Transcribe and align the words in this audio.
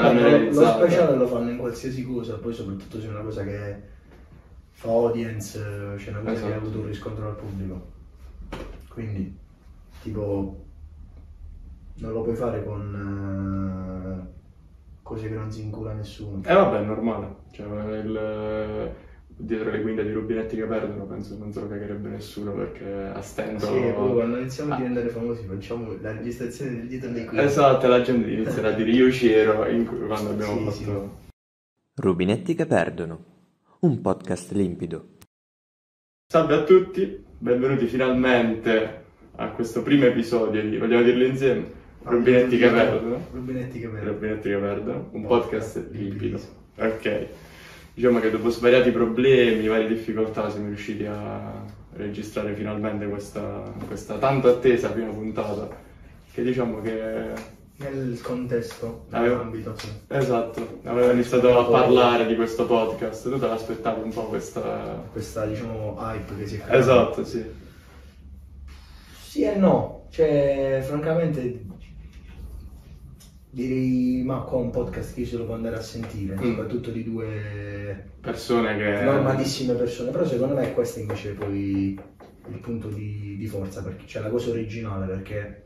non 0.00 0.16
è 0.18 0.50
lo, 0.50 0.66
speciale 0.66 1.16
lo 1.16 1.26
fanno 1.26 1.50
in 1.50 1.58
qualsiasi 1.58 2.04
cosa, 2.04 2.36
poi 2.36 2.54
soprattutto 2.54 3.00
se 3.00 3.06
è 3.06 3.10
una 3.10 3.20
cosa 3.20 3.44
che 3.44 3.80
fa 4.70 4.88
audience, 4.88 5.58
c'è 5.96 6.10
una 6.10 6.20
cosa 6.20 6.32
che 6.32 6.36
Esatto. 6.36 6.52
ha 6.52 6.56
avuto 6.56 6.78
un 6.78 6.86
riscontro 6.86 7.24
dal 7.24 7.36
pubblico. 7.36 7.86
Quindi, 8.88 9.36
tipo, 10.02 10.64
non 11.94 12.12
lo 12.12 12.22
puoi 12.22 12.36
fare 12.36 12.64
con 12.64 14.24
eh, 14.24 14.34
cose 15.02 15.28
che 15.28 15.34
non 15.34 15.50
si 15.50 15.62
incula 15.62 15.92
nessuno. 15.92 16.42
Eh 16.44 16.54
vabbè, 16.54 16.78
è 16.78 16.84
normale. 16.84 17.34
Cioè, 17.52 17.66
il, 17.98 18.90
dietro 19.38 19.70
le 19.70 19.82
quinte 19.82 20.02
di 20.02 20.12
rubinetti 20.12 20.56
che 20.56 20.64
perdono 20.64 21.04
penso 21.04 21.36
non 21.36 21.52
se 21.52 21.60
lo 21.60 21.68
cagherebbe 21.68 22.08
nessuno 22.08 22.52
perché 22.52 22.90
a 23.12 23.20
stento... 23.20 23.66
Sì, 23.66 23.72
poi 23.94 24.12
quando 24.14 24.38
iniziamo 24.38 24.72
Ah. 24.72 24.74
a 24.74 24.78
diventare 24.78 25.08
famosi 25.10 25.44
facciamo 25.46 25.94
la 26.00 26.12
registrazione 26.12 26.70
del 26.76 26.86
dito 26.88 27.08
dei 27.08 27.26
quinti. 27.26 27.44
Esatto, 27.44 27.86
la 27.86 28.00
gente 28.00 28.30
inizierà 28.30 28.68
a 28.68 28.72
dire 28.72 28.90
io 28.90 29.08
c'ero 29.10 29.66
in 29.68 29.84
cui- 29.86 30.06
quando 30.06 30.30
abbiamo 30.30 30.70
Sì, 30.70 30.84
fatto... 30.84 31.18
Rubinetti 31.96 32.54
che 32.54 32.66
perdono. 32.66 33.24
Un 33.80 34.00
podcast 34.00 34.52
limpido. 34.52 35.08
Salve 36.32 36.54
a 36.54 36.62
tutti, 36.64 37.24
benvenuti 37.38 37.86
finalmente 37.86 39.04
a 39.36 39.50
questo 39.50 39.82
primo 39.82 40.06
episodio 40.06 40.62
di, 40.62 40.78
vogliamo 40.78 41.02
dirlo 41.02 41.24
insieme, 41.24 41.64
Rubinetti 42.02 42.56
che 42.56 42.68
perdono. 42.70 43.26
Rubinetti 43.32 43.78
che 43.80 43.88
perdono. 43.88 44.12
Rubinetti 44.12 44.48
che 44.48 44.56
perdono, 44.56 45.08
un 45.12 45.22
Podcast 45.26 45.74
podcast 45.80 45.92
limpido. 45.94 46.38
limpido. 46.38 46.94
Ok, 46.94 47.26
diciamo 47.96 48.20
che 48.20 48.30
dopo 48.30 48.50
svariati 48.50 48.90
problemi, 48.90 49.66
varie 49.68 49.88
difficoltà 49.88 50.50
siamo 50.50 50.66
riusciti 50.66 51.06
a 51.06 51.64
registrare 51.94 52.52
finalmente 52.52 53.08
questa, 53.08 53.62
questa 53.86 54.18
tanto 54.18 54.48
attesa 54.48 54.90
prima 54.90 55.10
puntata, 55.10 55.66
che 56.30 56.42
diciamo 56.42 56.82
che... 56.82 57.54
Nel 57.78 58.20
contesto, 58.20 59.06
Avevo- 59.10 59.36
nell'ambito, 59.36 59.74
sì. 59.78 59.88
Esatto, 60.08 60.80
avevo 60.84 61.10
iniziato 61.12 61.58
a 61.58 61.64
parlare 61.64 62.26
di 62.26 62.36
questo 62.36 62.66
podcast, 62.66 63.30
tu 63.30 63.38
te 63.38 63.46
l'aspettavi 63.46 64.02
un 64.02 64.12
po' 64.12 64.24
questa... 64.24 65.02
Questa, 65.10 65.46
diciamo, 65.46 65.96
hype 65.98 66.36
che 66.36 66.46
si 66.46 66.56
è 66.56 66.58
creata. 66.58 66.76
Esatto, 66.76 67.24
sì. 67.24 67.44
Sì 69.22 69.42
e 69.42 69.56
no, 69.56 70.06
cioè, 70.10 70.82
francamente, 70.86 71.64
direi, 73.56 74.22
ma 74.22 74.40
qua 74.40 74.58
un 74.58 74.70
podcast 74.70 75.14
chi 75.14 75.24
se 75.24 75.38
lo 75.38 75.46
può 75.46 75.54
andare 75.54 75.76
a 75.76 75.80
sentire, 75.80 76.34
Mm. 76.34 76.44
soprattutto 76.44 76.90
di 76.90 77.02
due 77.02 78.04
Persone 78.20 78.76
che... 78.76 79.02
normalissime 79.02 79.72
persone, 79.74 80.10
però 80.10 80.26
secondo 80.26 80.54
me 80.56 80.72
questo 80.74 80.98
invece 80.98 81.30
è 81.30 81.34
poi 81.34 81.98
il 82.48 82.58
punto 82.60 82.88
di, 82.88 83.36
di 83.38 83.46
forza, 83.46 83.82
perché 83.82 84.04
c'è 84.04 84.20
la 84.20 84.28
cosa 84.28 84.50
originale, 84.50 85.06
perché 85.06 85.62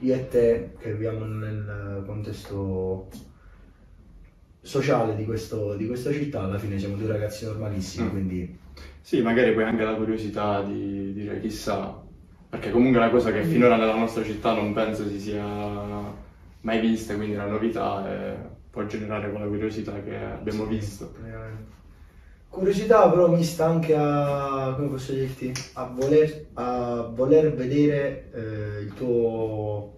io 0.00 0.14
e 0.14 0.28
te 0.28 0.70
che 0.80 0.90
viviamo 0.92 1.24
nel 1.24 2.02
contesto 2.04 3.08
sociale 4.60 5.14
di, 5.14 5.24
questo- 5.24 5.74
di 5.76 5.86
questa 5.86 6.12
città, 6.12 6.42
alla 6.42 6.58
fine 6.58 6.78
siamo 6.80 6.96
due 6.96 7.06
ragazzi 7.06 7.44
normalissimi, 7.44 8.06
Mm. 8.08 8.10
quindi 8.10 8.58
Sì, 9.00 9.22
magari 9.22 9.54
poi 9.54 9.62
anche 9.62 9.84
la 9.84 9.94
curiosità 9.94 10.62
di 10.62 11.12
dire 11.12 11.40
chissà, 11.40 11.96
perché 12.48 12.70
comunque 12.72 12.98
è 13.00 13.02
una 13.04 13.12
cosa 13.12 13.30
che 13.30 13.44
finora 13.44 13.76
nella 13.76 13.94
nostra 13.96 14.24
città 14.24 14.52
non 14.52 14.72
penso 14.74 15.08
si 15.08 15.18
sia 15.20 16.26
mai 16.68 16.80
vista, 16.80 17.14
quindi 17.16 17.34
la 17.34 17.46
novità 17.46 18.06
e 18.10 18.36
può 18.70 18.84
generare 18.86 19.30
quella 19.30 19.46
curiosità 19.46 20.02
che 20.02 20.16
abbiamo 20.16 20.66
Sì, 20.66 20.68
visto. 20.68 21.12
veramente. 21.22 21.76
Curiosità 22.48 23.10
però 23.10 23.28
mista 23.28 23.66
anche 23.66 23.94
a, 23.96 24.72
come 24.76 24.88
posso 24.88 25.12
dirti, 25.12 25.52
a 25.74 25.84
voler, 25.86 26.48
a 26.54 27.02
voler 27.14 27.54
vedere 27.54 28.30
eh, 28.32 28.80
il 28.82 28.94
tuo 28.94 29.97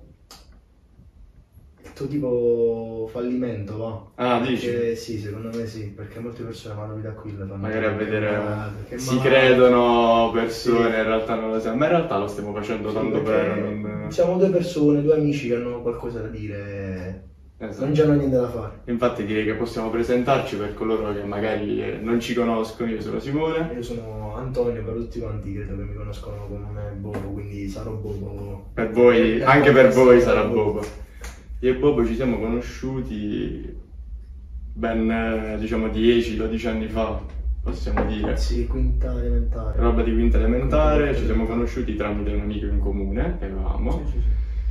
tuo 2.01 2.09
tipo 2.09 3.09
fallimento, 3.13 3.77
va. 3.77 4.35
Ah, 4.37 4.41
dici? 4.41 4.67
Perché, 4.69 4.97
sì, 4.97 5.19
secondo 5.19 5.51
me 5.55 5.67
sì, 5.67 5.89
perché 5.89 6.19
molte 6.19 6.43
persone 6.45 6.75
vanno 6.75 6.97
lì 6.97 7.03
da 7.03 7.11
qui 7.11 7.33
le 7.37 7.45
fanno 7.45 7.57
Magari 7.57 7.85
a 7.85 7.91
vedere 7.93 8.41
che 8.89 8.99
si 8.99 9.17
male. 9.17 9.29
credono 9.29 10.31
persone, 10.33 10.79
Sì. 10.93 10.97
in 10.99 11.05
realtà 11.05 11.35
non 11.35 11.51
lo 11.51 11.61
siamo, 11.61 11.77
ma 11.77 11.85
in 11.85 11.91
realtà 11.91 12.19
lo 12.19 12.27
stiamo 12.27 12.53
facendo 12.55 12.89
Sì, 12.89 12.95
tanto 12.95 13.21
perché 13.23 13.51
per 13.51 13.59
non... 13.63 14.07
Siamo 14.11 14.37
due 14.39 14.49
persone, 14.49 15.03
due 15.03 15.15
amici 15.15 15.49
che 15.49 15.57
hanno 15.57 15.83
qualcosa 15.83 16.21
da 16.21 16.29
dire, 16.29 17.25
Esatto. 17.59 17.87
non 17.87 17.99
hanno 18.01 18.15
niente 18.15 18.37
da 18.37 18.49
fare. 18.49 18.81
Infatti 18.87 19.25
direi 19.27 19.45
che 19.45 19.55
possiamo 19.55 19.91
presentarci 19.91 20.57
per 20.57 20.73
coloro 20.75 21.13
che 21.13 21.23
magari 21.25 21.83
eh, 21.83 21.99
non 22.01 22.19
ci 22.19 22.33
conoscono, 22.35 22.91
io 22.91 23.01
sono 23.03 23.19
Simone. 23.21 23.73
Io 23.75 23.83
sono 23.83 24.35
Antonio, 24.37 24.83
per 24.83 24.95
tutti 24.95 25.21
quanti 25.21 25.53
credo 25.55 25.77
che 25.77 25.83
mi 25.83 25.95
conoscono 25.95 26.47
come 26.49 26.93
Bobo, 26.97 27.19
quindi 27.33 27.69
sarò 27.69 27.91
Bobo. 27.91 28.69
Per 28.73 28.91
voi, 28.91 29.43
anche 29.43 29.71
per 29.73 29.91
voi 29.93 30.21
sarà 30.21 30.45
Bobo. 30.45 31.09
Io 31.63 31.73
e 31.73 31.77
Bobo 31.77 32.07
ci 32.07 32.15
siamo 32.15 32.39
conosciuti 32.39 33.79
ben 34.73 35.11
eh, 35.11 35.59
diciamo 35.59 35.89
10-12 35.89 36.69
anni 36.69 36.89
fa, 36.89 37.21
possiamo 37.63 38.03
dire. 38.07 38.35
Sì, 38.39 38.67
quinta 38.67 39.11
elementare. 39.11 39.79
Roba 39.79 40.03
di 40.03 40.11
quinta 40.11 40.39
elementare, 40.39 41.03
Quinta 41.03 41.19
ci 41.19 41.25
siamo 41.27 41.45
conosciuti 41.45 41.95
tramite 41.97 42.33
un 42.33 42.41
amico 42.41 42.65
in 42.65 42.79
comune 42.79 43.37
che 43.39 43.45
avevamo. 43.45 43.91
Sì, 43.91 44.11
sì, 44.11 44.21
sì. 44.23 44.29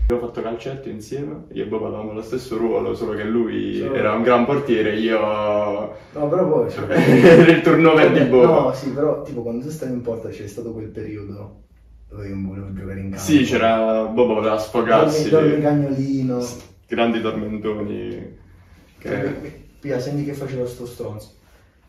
Abbiamo 0.07 0.25
fatto 0.27 0.41
calcetto 0.41 0.89
insieme, 0.89 1.43
io 1.51 1.63
e 1.63 1.67
Bobo 1.67 1.85
avevamo 1.85 2.13
lo 2.13 2.23
stesso 2.23 2.57
ruolo, 2.57 2.95
solo 2.95 3.13
che 3.13 3.23
lui 3.23 3.75
Solo- 3.75 3.93
era 3.93 4.13
un 4.13 4.23
gran 4.23 4.45
portiere, 4.45 4.95
io 4.97 5.19
No, 5.19 6.27
però 6.27 6.49
poi... 6.49 6.73
era 6.73 7.51
il 7.51 7.61
turnover 7.61 8.11
di 8.11 8.21
Bobo. 8.21 8.61
No, 8.61 8.73
sì, 8.73 8.89
però 8.89 9.21
tipo 9.21 9.43
quando 9.43 9.63
tu 9.63 9.69
stavi 9.69 9.93
in 9.93 10.01
porta 10.01 10.29
c'è 10.29 10.47
stato 10.47 10.73
quel 10.73 10.87
periodo 10.87 11.65
dove 12.09 12.27
io 12.27 12.35
volevo 12.43 12.73
giocare 12.73 12.99
in 12.99 13.09
campo. 13.11 13.23
Sì, 13.23 13.43
c'era 13.43 14.05
Bobo 14.05 14.33
voleva 14.33 14.57
sfogarsi. 14.57 15.29
Dormi, 15.29 15.49
dormi 15.49 15.61
cagnolino. 15.61 16.67
Grandi 16.89 17.21
tormentoni. 17.21 18.37
Che... 18.97 19.09
Che... 19.09 19.67
Pia, 19.79 19.99
senti 19.99 20.25
che 20.25 20.33
faceva 20.33 20.65
sto 20.67 20.85
stronzo. 20.85 21.35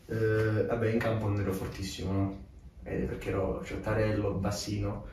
Eh, 0.07 0.65
vabbè, 0.69 0.89
in 0.91 0.99
campo 0.99 1.27
non 1.27 1.41
ero 1.41 1.53
fortissimo, 1.53 2.13
no? 2.13 2.39
Eh, 2.85 2.97
perché 2.99 3.31
ero 3.31 3.63
ciottarello, 3.65 4.33
bassino. 4.35 5.07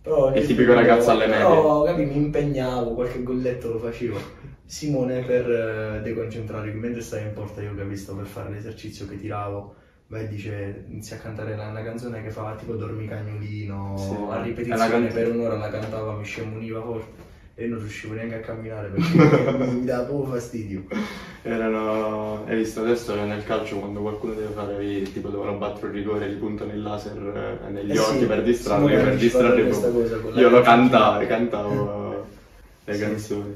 Però 0.00 0.34
Il 0.34 0.46
tipico 0.46 0.72
ragazzo 0.74 1.10
alle 1.10 1.26
medie. 1.26 1.44
Però, 1.44 1.82
capi, 1.84 2.04
mi 2.06 2.16
impegnavo, 2.16 2.94
qualche 2.94 3.22
golletto 3.22 3.72
lo 3.72 3.78
facevo. 3.78 4.18
Simone 4.64 5.22
per 5.24 5.50
eh, 5.50 6.00
deconcentrare, 6.02 6.72
mentre 6.72 7.02
stavo 7.02 7.22
in 7.24 7.32
porta 7.34 7.60
io 7.62 7.74
capisco 7.74 8.16
per 8.16 8.26
fare 8.26 8.50
l'esercizio 8.50 9.06
che 9.06 9.18
tiravo. 9.20 9.74
Va 10.08 10.18
e 10.20 10.28
dice, 10.28 10.84
inizia 10.88 11.16
a 11.16 11.20
cantare 11.20 11.56
la- 11.56 11.68
una 11.68 11.82
canzone 11.82 12.22
che 12.22 12.30
fa 12.30 12.54
tipo 12.56 12.74
Dormi 12.74 13.06
cagnolino, 13.06 13.96
Sì. 13.96 14.14
a 14.30 14.42
ripetizione 14.42 14.90
can- 14.90 15.12
per 15.12 15.30
un'ora 15.30 15.56
la 15.56 15.70
cantava, 15.70 16.14
mi 16.16 16.24
scemuniva 16.24 16.82
forte. 16.82 17.30
E 17.62 17.66
non 17.68 17.78
riuscivo 17.78 18.14
neanche 18.14 18.34
a 18.34 18.40
camminare 18.40 18.88
perché 18.94 19.52
mi 19.66 19.84
dava 19.84 20.04
proprio 20.06 20.32
fastidio. 20.32 20.84
Erano. 21.42 22.44
Hai 22.46 22.56
visto 22.56 22.80
adesso 22.80 23.14
nel 23.14 23.44
calcio 23.44 23.78
quando 23.78 24.00
qualcuno 24.00 24.34
deve 24.34 24.52
fare 24.52 24.84
i- 24.84 25.02
tipo 25.12 25.28
devono 25.28 25.56
battere 25.58 25.86
un 25.86 25.92
rigore, 25.92 26.28
gli 26.28 26.34
puntano 26.38 26.72
il 26.72 26.82
laser 26.82 27.58
eh, 27.66 27.70
negli 27.70 27.92
Eh 27.92 27.98
occhi 27.98 28.18
sì, 28.18 28.26
per 28.26 28.42
distrarli, 28.42 28.86
Simone 28.88 29.02
per 29.04 29.16
distrarre 29.16 29.68
cosa 29.68 30.40
Io 30.40 30.48
lo 30.48 30.60
cantavo, 30.60 31.26
cantavo 31.26 32.26
le 32.84 32.94
Sì. 32.94 33.00
canzoni. 33.00 33.54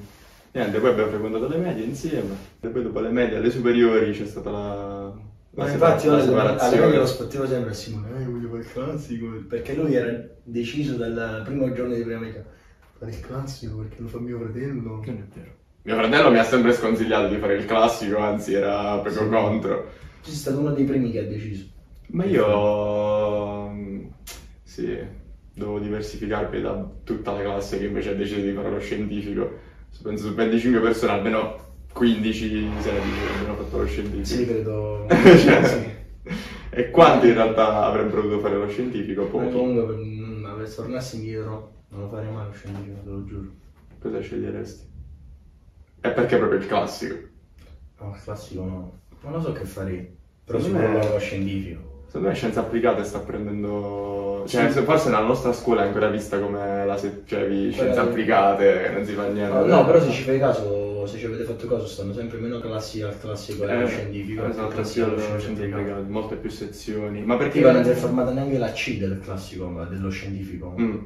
Niente, 0.52 0.78
poi 0.78 0.90
abbiamo 0.90 1.10
frequentato 1.10 1.48
le 1.48 1.56
medie 1.56 1.84
insieme. 1.84 2.34
E 2.60 2.68
poi 2.68 2.82
dopo 2.82 3.00
le 3.00 3.10
medie, 3.10 3.38
alle 3.38 3.50
superiori 3.50 4.12
c'è 4.12 4.24
stata 4.26 4.50
la. 4.50 5.12
Ma 5.50 5.70
infatti 5.70 6.06
io 6.06 6.12
alle 6.14 6.80
medie 6.80 6.96
lo 6.98 7.06
spottevo 7.06 7.46
sempre 7.46 7.70
a 7.70 7.74
Simone, 7.74 8.20
eh, 8.20 8.24
voglio 8.24 8.48
fare 8.50 8.60
il 8.60 8.72
classico, 8.72 9.26
perché 9.48 9.74
lui 9.74 9.94
era 9.94 10.12
deciso 10.44 10.94
dal 10.94 11.42
primo 11.44 11.72
giorno 11.72 11.94
di 11.94 12.02
prima 12.02 12.20
metà. 12.20 12.54
Fare 12.98 13.10
il 13.10 13.20
classico 13.20 13.76
perché 13.76 13.96
lo 13.98 14.08
fa 14.08 14.18
mio 14.18 14.38
fratello. 14.38 15.02
Non 15.04 15.16
è 15.16 15.36
vero. 15.38 15.50
Mio 15.82 15.94
fratello 15.96 16.30
mi 16.30 16.38
ha 16.38 16.44
sempre 16.44 16.72
sconsigliato 16.72 17.28
di 17.28 17.38
fare 17.38 17.54
il 17.56 17.64
classico, 17.64 18.18
anzi 18.18 18.54
era 18.54 18.98
proprio 18.98 19.22
Sì. 19.22 19.28
contro. 19.28 19.90
Tu 20.22 20.30
sei 20.30 20.34
stato 20.34 20.58
uno 20.58 20.72
dei 20.72 20.84
primi 20.84 21.10
che 21.12 21.20
ha 21.20 21.24
deciso. 21.24 21.66
Ma 22.08 22.24
io 22.24 23.68
mm, 23.68 24.04
sì, 24.62 24.98
devo 25.54 25.78
diversificarmi 25.78 26.60
da 26.60 26.90
tutta 27.04 27.32
la 27.32 27.42
classe 27.42 27.78
che 27.78 27.84
invece 27.86 28.10
ha 28.10 28.14
deciso 28.14 28.40
di 28.40 28.52
fare 28.52 28.70
lo 28.70 28.80
scientifico. 28.80 29.58
Penso 30.02 30.26
su 30.28 30.34
25 30.34 30.80
persone, 30.80 31.12
almeno 31.12 31.64
15, 31.92 32.48
16 32.48 32.88
abbiano 33.38 33.56
fatto 33.56 33.78
lo 33.78 33.86
scientifico. 33.86 34.24
Sì, 34.24 34.46
credo. 34.46 35.06
Cioè, 35.08 35.64
sì. 35.64 35.94
E 36.70 36.90
quanti 36.90 37.28
in 37.28 37.34
realtà 37.34 37.84
avrebbero 37.84 38.22
dovuto 38.22 38.40
fare 38.40 38.56
lo 38.56 38.68
scientifico? 38.68 39.22
Ma 39.22 39.28
Pochi. 39.28 39.52
comunque, 39.52 40.66
se 40.66 40.74
tornassi 40.74 41.16
indietro, 41.16 41.72
non 41.88 42.00
lo 42.02 42.08
farei 42.08 42.32
mai 42.32 42.46
lo 42.46 42.52
scientifico, 42.52 42.96
te 43.02 43.08
lo 43.10 43.24
giuro. 43.24 43.48
Cosa 44.00 44.20
sceglieresti? 44.20 44.84
E 46.00 46.10
perché 46.10 46.36
proprio 46.36 46.58
il 46.58 46.66
classico? 46.66 47.14
No, 48.00 48.14
il 48.14 48.22
classico 48.22 48.62
no. 48.64 48.98
Non 49.22 49.32
lo 49.32 49.40
so 49.40 49.52
che 49.52 49.64
farei. 49.64 50.14
Però 50.44 50.58
Secondo 50.60 50.86
me- 50.88 51.08
lo 51.08 51.18
scientifico. 51.18 51.94
Secondo 52.06 52.28
me 52.28 52.34
scienze 52.34 52.58
applicate 52.60 53.02
sta 53.04 53.18
prendendo... 53.18 54.44
Cioè, 54.46 54.66
Sì. 54.68 54.74
se- 54.74 54.82
forse 54.82 55.08
nella 55.10 55.26
nostra 55.26 55.52
scuola 55.52 55.82
è 55.82 55.86
ancora 55.86 56.08
vista 56.08 56.38
come 56.38 56.86
la 56.86 56.96
se... 56.96 57.22
cioè, 57.24 57.46
scienze 57.48 57.76
Quella- 57.84 58.02
applicate, 58.02 58.90
non 58.94 59.04
si 59.04 59.12
fa 59.14 59.26
niente. 59.28 59.52
No, 59.52 59.64
no, 59.66 59.84
però 59.84 60.00
se 60.00 60.10
ci 60.12 60.22
fai 60.22 60.38
caso, 60.38 61.04
se 61.06 61.18
ci 61.18 61.24
avete 61.24 61.42
fatto 61.42 61.66
caso, 61.66 61.84
stanno 61.86 62.12
sempre 62.12 62.38
meno 62.38 62.60
classi 62.60 63.02
al 63.02 63.18
classico 63.18 63.66
e 63.66 63.72
allo 63.72 63.86
Eh, 63.86 63.88
scientifico. 63.88 64.42
che 64.44 64.48
Esatto, 64.50 64.68
classi 64.68 65.00
allo 65.00 65.14
allo 65.16 65.34
applicate, 65.34 66.00
molte 66.06 66.36
più 66.36 66.48
sezioni. 66.50 67.24
Ma 67.24 67.36
perché... 67.36 67.60
Perché 67.60 67.80
non 67.80 67.90
è 67.90 67.94
formata 67.94 68.30
neanche 68.32 68.58
la 68.58 68.70
C 68.70 68.98
del 68.98 69.18
classico, 69.18 69.66
ma 69.68 69.84
dello 69.84 70.08
scientifico. 70.10 70.74
Mm. 70.78 70.96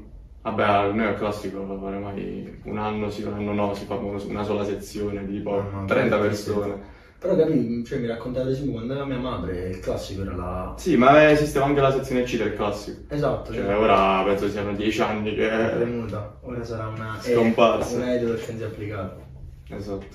Vabbè, 0.42 0.62
al- 0.62 0.94
noi 0.94 1.06
al 1.06 1.16
classico 1.16 1.60
oramai 1.60 2.60
un 2.64 2.78
anno 2.78 3.10
sì, 3.10 3.22
un 3.22 3.34
anno 3.34 3.52
no, 3.52 3.74
si 3.74 3.84
fa 3.84 3.94
una 3.96 4.42
sola 4.42 4.64
sezione 4.64 5.26
di 5.26 5.34
tipo 5.36 5.58
Ah, 5.58 5.80
no, 5.80 5.84
30 5.84 6.16
che 6.16 6.22
persone. 6.28 6.98
Però 7.18 7.36
capì, 7.36 7.84
cioè 7.84 7.98
mi 7.98 8.06
raccontava 8.06 8.46
ad 8.46 8.52
esempio 8.52 8.72
quando 8.72 8.94
era 8.94 9.04
mia 9.04 9.18
madre, 9.18 9.68
il 9.68 9.78
classico 9.80 10.22
era 10.22 10.34
la... 10.34 10.74
Sì, 10.78 10.96
ma 10.96 11.30
esisteva 11.30 11.66
anche 11.66 11.80
la 11.82 11.92
sezione 11.92 12.22
C 12.22 12.38
del 12.38 12.54
classico. 12.54 13.02
Esatto, 13.08 13.52
Cioè, 13.52 13.62
cioè, 13.64 13.76
ora 13.76 14.22
penso 14.24 14.48
siano 14.48 14.74
10 14.74 15.02
anni 15.02 15.34
è 15.34 15.34
che... 15.34 15.76
venuta, 15.76 16.38
ora 16.42 16.64
sarà 16.64 16.86
una... 16.88 17.18
è 17.20 17.32
Scomparsa. 17.34 17.96
Una 17.96 18.14
edito 18.14 18.36
scienze 18.38 18.64
applicate. 18.64 19.28
Esatto. 19.68 20.06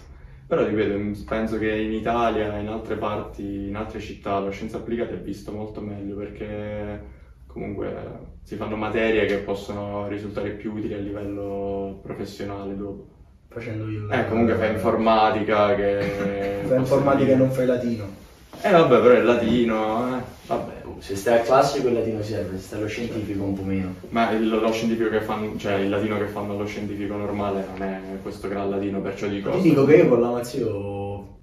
Però 0.48 0.64
ripeto, 0.66 1.24
penso 1.26 1.58
che 1.58 1.72
in 1.76 1.92
Italia 1.92 2.58
in 2.58 2.68
altre 2.68 2.98
parti, 2.98 3.68
in 3.68 3.76
altre 3.76 4.00
città, 4.00 4.40
la 4.40 4.50
scienza 4.52 4.78
applicata 4.78 5.14
è 5.14 5.20
visto 5.20 5.52
molto 5.52 5.82
meglio 5.82 6.16
perché 6.16 7.14
comunque 7.56 7.96
si 8.44 8.58
fanno 8.58 8.76
materie 8.76 9.26
che 9.26 9.38
possono 9.38 10.10
risultare 10.10 10.50
più 10.52 10.74
utili 10.74 10.94
a 10.94 10.98
livello 10.98 12.02
professionale 12.04 12.76
dopo. 12.76 13.08
Facendo 13.48 13.86
il... 13.86 14.10
Eh, 14.12 14.28
comunque 14.28 14.56
fai 14.56 14.74
informatica 14.74 15.74
che... 15.74 16.64
Fai 16.68 16.78
informatica 16.78 17.32
e 17.32 17.36
non 17.36 17.50
fai 17.52 17.66
latino. 17.66 18.24
Eh 18.62 18.72
vabbè, 18.72 19.02
però 19.02 19.14
il 19.14 19.24
latino, 19.24 20.18
eh, 20.18 20.22
vabbè. 20.48 20.74
Se 20.98 21.16
stai 21.16 21.40
al 21.40 21.46
classico 21.46 21.88
il 21.88 21.94
latino 21.94 22.22
serve, 22.22 22.58
se 22.58 22.64
stai 22.64 22.80
allo 22.80 22.88
scientifico 22.88 23.44
un 23.44 23.54
po' 23.54 23.64
meno. 23.64 23.96
Ma 24.10 24.32
il, 24.32 24.50
lo 24.50 24.72
scientifico 24.72 25.10
che 25.10 25.22
fanno, 25.22 25.56
cioè 25.58 25.76
il 25.76 25.90
latino 25.90 26.18
che 26.18 26.26
fanno 26.26 26.54
allo 26.54 26.66
scientifico 26.66 27.16
normale 27.16 27.66
non 27.72 27.88
è 27.88 28.02
questo 28.22 28.50
gran 28.50 28.70
latino, 28.70 29.00
perciò 29.02 29.28
dico... 29.28 29.52
Ti 29.52 29.62
dico 29.62 29.86
che 29.86 29.96
io 29.96 30.08
con 30.10 30.20
la 30.22 30.32
Mazio, 30.32 31.38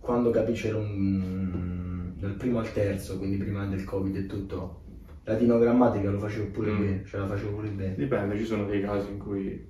quando 0.00 0.30
capì 0.30 0.52
c'era 0.52 0.78
un... 0.78 2.12
dal 2.16 2.34
primo 2.34 2.58
al 2.58 2.72
terzo, 2.72 3.18
quindi 3.18 3.36
prima 3.36 3.66
del 3.66 3.84
covid 3.84 4.16
e 4.16 4.26
tutto, 4.26 4.80
latino 5.28 5.58
grammatica 5.58 6.10
lo 6.10 6.18
facevo 6.18 6.46
pure 6.46 6.70
Mm. 6.70 6.80
bene, 6.80 7.04
ce 7.04 7.18
la 7.18 7.26
facevo 7.26 7.50
pure 7.56 7.68
bene. 7.68 7.94
Dipende, 7.94 8.38
ci 8.38 8.44
sono 8.44 8.64
dei 8.64 8.80
casi 8.80 9.10
in 9.10 9.18
cui 9.18 9.66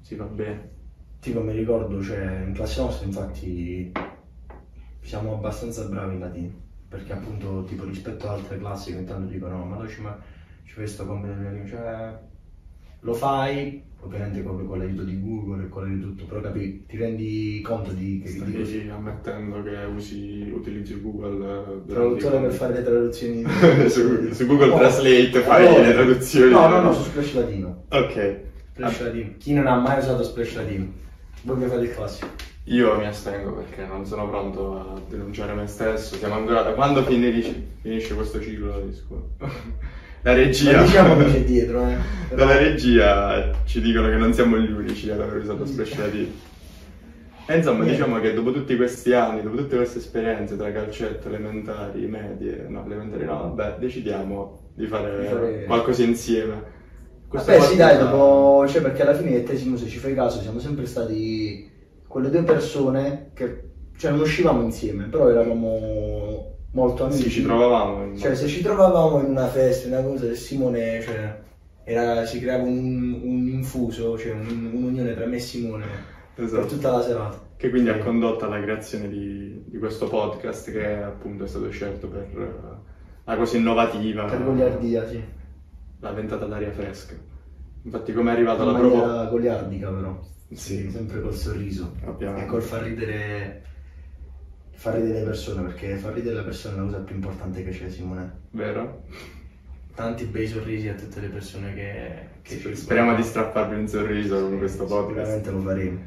si 0.00 0.14
va 0.14 0.24
bene. 0.24 0.78
Tipo 1.20 1.42
mi 1.42 1.52
ricordo, 1.52 2.02
cioè 2.02 2.44
in 2.46 2.52
classe 2.52 2.80
nostra 2.80 3.06
infatti 3.06 3.90
siamo 5.00 5.34
abbastanza 5.34 5.84
bravi 5.84 6.14
in 6.14 6.20
latino, 6.20 6.52
perché 6.88 7.12
appunto 7.12 7.64
tipo 7.64 7.84
rispetto 7.84 8.28
ad 8.28 8.38
altre 8.38 8.58
classi 8.58 8.92
che 8.92 8.98
intanto 8.98 9.30
dicono 9.30 9.64
ma 9.64 9.76
noi 9.76 9.88
ci, 9.88 10.00
ma, 10.02 10.18
ci 10.64 10.72
fai 10.74 10.86
sto 10.86 11.06
compito 11.06 11.32
di 11.34 11.44
latino, 11.44 11.66
cioè 11.66 12.18
lo 13.00 13.14
fai, 13.14 13.82
ovviamente 14.02 14.42
con, 14.42 14.66
con 14.66 14.78
l'aiuto 14.78 15.02
di 15.02 15.20
Google 15.20 15.64
e 15.64 15.68
con 15.68 15.82
l'aiuto 15.84 16.06
di 16.06 16.14
tutto, 16.14 16.24
però 16.26 16.40
capi, 16.40 16.84
ti 16.86 16.96
rendi 16.96 17.60
conto 17.62 17.92
di 17.92 18.22
che 18.24 18.32
di 18.32 18.38
cosa- 18.38 18.64
Stai 18.64 18.88
ammettendo 18.90 19.62
che 19.62 19.76
usi, 19.94 20.50
utilizzi 20.54 21.00
Google 21.00 21.44
eh, 21.86 21.92
traduttore 21.92 22.38
per 22.40 22.52
fare 22.52 22.74
le 22.74 22.82
traduzioni 22.82 23.44
su, 23.88 24.32
su 24.32 24.46
Google 24.46 24.68
No. 24.68 24.76
Translate 24.78 25.40
fai 25.40 25.66
Allora, 25.66 25.82
le 25.86 25.92
traduzioni. 25.92 26.50
No, 26.50 26.68
no, 26.68 26.80
no, 26.80 26.92
su 26.92 27.02
Splash 27.02 27.34
Latino. 27.34 27.84
Ok. 27.90 28.36
Splash 28.72 29.00
Latino. 29.02 29.30
Chi 29.38 29.52
non 29.52 29.66
ha 29.66 29.76
mai 29.76 29.98
usato 29.98 30.22
Splash 30.22 30.54
Latino? 30.56 30.86
Voi 31.42 31.56
mi 31.56 31.66
fate 31.66 31.84
il 31.84 31.94
classico. 31.94 32.28
Io 32.64 32.96
mi 32.98 33.06
astengo 33.06 33.52
perché 33.54 33.84
non 33.86 34.04
sono 34.06 34.28
pronto 34.28 34.78
a 34.78 35.00
denunciare 35.08 35.54
me 35.54 35.66
stesso. 35.66 36.14
Siamo 36.16 36.34
ancora 36.34 36.62
da 36.62 36.72
quando 36.72 37.02
finisce, 37.02 37.68
finisce 37.80 38.14
questo 38.14 38.40
ciclo 38.40 38.80
di 38.80 38.92
scuola? 38.94 39.22
La 40.22 40.34
regia. 40.34 40.76
Ma 40.78 40.82
diciamo 40.82 41.16
che 41.16 41.24
c'è 41.24 41.44
dietro, 41.44 41.86
eh. 41.88 41.94
Però- 42.28 42.44
Dalla 42.46 42.58
regia 42.58 43.50
ci 43.64 43.80
dicono 43.80 44.08
che 44.08 44.16
non 44.16 44.32
siamo 44.32 44.56
gli 44.58 44.70
unici 44.70 45.10
ad 45.10 45.20
aver 45.20 45.36
usato 45.42 45.64
Splash 45.64 45.96
Latino. 45.98 46.28
E 47.46 47.56
insomma, 47.56 47.82
Niente. 47.82 47.96
diciamo 47.96 48.20
che 48.20 48.32
dopo 48.34 48.52
tutti 48.52 48.76
questi 48.76 49.12
anni, 49.12 49.42
dopo 49.42 49.56
tutte 49.56 49.74
queste 49.76 49.98
esperienze 49.98 50.56
tra 50.56 50.70
calcetto, 50.70 51.26
elementari, 51.28 52.06
medie, 52.06 52.66
no, 52.68 52.84
elementari 52.84 53.24
no, 53.24 53.52
vabbè, 53.54 53.78
decidiamo 53.80 54.70
di 54.74 54.86
fare, 54.86 55.20
Di 55.20 55.26
fare- 55.26 55.64
qualcosa 55.64 56.02
insieme. 56.04 56.62
Questa 57.26 57.52
Vabbè, 57.56 57.64
sì, 57.64 57.76
dai, 57.76 57.98
dopo. 57.98 58.66
Cioè, 58.68 58.82
perché 58.82 59.02
alla 59.02 59.14
fine, 59.14 59.42
Tesimo, 59.42 59.76
se 59.76 59.86
ci 59.88 59.98
fai 59.98 60.14
caso, 60.14 60.40
siamo 60.40 60.60
sempre 60.60 60.86
stati 60.86 61.68
quelle 62.06 62.30
due 62.30 62.42
persone 62.42 63.30
che. 63.34 63.64
Cioè, 63.96 64.12
non 64.12 64.20
uscivamo 64.20 64.62
insieme, 64.62 65.04
però 65.04 65.28
eravamo 65.28 66.58
molto 66.72 67.04
amici. 67.04 67.22
Sì, 67.24 67.30
ci 67.30 67.42
trovavamo. 67.42 68.04
in- 68.04 68.16
Cioè, 68.18 68.34
se 68.34 68.46
ci 68.46 68.62
trovavamo 68.62 69.20
in 69.20 69.30
una 69.30 69.48
festa, 69.48 69.86
in 69.88 69.94
una 69.94 70.02
cosa, 70.02 70.26
e 70.28 70.34
Simone, 70.34 71.00
cioè, 71.02 71.40
era- 71.84 72.24
si 72.26 72.40
creava 72.40 72.62
un, 72.64 73.20
un 73.22 73.48
infuso, 73.48 74.16
cioè 74.18 74.32
un- 74.32 74.70
un'unione 74.72 75.14
tra 75.14 75.26
me 75.26 75.36
e 75.36 75.40
Simone 75.40 75.84
per 76.34 76.44
Esatto. 76.44 76.66
tutta 76.66 76.90
la 76.92 77.02
serata. 77.02 77.48
Che 77.56 77.68
quindi 77.70 77.90
ha 77.90 77.98
condotto 77.98 78.46
alla 78.46 78.60
creazione 78.60 79.08
di, 79.08 79.62
di 79.66 79.78
questo 79.78 80.08
podcast 80.08 80.70
che 80.70 80.94
appunto 81.02 81.44
è 81.44 81.46
stato 81.46 81.68
scelto 81.70 82.08
per 82.08 82.22
eh, 82.22 82.88
la 83.24 83.36
cosa 83.36 83.56
innovativa, 83.58 84.24
Per 84.24 84.42
goliardia, 84.44 85.06
sì. 85.06 85.22
la 86.00 86.12
ventata 86.12 86.46
d'aria 86.46 86.70
fresca. 86.72 87.14
Infatti 87.82 88.12
come 88.14 88.30
è 88.30 88.34
arrivata 88.34 88.64
la 88.64 88.74
proposta... 88.78 89.24
goliardica, 89.26 89.90
però. 89.90 90.18
Sì. 90.52 90.90
sempre 90.90 91.20
col 91.20 91.34
sorriso. 91.34 91.92
Ovviamente. 92.06 92.44
E 92.44 92.46
col 92.46 92.62
far 92.62 92.82
ridere. 92.82 93.62
Far 94.80 94.94
ridere 94.94 95.18
le 95.18 95.24
persone, 95.26 95.60
perché 95.60 95.96
far 95.96 96.14
ridere 96.14 96.36
le 96.36 96.42
persone 96.42 96.74
è 96.74 96.78
la 96.78 96.84
cosa 96.84 96.98
più 97.00 97.14
importante 97.14 97.62
che 97.62 97.70
c'è, 97.70 97.90
Simone. 97.90 98.32
Vero? 98.52 99.02
Tanti 99.94 100.24
bei 100.24 100.46
sorrisi 100.46 100.88
a 100.88 100.94
tutte 100.94 101.20
le 101.20 101.28
persone 101.28 101.74
che. 101.74 102.28
che 102.40 102.58
ci 102.58 102.74
Speriamo 102.74 103.14
di 103.14 103.22
strapparvi 103.22 103.74
un 103.74 103.86
sorriso 103.86 104.40
con 104.40 104.56
questo 104.56 104.86
podcast. 104.86 105.08
Sicuramente 105.08 105.50
lo 105.50 105.60
faremo. 105.60 106.00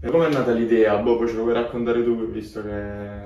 E 0.00 0.10
come 0.10 0.26
è 0.26 0.30
nata 0.30 0.52
l'idea? 0.52 0.98
Boh, 0.98 1.16
poi 1.16 1.26
ce 1.26 1.36
lo 1.36 1.42
vuoi 1.44 1.54
raccontare 1.54 2.04
tu, 2.04 2.30
visto 2.30 2.62
che 2.62 3.20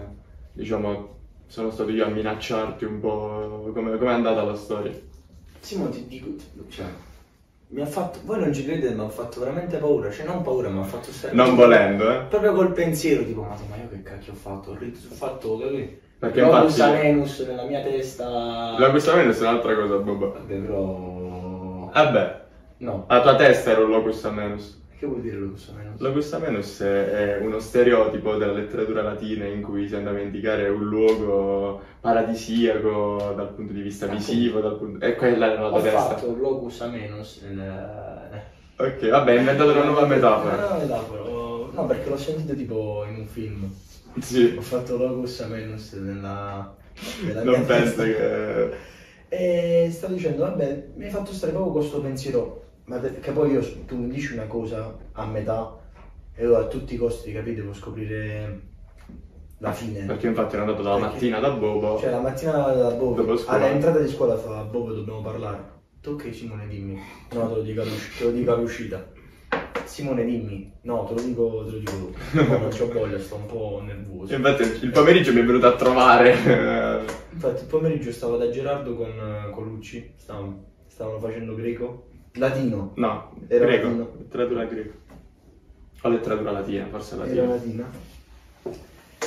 diciamo 0.52 1.18
sono 1.48 1.72
stato 1.72 1.90
io 1.90 2.06
a 2.06 2.08
minacciarti 2.08 2.84
un 2.84 3.00
po'. 3.00 3.72
Come 3.74 3.98
è 3.98 4.06
andata 4.06 4.44
la 4.44 4.54
storia? 4.54 4.96
Simone, 5.58 5.90
ti 5.90 6.06
dico, 6.06 6.28
cioè, 6.68 6.86
mi 7.72 7.80
ha 7.80 7.86
fatto, 7.86 8.18
voi 8.24 8.38
non 8.38 8.52
ci 8.52 8.64
credete, 8.64 8.94
ma 8.94 9.04
ha 9.04 9.08
fatto 9.08 9.40
veramente 9.40 9.78
paura, 9.78 10.10
cioè 10.10 10.26
non 10.26 10.42
paura, 10.42 10.68
ma 10.68 10.82
ha 10.82 10.84
fatto 10.84 11.10
stare... 11.10 11.34
Non 11.34 11.54
volendo, 11.54 12.10
eh? 12.10 12.22
Proprio 12.28 12.52
col 12.52 12.72
pensiero, 12.72 13.24
tipo, 13.24 13.42
ma, 13.42 13.56
ma 13.68 13.76
io 13.76 13.88
che 13.88 14.02
cacchio 14.02 14.32
ho 14.32 14.36
fatto? 14.36 14.70
Ho 14.72 15.14
fatto, 15.14 15.58
così. 15.58 16.00
Perché 16.18 16.40
Locus 16.40 16.76
infatti- 16.76 16.80
Anenus 16.98 17.38
nella 17.40 17.64
mia 17.64 17.80
testa... 17.80 18.78
La 18.78 18.90
questa 18.90 19.14
è 19.20 19.24
un'altra 19.24 19.74
cosa, 19.74 19.96
Boba. 19.96 20.26
Vabbè, 20.26 20.54
però... 20.54 21.90
Vabbè, 21.92 22.40
No, 22.82 23.04
la 23.08 23.22
tua 23.22 23.36
testa 23.36 23.70
era 23.70 23.84
un 23.84 23.90
locus 23.90 24.24
amenus. 24.24 24.81
Che 25.02 25.08
vuol 25.08 25.20
dire 25.20 25.36
Locus 25.36 25.68
Anenus? 25.74 26.00
Locus 26.00 26.32
amenus 26.34 26.80
è 26.80 27.38
uno 27.40 27.58
stereotipo 27.58 28.36
della 28.36 28.52
letteratura 28.52 29.02
latina 29.02 29.46
in 29.46 29.60
cui 29.60 29.88
si 29.88 29.96
andava 29.96 30.18
a 30.18 30.20
indicare 30.20 30.68
un 30.68 30.84
luogo 30.84 31.80
paradisiaco 32.00 33.32
dal 33.36 33.52
punto 33.52 33.72
di 33.72 33.80
vista 33.82 34.04
Appunto. 34.04 34.24
visivo, 34.24 34.60
dal 34.60 34.76
punto... 34.78 35.04
e 35.04 35.16
quella 35.16 35.50
era 35.52 35.60
la 35.62 35.66
Ho 35.66 35.70
tua 35.70 35.82
testa. 35.82 35.98
fatto 35.98 36.36
Locus 36.36 36.80
Amenus 36.82 37.40
nel... 37.42 38.42
Ok, 38.76 39.08
vabbè, 39.08 39.32
hai 39.32 39.38
inventato 39.38 39.70
una 39.72 39.84
nuova 39.84 40.06
metafora. 40.06 40.54
Una 40.54 40.60
nuova 40.68 40.78
metafora. 40.78 41.22
ho- 41.22 41.70
No, 41.74 41.86
perché 41.86 42.08
l'ho 42.08 42.16
sentito 42.18 42.54
tipo 42.54 43.04
in 43.08 43.16
un 43.16 43.26
film. 43.26 43.68
Sì, 44.20 44.54
Ho 44.56 44.60
fatto 44.60 44.96
Locus 44.96 45.40
Amenus 45.40 45.92
nella... 45.94 46.74
nella 47.24 47.42
non 47.42 47.64
penso 47.66 48.02
testa. 48.02 48.04
che... 48.04 48.70
E 49.28 49.88
stavo 49.90 50.12
dicendo, 50.14 50.42
vabbè, 50.42 50.88
mi 50.94 51.04
hai 51.04 51.10
fatto 51.10 51.32
stare 51.32 51.50
proprio 51.52 51.72
con 51.72 51.80
questo 51.80 52.00
pensiero, 52.02 52.61
ma 52.84 53.00
che 53.00 53.30
poi 53.30 53.50
io, 53.52 53.60
tu 53.86 53.96
mi 53.96 54.08
dici 54.08 54.32
una 54.34 54.46
cosa 54.46 54.96
a 55.12 55.26
metà 55.26 55.78
e 56.34 56.44
io 56.44 56.56
a 56.56 56.66
tutti 56.66 56.94
i 56.94 56.96
costi, 56.96 57.32
capito, 57.32 57.60
devo 57.60 57.72
scoprire 57.74 58.60
la 59.58 59.72
fine. 59.72 60.04
Perché 60.06 60.26
infatti 60.26 60.54
ero 60.54 60.64
andato 60.64 60.82
dalla 60.82 60.96
Perché- 60.96 61.12
mattina 61.14 61.38
da 61.38 61.50
Bobo. 61.50 61.98
Cioè 61.98 62.10
la 62.10 62.20
mattina 62.20 62.52
da 62.52 62.90
Bobo, 62.90 63.38
all'entrata 63.46 63.98
di 63.98 64.08
scuola 64.08 64.36
fa 64.36 64.62
Bobo 64.64 64.92
dobbiamo 64.92 65.20
parlare. 65.22 65.80
Tu 66.00 66.10
ok 66.10 66.34
Simone 66.34 66.66
dimmi. 66.66 66.98
No, 67.32 67.48
te 67.48 67.54
lo 67.54 67.62
dico. 67.62 67.82
Te 68.18 68.24
lo 68.24 68.30
dico 68.30 68.52
all'uscita. 68.52 69.06
Simone 69.84 70.24
dimmi. 70.24 70.72
No, 70.82 71.04
te 71.04 71.14
lo 71.14 71.20
dico, 71.20 71.64
te 71.64 71.70
lo 71.70 71.78
dico 71.78 71.92
dopo. 71.92 72.18
No, 72.32 72.58
non 72.58 72.68
c'ho 72.70 72.90
voglia, 72.90 73.18
sto 73.20 73.36
un 73.36 73.46
po' 73.46 73.80
nervoso. 73.84 74.34
Infatti 74.34 74.62
il 74.84 74.90
pomeriggio 74.90 75.32
mi 75.32 75.40
è 75.40 75.44
venuto 75.44 75.66
a 75.68 75.76
trovare. 75.76 76.32
Infatti 77.30 77.62
il 77.62 77.68
pomeriggio 77.68 78.10
stavo 78.10 78.36
da 78.36 78.50
Gerardo 78.50 78.96
con, 78.96 79.10
con 79.52 79.64
Lucci, 79.64 80.14
stavano, 80.16 80.64
stavano 80.88 81.20
facendo 81.20 81.54
greco, 81.54 82.08
latino, 82.34 82.92
No, 82.96 83.32
Era 83.48 83.66
greco, 83.66 83.86
latino. 83.86 84.08
letteratura 84.18 84.64
greca. 84.64 84.94
O 86.04 86.08
letteratura 86.08 86.50
latina, 86.50 86.86
forse 86.86 87.14
era 87.14 87.24
latina. 87.24 87.46
latina. 87.46 87.90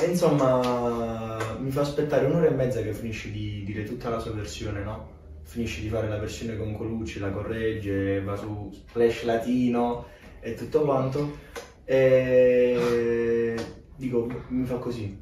E 0.01 0.05
insomma 0.09 1.37
mi 1.59 1.71
fa 1.71 1.81
aspettare 1.81 2.25
un'ora 2.25 2.47
e 2.47 2.51
mezza 2.51 2.81
che 2.81 2.93
finisci 2.93 3.31
di 3.31 3.63
dire 3.63 3.83
tutta 3.83 4.09
la 4.09 4.19
sua 4.19 4.31
versione, 4.31 4.83
no? 4.83 5.13
Finisci 5.43 5.81
di 5.81 5.89
fare 5.89 6.09
la 6.09 6.17
versione 6.17 6.57
con 6.57 6.75
Colucci, 6.75 7.19
la 7.19 7.29
corregge, 7.29 8.21
va 8.21 8.35
su 8.35 8.69
splash 8.73 9.23
latino 9.23 10.05
e 10.41 10.53
tutto 10.55 10.81
quanto. 10.81 11.37
E 11.85 13.55
dico, 13.95 14.27
mi 14.49 14.65
fa 14.65 14.75
così. 14.75 15.17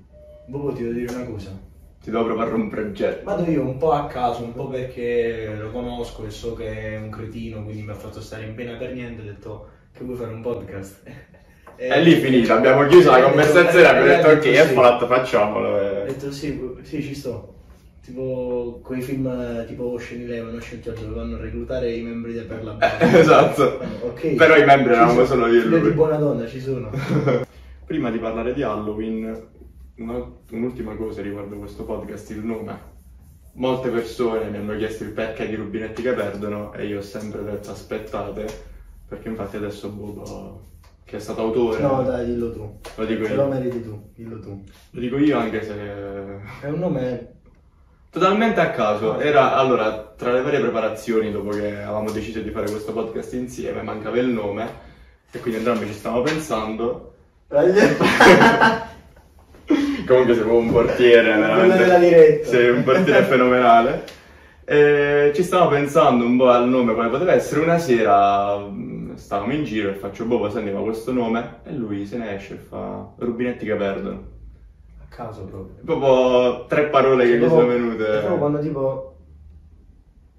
Bobo 0.47 0.73
ti 0.73 0.81
devo 0.81 0.93
dire 0.93 1.13
una 1.13 1.25
cosa. 1.25 1.51
Ti 2.03 2.11
devo 2.11 2.25
proporre 2.25 2.53
un 2.55 2.67
progetto. 2.67 3.23
Vado 3.23 3.49
io 3.49 3.61
un 3.61 3.77
po' 3.77 3.93
a 3.93 4.07
caso, 4.07 4.43
un 4.43 4.51
po' 4.51 4.67
perché 4.67 5.55
lo 5.57 5.69
conosco 5.69 6.25
e 6.25 6.31
so 6.31 6.53
che 6.53 6.95
è 6.95 6.97
un 6.97 7.09
cretino, 7.09 7.63
quindi 7.63 7.81
mi 7.81 7.91
ha 7.91 7.95
fatto 7.95 8.19
stare 8.19 8.43
in 8.43 8.55
pena 8.55 8.73
per 8.73 8.91
niente, 8.91 9.21
ho 9.21 9.23
detto 9.25 9.69
che 9.93 10.03
vuoi 10.03 10.17
fare 10.17 10.33
un 10.33 10.41
podcast. 10.41 11.01
È 11.75 12.01
lì 12.01 12.15
finita, 12.15 12.55
abbiamo 12.55 12.85
chiuso 12.87 13.09
la 13.09 13.21
conversazione, 13.23 13.87
abbiamo 13.87 14.07
detto 14.07 14.27
ok, 14.27 14.43
sì. 14.43 14.49
è 14.49 14.65
fatto, 14.65 15.07
facciamolo. 15.07 15.69
Ho 15.69 15.79
eh. 15.79 16.05
detto 16.07 16.31
sì, 16.31 16.61
sì, 16.81 17.01
ci 17.01 17.15
sto. 17.15 17.55
Tipo 18.03 18.81
quei 18.83 19.01
film 19.01 19.25
eh, 19.27 19.65
tipo 19.65 19.93
Ocean 19.93 20.21
Eleven, 20.21 20.55
Ocean 20.55 20.81
8 20.85 21.01
dove 21.01 21.15
vanno 21.15 21.37
a 21.37 21.39
reclutare 21.39 21.91
i 21.91 22.01
membri 22.01 22.33
del 22.33 22.45
per 22.45 22.63
la 22.63 22.77
esatto. 23.17 23.79
Ok. 24.01 24.35
Però 24.35 24.55
i 24.55 24.65
membri 24.65 24.93
eravamo 24.93 25.25
sono. 25.25 25.45
solo 25.45 25.47
io 25.47 25.61
e 25.61 25.65
lui. 25.65 25.81
di 25.81 25.89
buona 25.91 26.17
donna 26.17 26.45
ci 26.47 26.59
sono. 26.59 26.91
Prima 27.85 28.11
di 28.11 28.19
parlare 28.19 28.53
di 28.53 28.61
Halloween, 28.61 29.47
un'ultima 29.95 30.95
cosa 30.95 31.21
riguardo 31.21 31.57
questo 31.57 31.83
podcast, 31.83 32.29
il 32.31 32.43
nome. 32.43 32.91
Molte 33.55 33.89
persone 33.89 34.49
mi 34.49 34.57
hanno 34.57 34.75
chiesto 34.75 35.03
il 35.03 35.11
perché 35.11 35.47
di 35.47 35.55
rubinetti 35.55 36.01
che 36.01 36.13
perdono 36.13 36.73
e 36.73 36.87
io 36.87 36.99
ho 36.99 37.03
sempre 37.03 37.43
detto 37.43 37.69
aspettate, 37.71 38.47
perché 39.07 39.29
infatti 39.29 39.57
adesso 39.57 39.89
Bobo, 39.89 40.61
che 41.03 41.17
è 41.17 41.19
stato 41.19 41.41
autore, 41.41 41.79
No, 41.79 42.01
dai, 42.01 42.25
dillo 42.25 42.51
tu. 42.51 42.79
lo 42.95 43.05
dico 43.05 43.25
Se 43.25 43.35
lo 43.35 43.43
io, 43.43 43.47
meriti 43.49 43.83
tu, 43.83 44.09
dillo 44.15 44.39
tu. 44.39 44.63
lo 44.89 44.99
dico 44.99 45.17
io 45.17 45.37
anche 45.37 45.61
se 45.63 45.73
È 46.61 46.67
un 46.67 46.79
nome. 46.79 47.31
Totalmente 48.09 48.59
a 48.59 48.71
caso, 48.71 49.19
era 49.19 49.55
allora 49.55 50.13
tra 50.15 50.31
le 50.31 50.41
varie 50.41 50.59
preparazioni 50.59 51.31
dopo 51.31 51.49
che 51.49 51.67
avevamo 51.81 52.11
deciso 52.11 52.39
di 52.41 52.49
fare 52.51 52.69
questo 52.69 52.91
podcast 52.93 53.33
insieme, 53.33 53.81
mancava 53.83 54.17
il 54.17 54.27
nome 54.27 54.67
e 55.31 55.39
quindi 55.39 55.59
entrambi 55.59 55.85
ci 55.87 55.93
stavamo 55.93 56.21
pensando. 56.23 57.13
Comunque 60.05 60.33
sei 60.33 60.43
proprio 60.43 60.59
un 60.59 60.71
portiere, 60.71 61.37
veramente. 61.37 62.43
Sei 62.45 62.69
un 62.69 62.83
portiere 62.83 63.23
fenomenale. 63.23 64.03
E 64.65 65.31
ci 65.35 65.43
stavamo 65.43 65.69
pensando 65.71 66.25
un 66.25 66.37
po' 66.37 66.49
al 66.49 66.67
nome 66.69 66.93
quale 66.93 67.09
poteva 67.09 67.33
essere. 67.33 67.61
Una 67.61 67.77
sera 67.77 68.57
mh, 68.57 69.15
stavamo 69.15 69.53
in 69.53 69.63
giro 69.63 69.89
e 69.89 69.93
faccio 69.93 70.25
Bobo, 70.25 70.49
senti 70.49 70.71
ma 70.71 70.79
questo 70.79 71.11
nome? 71.11 71.59
E 71.65 71.73
lui 71.73 72.05
se 72.05 72.17
ne 72.17 72.35
esce 72.35 72.53
e 72.53 72.57
fa 72.57 73.09
rubinetti 73.17 73.65
che 73.65 73.75
perdono. 73.75 74.23
A 75.01 75.13
caso 75.13 75.43
proprio. 75.43 75.75
Proprio 75.83 76.65
tre 76.67 76.85
parole 76.85 77.25
che 77.25 77.37
gli 77.37 77.47
sono 77.47 77.67
venute. 77.67 78.05
È 78.05 78.19
proprio 78.19 78.37
quando 78.37 78.59
tipo 78.59 79.15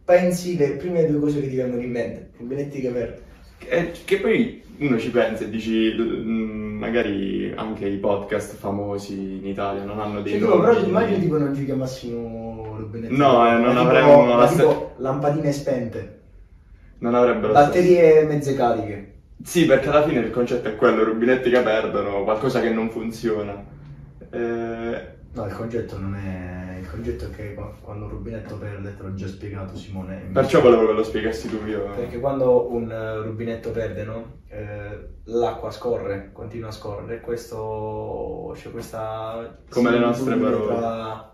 pensi 0.05 0.57
le 0.57 0.73
prime 0.73 1.07
due 1.07 1.21
cose 1.21 1.41
che 1.41 1.49
ti 1.49 1.57
vengono 1.57 1.83
in 1.83 1.91
mente, 1.91 2.31
rubinetti 2.39 2.81
che 2.81 2.89
perdono. 2.89 3.23
Che, 3.59 3.93
che 4.05 4.21
poi 4.21 4.63
uno 4.79 4.99
ci 4.99 5.11
pensa 5.11 5.45
e 5.45 5.51
dici, 5.51 5.95
mm, 5.99 6.64
magari 6.85 7.53
anche 7.57 7.87
i 7.87 7.97
podcast 7.97 8.55
famosi 8.57 9.39
inItalia 9.39 9.85
non 9.85 10.01
hanno 10.01 10.21
dei 10.21 10.33
Cioè, 10.33 10.41
tipo, 10.43 10.55
nomi. 10.57 10.67
però 10.75 10.87
immagini 10.87 11.21
tipo 11.21 11.39
non 11.39 11.55
ci 11.55 11.65
chiamassimo 11.65 12.77
rubinetti. 12.79 13.17
No, 13.17 13.47
eh, 13.49 13.59
non 13.59 13.77
avremmo 13.77 14.23
tipo, 14.25 14.37
la 14.37 14.47
sta- 14.47 14.63
tipo 14.63 14.93
lampadine 14.99 15.53
spente, 15.53 16.19
Non 16.99 17.15
avrebbero 17.15 17.53
batterie 17.53 18.25
mezze 18.25 18.55
cariche. 18.55 19.13
Sì, 19.43 19.67
perché 19.67 19.89
alla 19.89 20.07
fine 20.07 20.21
il 20.21 20.31
concetto 20.31 20.69
è 20.69 20.77
quello, 20.77 21.05
rubinetti 21.05 21.51
che 21.51 21.61
perdono, 21.61 22.23
qualcosa 22.25 22.61
che 22.61 22.71
non 22.71 22.89
funziona. 22.91 23.63
Eh, 24.31 25.07
No, 25.35 25.47
il 25.47 25.53
concetto 25.53 25.99
non 25.99 26.15
è. 26.15 26.79
Il 26.81 26.89
concetto 26.89 27.25
è 27.27 27.31
che 27.31 27.55
qua- 27.55 27.75
quando 27.81 28.05
un 28.05 28.11
rubinetto 28.13 28.57
perde, 28.57 28.97
te 28.97 29.03
l'ho 29.03 29.15
già 29.15 29.27
spiegato 29.27 29.77
Simone. 29.77 30.29
perciò 30.33 30.61
volevo 30.61 30.87
che 30.87 30.93
lo 30.93 31.03
spiegassi 31.03 31.49
tu 31.49 31.65
io. 31.67 31.91
Perché 31.91 32.21
quando 32.21 32.71
un 32.73 32.91
eh, 32.91 33.17
rubinetto 33.23 33.71
perde, 33.73 34.05
no? 34.05 34.43
Eh, 34.49 35.09
l'acqua 35.25 35.71
scorre, 35.73 36.31
continua 36.33 36.69
a 36.69 36.73
scorrere, 36.73 37.21
questo 37.21 38.53
c'è 38.55 38.71
questa 38.71 39.59
Come 39.71 39.91
le 39.91 39.99
nostre 39.99 40.37
parole. 40.37 40.67
tra 40.77 41.33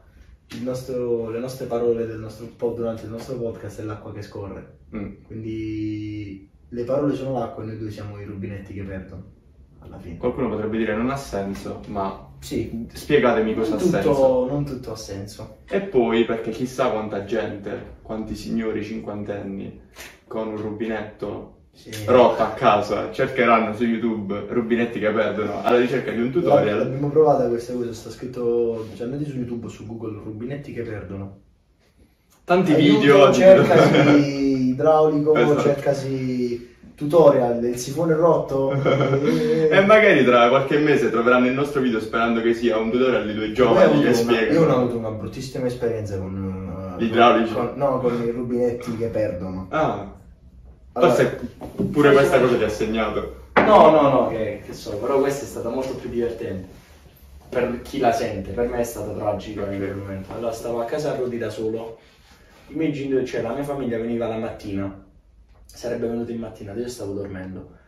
il 0.53 0.63
nostro- 0.63 1.29
le 1.31 1.39
nostre 1.39 1.67
parole 1.67 2.07
del 2.07 2.19
nostro 2.19 2.47
po' 2.57 2.71
durante 2.71 3.05
il 3.05 3.11
nostro 3.11 3.37
podcast 3.37 3.81
e 3.81 3.85
l'acqua 3.85 4.13
che 4.15 4.23
scorre. 4.23 4.79
Mm. 4.97 5.13
Quindi 5.27 6.51
le 6.71 6.85
parole 6.85 7.15
sono 7.15 7.39
l'acqua 7.39 7.63
e 7.63 7.67
noi 7.67 7.79
due 7.79 7.91
siamo 7.91 8.19
i 8.19 8.25
rubinetti 8.25 8.73
che 8.73 8.83
perdono 8.83 9.25
alla 9.81 9.99
fine. 9.99 10.17
Qualcuno 10.17 10.49
potrebbe 10.49 10.79
dire 10.79 10.97
non 10.97 11.11
ha 11.11 11.17
senso, 11.17 11.81
ma 11.89 12.29
Sì, 12.41 12.87
spiegatemi 12.93 13.55
cosa 13.55 13.77
non 13.77 13.79
ha 13.79 13.81
senso. 13.91 14.09
tutto, 14.11 14.47
non 14.51 14.65
tutto 14.65 14.93
ha 14.93 14.97
senso. 14.97 15.57
E 15.69 15.81
poi 15.81 16.25
perché 16.25 16.51
chissà 16.51 16.89
quanta 16.91 17.25
gente, 17.25 17.99
quanti 18.03 18.35
signori 18.35 18.83
cinquantenni 18.83 19.81
con 20.27 20.49
un 20.49 20.57
rubinetto 20.57 21.57
Sì. 21.73 21.91
rotto 22.07 22.43
a 22.43 22.49
casa 22.51 23.13
cercheranno 23.13 23.75
su 23.75 23.85
YouTube 23.85 24.47
rubinetti 24.49 24.99
che 24.99 25.11
perdono 25.11 25.63
alla 25.63 25.79
ricerca 25.79 26.11
di 26.11 26.21
un 26.21 26.31
tutorial. 26.31 26.79
L'abbiamo 26.79 27.09
provata 27.11 27.47
questa 27.49 27.75
cosa, 27.75 27.93
sta 27.93 28.11
scritto, 28.11 28.87
cioè 28.97 29.07
andate 29.07 29.27
su 29.27 29.37
YouTube, 29.37 29.69
su 29.69 29.87
Google, 29.87 30.21
rubinetti 30.25 30.73
che 30.73 30.83
perdono. 30.83 31.39
Tanti 32.45 32.73
Aiuto, 32.73 32.99
video. 33.01 33.33
cercasi 33.33 34.67
idraulico, 34.71 35.35
Esatto. 35.37 35.61
cercasi 35.61 36.75
tutorial, 37.01 37.65
il 37.65 37.79
sifone 37.79 38.15
rotto. 38.15 38.73
E 39.71 39.81
magari 39.87 40.23
tra 40.25 40.49
qualche 40.49 40.77
mese 40.79 41.11
troveranno 41.11 41.47
il 41.47 41.53
nostro 41.55 41.81
video 41.81 42.01
sperando 42.01 42.43
che 42.43 42.53
sia 42.55 42.77
un 42.77 42.91
tutorial 42.91 43.25
di 43.27 43.35
due 43.35 43.53
giovani 43.53 44.03
che 44.03 44.13
spiegano. 44.13 44.53
Io 44.53 44.69
ho 44.69 44.77
avuto 44.77 44.97
una 44.99 45.11
bruttissima 45.11 45.67
esperienza 45.67 46.19
con... 46.19 46.97
eh, 46.99 47.03
Gli 47.03 47.07
idraulici? 47.09 47.53
con- 47.55 47.73
no, 47.77 47.99
con 48.01 48.21
i 48.23 48.31
rubinetti 48.31 48.97
che 48.97 49.07
perdono. 49.07 49.67
Ah, 49.71 50.13
Allora- 50.93 51.13
forse 51.15 51.39
pure 51.91 52.13
questa 52.13 52.41
cosa 52.41 52.57
ti 52.57 52.65
ha 52.65 52.69
segnato. 52.69 53.35
No, 53.55 53.91
no, 53.91 54.01
no, 54.09 54.29
che, 54.29 54.63
che 54.67 54.73
so, 54.75 54.97
però 54.97 55.21
questa 55.21 55.45
è 55.45 55.49
stata 55.49 55.69
molto 55.69 55.95
più 55.95 56.11
divertente. 56.11 56.69
Per 57.49 57.81
chi 57.83 57.99
la 57.99 58.13
sente, 58.13 58.51
per 58.51 58.69
me 58.69 58.79
è 58.79 58.85
stata 58.85 59.13
tragica 59.13 59.71
in 59.71 59.79
quel 59.79 59.95
momento. 59.97 60.33
Allora 60.35 60.53
stavo 60.53 60.81
a 60.81 60.85
casa 60.85 61.13
a 61.13 61.17
Rodi 61.17 61.39
da 61.39 61.49
solo, 61.51 61.99
i 62.69 62.75
miei 62.75 62.93
genitori, 62.93 63.25
cioè 63.25 63.41
la 63.43 63.53
mia 63.55 63.63
famiglia 63.65 63.99
veniva 63.99 64.27
la 64.29 64.37
mattina, 64.37 64.93
sarebbe 65.75 66.09
venuta 66.09 66.33
in 66.33 66.39
mattina, 66.39 66.73
io 66.73 66.89
stavo 66.89 67.13
dormendo. 67.13 67.79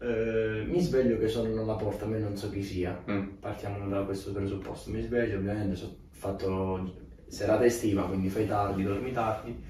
Eh, 0.00 0.64
mi 0.66 0.80
sveglio 0.80 1.18
che 1.18 1.28
sono 1.28 1.60
alla 1.60 1.74
porta, 1.74 2.04
a 2.04 2.08
me 2.08 2.18
non 2.18 2.36
so 2.36 2.50
chi 2.50 2.62
sia. 2.62 3.02
Mm. 3.10 3.36
Partiamo 3.40 3.88
da 3.88 4.02
questo 4.04 4.32
presupposto. 4.32 4.90
Mi 4.90 5.02
sveglio, 5.02 5.38
ovviamente, 5.38 5.82
ho 5.84 5.96
fatto 6.10 7.06
serata 7.26 7.64
estiva, 7.64 8.06
quindi 8.06 8.28
fai 8.28 8.46
tardi, 8.46 8.82
dormi 8.82 9.12
tardi. 9.12 9.62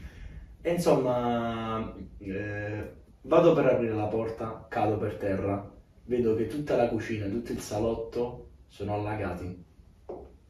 E 0.60 0.72
insomma, 0.72 1.94
eh, 2.18 2.92
vado 3.22 3.54
per 3.54 3.66
aprire 3.66 3.94
la 3.94 4.06
porta, 4.06 4.66
cado 4.68 4.96
per 4.98 5.16
terra, 5.16 5.70
vedo 6.04 6.34
che 6.34 6.46
tutta 6.46 6.76
la 6.76 6.88
cucina, 6.88 7.26
tutto 7.26 7.52
il 7.52 7.60
salotto 7.60 8.50
sono 8.68 8.94
allagati. 8.94 9.64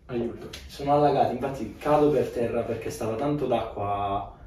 Aiuto. 0.07 0.49
Sono 0.67 0.95
allagati, 0.95 1.35
infatti 1.35 1.77
cado 1.77 2.11
per 2.11 2.29
terra 2.31 2.63
perché 2.63 2.91
stava 2.91 3.15
tanto 3.15 3.47
d'acqua 3.47 4.38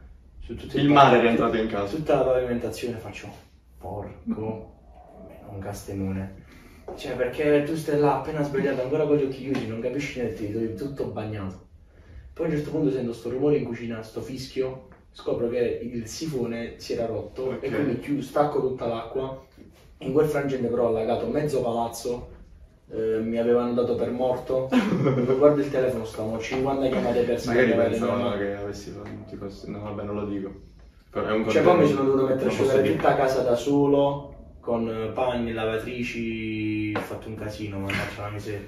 tutto 0.55 0.77
Il 0.77 0.89
mare 0.89 1.17
è 1.17 1.21
rientrato 1.21 1.57
in 1.57 1.67
casa. 1.67 1.95
Tutta 1.95 2.15
la 2.15 2.23
pavimentazione 2.23 2.97
faccio, 2.97 3.27
porco, 3.77 4.73
un 5.49 5.59
castemone. 5.59 6.39
Cioè, 6.95 7.15
perché 7.15 7.63
tu 7.65 7.75
stai 7.75 7.99
là 7.99 8.17
appena 8.17 8.43
svegliato, 8.43 8.81
ancora 8.81 9.05
con 9.05 9.17
gli 9.17 9.23
occhi 9.23 9.43
chiusi, 9.43 9.67
non 9.67 9.79
capisci 9.79 10.19
niente, 10.19 10.45
ti 10.45 10.51
trovi 10.51 10.75
tutto 10.75 11.05
bagnato. 11.05 11.67
Poi 12.33 12.45
a 12.45 12.49
un 12.49 12.55
certo 12.55 12.71
punto 12.71 12.91
sento 12.91 13.13
sto 13.13 13.29
rumore 13.29 13.57
in 13.57 13.65
cucina, 13.65 14.01
sto 14.03 14.21
fischio, 14.21 14.87
scopro 15.11 15.49
che 15.49 15.79
il 15.83 16.07
sifone 16.07 16.75
si 16.77 16.93
era 16.93 17.05
rotto 17.05 17.43
Ok. 17.43 17.63
e 17.63 17.69
quindi 17.69 17.99
chiudo, 17.99 18.21
stacco 18.21 18.59
tutta 18.59 18.87
l'acqua. 18.87 19.45
In 19.99 20.13
quel 20.13 20.27
frangente 20.27 20.67
però 20.67 20.85
ho 20.85 20.87
allagato 20.87 21.27
mezzo 21.27 21.61
palazzo, 21.61 22.30
eh, 22.93 23.19
mi 23.19 23.37
avevano 23.37 23.73
dato 23.73 23.95
per 23.95 24.11
morto. 24.11 24.67
Guardo 25.37 25.61
il 25.61 25.69
telefono 25.71 26.05
stavano 26.05 26.39
50 26.39 26.87
chiamate 26.89 27.21
per 27.21 27.41
Magari 27.45 27.73
pensavano 27.73 28.29
no? 28.29 28.37
che 28.37 28.55
avessi 28.55 28.91
fatto 28.91 29.09
ti 29.27 29.35
fosse- 29.35 29.69
No, 29.69 29.79
vabbè, 29.81 30.03
non 30.03 30.15
lo 30.15 30.25
dico. 30.25 30.51
Però 31.09 31.25
è 31.27 31.31
un 31.31 31.47
Cioè 31.49 31.61
poi 31.61 31.77
mi 31.79 31.87
sono 31.87 32.03
dovuto 32.03 32.25
mettere 32.27 32.45
a 32.45 32.47
asciugare 32.51 32.81
dire. 32.81 32.95
tutta 32.95 33.15
casa 33.15 33.41
da 33.41 33.55
solo, 33.55 34.35
con 34.59 34.87
eh, 34.87 35.11
panni, 35.13 35.51
lavatrici, 35.53 36.93
ho 36.95 36.99
fatto 36.99 37.27
un 37.27 37.35
casino, 37.35 37.79
mannaggia 37.79 38.21
la 38.21 38.29
miseria. 38.29 38.67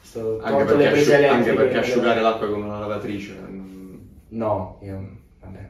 Sto 0.00 0.38
Anche 0.40 0.64
perché, 0.64 0.88
prese 0.90 1.14
asciu- 1.16 1.30
anche 1.32 1.52
perché 1.52 1.74
non 1.74 1.82
asciugare 1.82 2.20
l'acqua 2.20 2.48
con 2.48 2.62
una 2.62 2.78
lavatrice. 2.78 3.34
mm, 3.48 3.94
No, 4.28 4.78
io, 4.82 5.08
vabbè, 5.40 5.68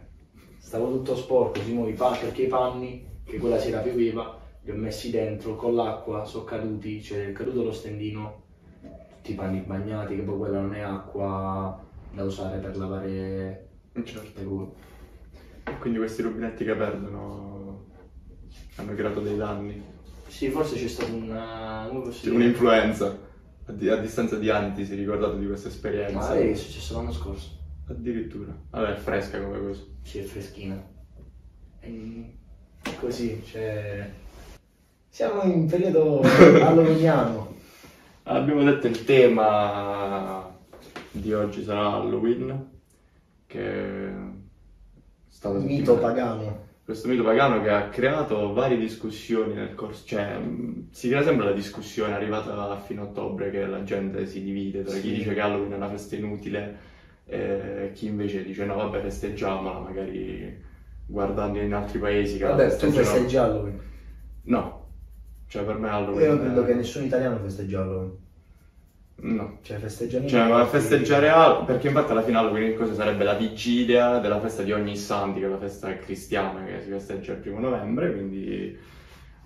stavo 0.59 0.89
tutto 0.91 1.17
sporco, 1.17 1.61
si 1.63 1.73
muove 1.73 1.91
i 1.91 1.95
panni, 1.95 2.19
perché 2.19 2.43
i 2.43 2.47
panni, 2.47 3.07
che 3.25 3.39
quella 3.39 3.59
sera 3.59 3.79
pioveva, 3.81 4.39
li 4.67 4.73
ho 4.73 4.75
messi 4.75 5.11
dentro 5.11 5.55
con 5.55 5.77
l'acqua, 5.77 6.25
sono 6.25 6.43
caduti, 6.43 7.01
cioè 7.01 7.29
è 7.29 7.33
caduto 7.33 7.63
lo 7.63 7.73
stendino, 7.73 8.43
tutti 9.15 9.31
i 9.31 9.35
panni 9.37 9.61
bagnati, 9.61 10.17
che 10.17 10.23
poi 10.23 10.39
quella 10.39 10.61
non 10.61 10.75
è 10.75 10.81
acqua 10.81 11.81
da 12.13 12.25
usare 12.25 12.59
per 12.59 12.77
lavare 12.77 13.69
Certo. 14.03 14.41
le 14.41 14.45
cure. 14.45 14.67
E 15.65 15.79
quindi 15.79 15.99
questi 15.99 16.23
rubinetti 16.23 16.65
che 16.65 16.75
perdono 16.75 17.85
hanno 18.75 18.95
creato 18.95 19.21
dei 19.21 19.37
danni. 19.37 19.81
Sì, 20.27 20.49
forse 20.51 20.75
c'è 20.75 20.89
stata 20.89 21.13
una... 21.13 21.89
Un'influenza. 22.25 23.25
A, 23.67 23.73
di- 23.73 23.89
a 23.89 23.97
distanza 23.97 24.37
di 24.37 24.51
anni 24.51 24.75
ti 24.75 24.85
sei 24.85 24.97
ricordato 24.97 25.37
di 25.37 25.47
questa 25.47 25.69
esperienza? 25.69 26.19
Ma 26.19 26.35
è 26.35 26.55
successo 26.55 26.97
l'anno 26.97 27.13
scorso. 27.13 27.51
Addirittura. 27.87 28.53
Vabbè, 28.71 28.95
è 28.95 28.97
fresca 28.97 29.41
come 29.41 29.61
cosa. 29.61 29.83
Sì, 30.03 30.19
è 30.19 30.23
freschina. 30.23 30.85
E 31.79 32.35
così, 32.99 33.41
cioè... 33.45 34.25
Siamo 35.17 35.45
in 35.45 35.65
periodo 35.65 36.21
halloweeniano. 36.61 37.55
Abbiamo 38.25 38.63
detto 38.65 38.87
il 38.87 39.03
tema 39.07 40.55
di 41.11 41.33
oggi 41.33 41.65
sarà 41.65 41.93
Halloween, 41.95 42.69
che 43.47 44.09
è 44.09 44.13
stato 45.27 45.59
Mito 45.61 45.97
pagano. 45.97 46.65
questo 46.85 47.09
mito 47.09 47.23
pagano 47.23 47.63
che 47.63 47.71
ha 47.71 47.89
creato 47.89 48.53
varie 48.53 48.77
discussioni 48.77 49.55
nel 49.55 49.75
corso, 49.75 50.05
cioè 50.05 50.39
si 50.91 51.09
crea 51.09 51.23
sempre 51.23 51.47
la 51.47 51.53
discussione 51.53 52.13
arrivata 52.13 52.69
a 52.69 52.77
fine 52.77 53.01
ottobre 53.01 53.51
che 53.51 53.65
la 53.65 53.83
gente 53.85 54.27
si 54.27 54.43
divide 54.43 54.83
tra 54.83 54.97
chi 54.97 55.01
Sì. 55.09 55.15
dice 55.15 55.33
che 55.33 55.41
Halloween 55.41 55.73
è 55.73 55.77
una 55.77 55.89
festa 55.89 56.15
inutile 56.15 56.77
e 57.25 57.91
chi 57.95 58.05
invece 58.05 58.45
dice 58.45 58.67
no 58.67 58.75
vabbè 58.75 59.01
festeggiamola 59.01 59.79
magari 59.79 60.63
guardando 61.07 61.59
in 61.59 61.73
altri 61.73 62.01
paesi 62.01 62.37
che 62.37 62.45
Vabbè, 62.45 62.77
tu 62.77 62.91
festeggi 62.91 63.39
Halloween. 63.39 63.81
No, 64.49 64.76
cioè 65.49 65.65
per 65.65 65.77
me 65.79 65.89
Halloween 65.89 66.31
Io 66.31 66.39
credo 66.41 66.63
è- 66.63 66.67
che 66.67 66.75
nessun 66.75 67.05
italiano 67.05 67.39
festeggia 67.39 67.81
Halloween. 67.83 68.25
No. 69.19 69.59
Cioè 69.63 69.81
Cioè, 69.89 70.47
ma 70.47 70.67
festeggiare 70.67 71.31
Hall- 71.31 71.65
perché 71.65 71.89
infatti 71.89 72.11
alla 72.13 72.23
fine 72.23 72.37
Halloween 72.37 72.77
cosa 72.77 72.93
sarebbe 72.93 73.25
la 73.25 73.33
vigilia 73.35 74.19
della 74.19 74.41
festa 74.41 74.63
di 74.63 74.73
ogni 74.73 74.95
santi, 74.97 75.41
che 75.41 75.47
è 75.47 75.49
la 75.49 75.59
festa 75.59 75.97
cristiana 75.97 76.63
che 76.65 76.83
si 76.83 76.91
festeggia 76.91 77.33
il 77.33 77.39
primo 77.39 77.59
novembre, 77.59 78.13
quindi 78.13 78.77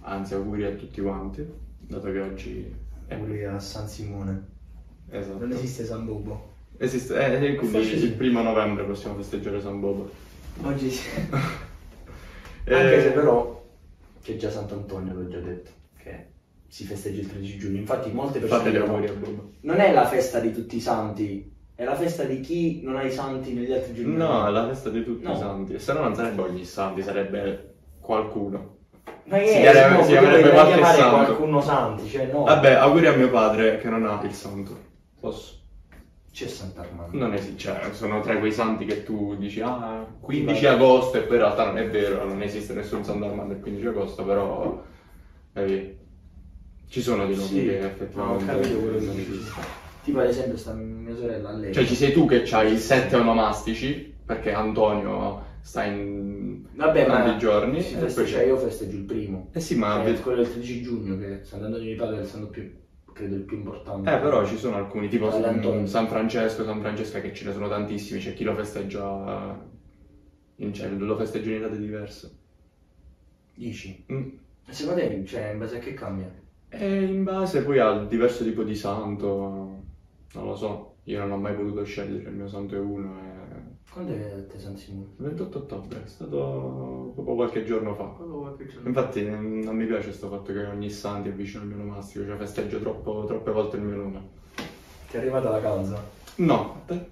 anzi 0.02 0.34
auguri 0.34 0.64
a 0.64 0.72
tutti 0.72 1.00
quanti, 1.00 1.46
dato 1.78 2.10
che 2.10 2.20
oggi 2.20 2.74
è 3.06 3.14
Auguri 3.14 3.44
a 3.44 3.60
San 3.60 3.86
Simone. 3.86 4.44
esatto. 5.08 5.38
Non 5.38 5.52
esiste 5.52 5.84
San 5.84 6.04
Bobo. 6.04 6.48
Esiste, 6.76 7.14
eh, 7.14 7.46
e 7.52 7.54
quindi 7.54 7.84
sì. 7.84 8.04
il 8.06 8.12
primo 8.14 8.42
novembre 8.42 8.82
possiamo 8.84 9.16
festeggiare 9.16 9.60
San 9.60 9.78
Bobo. 9.80 10.10
Oggi 10.62 10.90
sì. 10.90 11.08
Eh, 12.64 12.74
Anche 12.74 13.00
se 13.02 13.10
però 13.12 13.64
c'è 14.22 14.36
già 14.36 14.50
Sant'Antonio, 14.50 15.14
l'ho 15.14 15.28
già 15.28 15.40
detto, 15.40 15.70
che 16.02 16.26
si 16.68 16.84
festeggia 16.84 17.20
il 17.20 17.28
13 17.28 17.58
giugno. 17.58 17.78
Infatti 17.78 18.10
molte 18.12 18.38
persone 18.38 18.60
Fate 18.62 18.72
gli 18.72 18.76
auguri 18.76 19.10
non 19.62 19.80
è 19.80 19.92
la 19.92 20.06
festa 20.06 20.38
di 20.40 20.52
tutti 20.52 20.76
i 20.76 20.80
santi, 20.80 21.52
è 21.74 21.84
la 21.84 21.94
festa 21.94 22.24
di 22.24 22.40
chi 22.40 22.80
non 22.82 22.96
ha 22.96 23.02
i 23.02 23.10
santi 23.10 23.52
negli 23.52 23.72
altri 23.72 23.94
giorni. 23.94 24.16
No, 24.16 24.46
è 24.46 24.50
la 24.50 24.66
festa 24.68 24.88
di 24.90 25.02
tutti 25.04 25.24
No. 25.24 25.32
i 25.32 25.36
santi, 25.36 25.78
se 25.78 25.92
no 25.92 26.00
non 26.00 26.14
sarebbe 26.14 26.42
ogni 26.42 26.64
santi, 26.64 27.02
sarebbe 27.02 27.74
qualcuno. 28.00 28.76
Ma 29.24 29.38
che 29.38 29.46
Si 29.46 29.54
è? 29.54 29.60
chiamerebbe- 29.60 29.94
No, 29.96 30.02
si 30.02 30.10
perché 30.12 30.20
chiamerebbe 30.26 30.50
qualche 30.50 30.72
chiamare 30.74 30.96
santo. 30.98 31.14
qualcuno 31.24 31.60
santi, 31.60 32.08
cioè 32.08 32.26
no. 32.32 32.42
Vabbè, 32.44 32.72
auguri 32.72 33.06
a 33.06 33.16
mio 33.16 33.30
padre 33.30 33.78
che 33.78 33.88
non 33.88 34.04
ha 34.06 34.20
il 34.24 34.32
santo. 34.32 34.76
Posso? 35.20 35.58
C'è 36.32 36.46
Sant'Armando. 36.46 37.16
Non 37.18 37.34
esiste, 37.34 37.58
cioè, 37.58 37.80
sono 37.92 38.20
tra 38.20 38.38
quei 38.38 38.52
santi 38.52 38.84
che 38.84 39.02
tu 39.02 39.34
dici, 39.36 39.60
ah, 39.60 40.06
15 40.20 40.64
agosto, 40.66 41.16
e 41.18 41.22
poi 41.22 41.36
in 41.36 41.42
realtà 41.42 41.66
non 41.66 41.78
è 41.78 41.88
vero, 41.88 42.24
non 42.24 42.40
esiste 42.42 42.72
nessun 42.72 43.04
Santo 43.04 43.24
Armando 43.26 43.54
il 43.54 43.60
15 43.60 43.86
agosto, 43.88 44.24
però, 44.24 44.80
vedi, 45.52 45.96
ci 46.88 47.00
sono 47.02 47.26
di 47.26 47.34
nomi 47.34 47.46
Sì, 47.48 47.64
che 47.64 47.78
effettivamente 47.78 48.60
esistono. 48.60 49.66
Tipo 50.02 50.18
ad 50.20 50.26
esempio 50.28 50.56
sta 50.56 50.72
mia 50.72 51.14
sorella 51.14 51.52
lei. 51.52 51.72
Cioè, 51.72 51.84
ci 51.84 51.94
sei 51.94 52.12
tu 52.12 52.26
che 52.26 52.42
hai 52.50 52.78
sette 52.78 53.16
onomastici, 53.16 54.14
perché 54.24 54.52
Antonio 54.52 55.44
sta 55.60 55.84
in 55.84 56.64
Vabbè, 56.74 57.06
tanti 57.06 57.38
giorni, 57.38 57.78
e 57.78 57.82
poi 57.82 57.98
festeggia, 58.00 58.38
c'è- 58.38 58.46
io 58.46 58.56
festeggio 58.56 58.96
il 58.96 59.02
primo. 59.04 59.50
Eh 59.52 59.60
sì, 59.60 59.76
ma... 59.76 60.02
Cioè, 60.04 60.20
quello 60.20 60.42
del 60.42 60.50
13 60.50 60.82
giugno 60.82 61.18
che 61.18 61.40
Sant'Antonio 61.42 61.86
di 61.86 61.94
Padova 61.94 62.18
è 62.18 62.22
il 62.22 62.26
santo 62.26 62.46
più, 62.48 62.72
credo 63.12 63.34
il 63.34 63.42
più 63.42 63.58
importante. 63.58 64.10
Eh, 64.14 64.18
però 64.18 64.46
ci 64.46 64.56
sono 64.56 64.76
alcuni, 64.76 65.08
tipo 65.08 65.30
San. 65.30 65.86
San 65.86 66.08
Francesco, 66.08 66.64
San 66.64 66.80
Francesca, 66.80 67.20
che 67.20 67.34
ce 67.34 67.44
ne 67.44 67.52
sono 67.52 67.68
tantissimi, 67.68 68.20
c'è 68.20 68.32
chi 68.32 68.44
lo 68.44 68.54
festeggia 68.54 69.58
in 70.56 70.74
cioè, 70.74 70.88
lo 70.88 71.16
festeggia 71.16 71.50
in 71.50 71.60
date 71.60 71.78
diverse. 71.78 72.30
Dici? 73.54 74.04
Mm. 74.12 74.28
E 74.66 74.72
Secondo 74.72 75.00
te, 75.00 75.24
cioè, 75.24 75.50
in 75.52 75.58
base 75.58 75.76
a 75.76 75.80
che 75.80 75.94
cambia? 75.94 76.32
E 76.68 77.02
in 77.02 77.24
base 77.24 77.62
poi 77.64 77.78
al 77.78 78.06
diverso 78.06 78.44
tipo 78.44 78.62
di 78.62 78.74
santo, 78.76 79.38
non 80.32 80.44
lo 80.44 80.54
so, 80.54 80.94
io 81.04 81.18
non 81.18 81.32
ho 81.32 81.36
mai 81.36 81.54
potuto 81.54 81.82
scegliere, 81.84 82.28
il 82.30 82.36
mio 82.36 82.48
santo 82.48 82.76
è 82.76 82.78
uno, 82.78 83.18
è 83.18 83.92
Quando 83.92 84.12
è 84.12 84.30
a 84.30 84.46
te 84.46 84.58
San 84.58 84.76
Simone? 84.76 85.08
il 85.16 85.24
28 85.24 85.58
ottobre, 85.58 86.04
è 86.04 86.06
stato 86.06 87.10
proprio 87.14 87.34
qualche 87.34 87.64
giorno 87.64 87.94
fa. 87.94 88.04
Qualche 88.04 88.66
giorno. 88.66 88.88
Infatti 88.88 89.22
mm, 89.22 89.62
non 89.62 89.74
mi 89.74 89.86
piace 89.86 90.04
questo 90.04 90.28
fatto 90.28 90.52
che 90.52 90.64
ogni 90.64 90.90
santo 90.90 91.28
è 91.28 91.32
vicino 91.32 91.62
al 91.62 91.68
mio 91.68 91.78
nomastico, 91.78 92.24
cioè 92.24 92.36
festeggio 92.36 92.78
troppo, 92.78 93.24
troppe 93.26 93.50
volte 93.50 93.76
il 93.76 93.82
mio 93.82 93.96
nome. 93.96 94.20
Ti 95.10 95.16
è 95.16 95.18
arrivata 95.18 95.50
la 95.50 95.60
calza? 95.60 96.00
No, 96.36 96.74
a 96.74 96.80
te? 96.86 97.06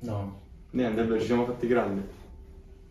No. 0.00 0.40
Niente, 0.70 1.00
è 1.00 1.06
vero, 1.06 1.20
ci 1.20 1.26
siamo 1.26 1.44
fatti 1.44 1.68
grandi. 1.68 2.02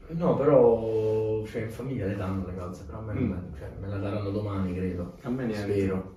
No, 0.07 0.35
però, 0.35 1.43
cioè, 1.45 1.61
in 1.63 1.69
famiglia 1.71 2.05
le 2.05 2.15
danno 2.15 2.45
le 2.45 2.55
calze, 2.55 2.83
però 2.85 2.99
a 2.99 3.01
me 3.01 3.13
Mm. 3.13 3.33
cioè, 3.57 3.69
me 3.79 3.87
la 3.87 3.97
daranno 3.97 4.29
domani, 4.29 4.73
credo. 4.75 5.13
A 5.23 5.29
me 5.29 5.45
niente. 5.45 5.71
Spero. 5.71 6.13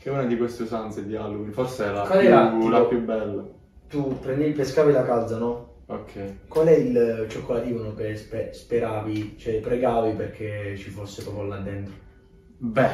Che 0.00 0.08
è 0.10 0.12
una 0.12 0.24
di 0.24 0.36
queste 0.36 0.64
usanze 0.64 1.06
di 1.06 1.14
Halloween, 1.16 1.52
forse 1.52 1.84
è 1.86 1.90
la, 1.90 2.02
Qual 2.02 2.18
più, 2.18 2.28
era, 2.28 2.50
tipo- 2.50 2.68
la 2.68 2.84
più 2.84 3.00
bella. 3.04 3.44
Tu 3.88 4.18
prendi, 4.18 4.50
pescavi 4.50 4.92
la 4.92 5.04
calza, 5.04 5.38
no? 5.38 5.70
Ok. 5.86 6.48
Qual 6.48 6.66
è 6.66 6.72
il 6.76 7.26
cioccolatino 7.28 7.94
che 7.94 8.16
spe- 8.16 8.52
speravi, 8.52 9.36
cioè 9.38 9.60
pregavi 9.60 10.12
perché 10.14 10.76
ci 10.76 10.90
fosse 10.90 11.22
proprio 11.22 11.44
là 11.44 11.58
dentro? 11.58 11.92
Beh, 12.56 12.90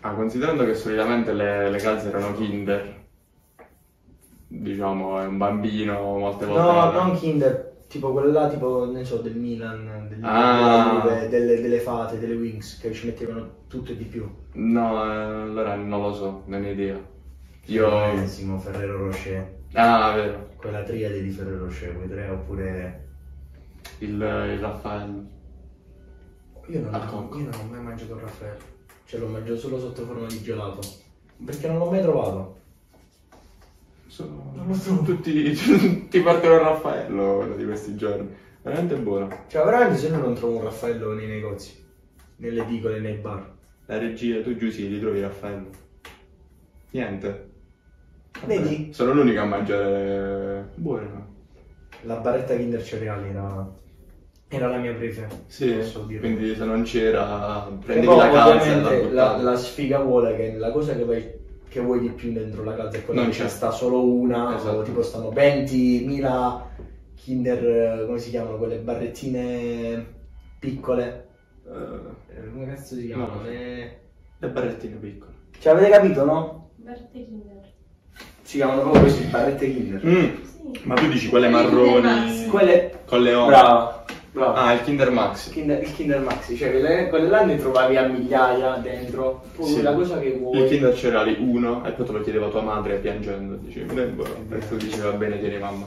ah, 0.00 0.14
considerando 0.14 0.64
che 0.64 0.74
solitamente 0.74 1.32
le, 1.32 1.70
le 1.70 1.78
calze 1.78 2.08
erano 2.08 2.32
Kinder, 2.34 3.06
diciamo, 4.48 5.20
è 5.20 5.26
un 5.26 5.36
bambino 5.38 6.18
molte 6.18 6.46
volte... 6.46 6.60
No, 6.62 6.90
non 6.90 7.16
Kinder, 7.16 7.76
tipo 7.88 8.12
quelle 8.12 8.30
là, 8.32 8.48
tipo, 8.48 8.90
ne 8.90 9.04
so, 9.04 9.18
del 9.20 9.34
Milan, 9.36 10.06
del, 10.08 10.18
Ah. 10.22 11.00
della 11.02 11.18
Juve, 11.18 11.28
delle, 11.28 11.60
delle 11.60 11.80
fate, 11.80 12.18
delle 12.18 12.34
Wings, 12.36 12.78
che 12.78 12.92
ci 12.92 13.06
mettevano 13.06 13.64
tutto 13.68 13.92
e 13.92 13.96
di 13.96 14.04
più. 14.04 14.28
No, 14.54 15.04
eh, 15.04 15.14
allora 15.42 15.74
non 15.74 16.00
lo 16.02 16.12
so, 16.12 16.42
non 16.46 16.64
ho 16.64 16.68
idea. 16.68 16.98
Io... 17.66 17.88
Bellissimo, 17.88 18.58
Ferrero 18.58 18.96
Rocher. 18.98 19.56
Ah, 19.74 20.12
vero, 20.14 20.48
Quella 20.56 20.82
triade 20.82 21.22
di 21.22 21.30
Ferrero 21.30 21.64
Rocher, 21.64 21.96
quei 21.96 22.08
tre, 22.08 22.28
oppure... 22.30 23.06
il, 23.98 24.08
il 24.10 24.58
Raffaello. 24.58 25.36
Io 26.68 26.80
non, 26.80 26.94
ho, 26.94 27.36
io 27.36 27.44
non 27.50 27.60
ho 27.60 27.64
mai 27.70 27.80
mangiato 27.82 28.14
il 28.14 28.20
Raffaello. 28.20 28.76
Cioè 29.04 29.20
l'ho 29.20 29.28
mangiato 29.28 29.58
solo 29.58 29.78
sotto 29.78 30.04
forma 30.04 30.26
di 30.26 30.42
gelato. 30.42 30.80
Perché 31.44 31.66
non 31.68 31.78
l'ho 31.78 31.90
mai 31.90 32.02
trovato. 32.02 32.56
Sono, 34.08 34.52
Non 34.56 34.66
lo 34.66 34.74
so. 34.74 35.00
tutti, 35.04 35.52
ti 36.08 36.20
porterò 36.20 36.54
il 36.54 36.60
Raffaello 36.60 37.38
uno 37.38 37.54
di 37.54 37.64
questi 37.64 37.94
giorni. 37.94 38.28
Veramente 38.62 38.96
buono. 38.96 39.28
Cioè 39.46 39.64
veramente 39.64 39.96
se 39.96 40.10
no 40.10 40.18
non 40.18 40.34
trovo 40.34 40.56
un 40.56 40.64
Raffaello 40.64 41.14
nei 41.14 41.26
negozi, 41.26 41.84
nelle 42.36 42.62
edicole, 42.62 43.00
nei 43.00 43.16
bar. 43.16 43.54
La 43.86 43.98
regia, 43.98 44.42
tu 44.42 44.56
giù 44.56 44.70
sì, 44.70 44.86
ritrovi 44.88 45.20
Raffaello. 45.20 45.70
Niente. 46.90 47.50
Vabbè, 48.40 48.60
Vedi? 48.60 48.92
Sono 48.92 49.12
l'unico 49.12 49.40
a 49.40 49.44
mangiare 49.44 50.70
buone. 50.74 51.06
no? 51.06 51.26
La 52.02 52.16
barretta 52.16 52.54
Kinder 52.56 52.82
Cereali 52.82 53.28
era, 53.28 53.68
era 54.48 54.68
la 54.68 54.76
mia 54.76 54.94
preferita. 54.94 55.34
Sì, 55.46 55.72
posso 55.72 56.04
dire. 56.04 56.20
quindi 56.20 56.54
se 56.54 56.64
non 56.64 56.82
c'era, 56.82 57.68
prendevi 57.84 58.06
poi, 58.06 58.16
la 58.16 58.30
calza 58.30 58.64
e 58.64 58.80
la 58.80 58.86
ovviamente 58.88 59.42
la, 59.42 59.56
sfiga 59.56 59.98
vuole 59.98 60.36
che 60.36 60.56
la 60.56 60.70
cosa 60.70 60.94
che 60.94 61.04
vuoi, 61.04 61.26
che 61.68 61.80
vuoi 61.80 62.00
di 62.00 62.08
più 62.10 62.32
dentro 62.32 62.64
la 62.64 62.74
calza 62.74 62.98
è 62.98 63.04
quella 63.04 63.22
Non 63.22 63.30
che 63.30 63.36
c'è. 63.38 63.48
sta 63.48 63.70
solo 63.70 64.04
una, 64.04 64.56
Esatto. 64.56 64.78
o 64.78 64.82
tipo 64.82 65.02
stanno 65.02 65.30
20.000 65.30 66.60
Kinder, 67.14 67.66
eh, 68.00 68.06
come 68.06 68.18
si 68.18 68.30
chiamano, 68.30 68.56
quelle 68.56 68.76
barrettine 68.78 70.06
piccole. 70.58 71.26
Eh, 71.66 72.50
Come 72.52 72.66
cazzo 72.68 72.94
si 72.94 73.06
chiamano? 73.06 73.34
No. 73.34 73.42
Le... 73.42 74.00
le 74.38 74.48
barrettine 74.48 74.96
piccole. 74.96 75.32
Cioè 75.58 75.72
avete 75.72 75.90
capito 75.90 76.24
no? 76.24 76.70
Verde 76.76 77.08
Kinder. 77.12 77.60
Si 78.42 78.56
chiamano 78.56 78.80
proprio 78.82 79.02
così, 79.02 79.24
barrette 79.24 79.70
Kinder. 79.70 80.06
Mm, 80.06 80.24
Sì. 80.72 80.80
ma 80.84 80.94
tu 80.94 81.08
dici 81.08 81.28
quelle 81.28 81.48
marroni. 81.48 82.46
Quelle... 82.48 83.00
con 83.04 83.20
le 83.22 83.34
onde? 83.34 83.50
Brava, 83.52 84.04
brava. 84.38 84.54
Ah, 84.62 84.72
il 84.72 84.82
Kinder 84.82 85.10
Maxi. 85.10 85.50
Kinder- 85.50 85.82
il 85.82 85.94
Kinder 85.94 86.20
Maxi, 86.20 86.56
cioè 86.56 86.70
quelle, 86.70 87.08
quelle 87.08 87.28
là 87.28 87.44
ne 87.44 87.56
trovavi 87.56 87.96
a 87.96 88.06
migliaia 88.08 88.76
dentro. 88.76 89.42
Poi 89.56 89.66
Sì. 89.66 89.82
la 89.82 89.92
cosa 89.94 90.18
che 90.18 90.32
vuoi. 90.40 90.58
Il 90.62 90.68
Kinder 90.68 90.94
Cereali 90.94 91.36
uno 91.40 91.84
e 91.84 91.90
poi 91.92 92.06
te 92.06 92.12
lo 92.12 92.20
chiedeva 92.22 92.48
tua 92.48 92.62
madre 92.62 92.96
piangendo. 92.96 93.56
Dicevi. 93.56 93.94
È 93.98 94.54
E 94.54 94.68
tu 94.68 94.76
dicevi, 94.76 95.02
va 95.02 95.12
bene, 95.12 95.38
tieni 95.38 95.58
mamma. 95.58 95.86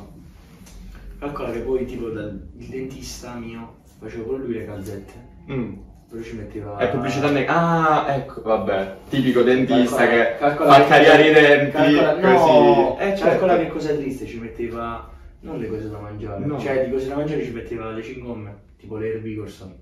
Calcola 1.20 1.52
che 1.52 1.60
poi 1.60 1.86
tipo 1.86 2.08
dal 2.10 2.48
il 2.58 2.66
dentista 2.66 3.34
mio 3.36 3.76
facevo 4.00 4.24
con 4.24 4.40
lui 4.42 4.54
le 4.54 4.66
calzette. 4.66 5.14
Mm. 5.52 5.74
Però 6.10 6.24
ci 6.24 6.36
metteva. 6.36 6.78
È 6.78 6.90
pubblicità 6.90 7.30
neg- 7.30 7.48
Ah, 7.48 8.06
ecco, 8.10 8.42
vabbè. 8.42 8.96
Tipico 9.10 9.44
dentista 9.44 9.98
Calcola- 9.98 10.24
che 10.26 10.36
calcola 10.40 10.74
fa 10.74 10.82
che- 10.82 10.88
cariare 10.90 11.30
i 11.30 11.34
denti 11.34 11.72
calcola- 11.72 12.14
così. 12.16 12.52
No, 12.52 12.98
Eh, 13.00 13.06
certo. 13.06 13.24
calcola 13.24 13.58
che 13.58 13.68
cosa 13.68 13.94
triste 13.94 14.26
ci 14.26 14.40
metteva. 14.40 15.10
Non 15.41 15.58
le 15.60 15.67
cose 15.67 15.89
da 15.89 15.99
mangiare. 15.99 16.45
No. 16.45 16.60
Cioè 16.60 16.86
di 16.86 16.91
cose 16.91 17.08
da 17.08 17.15
mangiare 17.15 17.43
ci 17.43 17.51
metteva 17.51 17.91
le 17.91 18.01
cingomme. 18.04 18.56
Tipo 18.77 18.97
le 18.97 19.13
Herbigorson. 19.13 19.75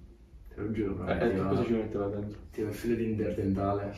Te 0.53 0.61
lo 0.61 0.71
giuro, 0.71 0.93
però 0.95 1.09
Eh, 1.19 1.27
e 1.35 1.37
cosa 1.37 1.63
ci 1.63 1.71
metteva 1.73 2.07
dentro? 2.07 2.39
metteva 2.43 2.69
il 2.69 2.75
filo 2.75 2.95
di 2.95 3.03
interdentale, 3.11 3.93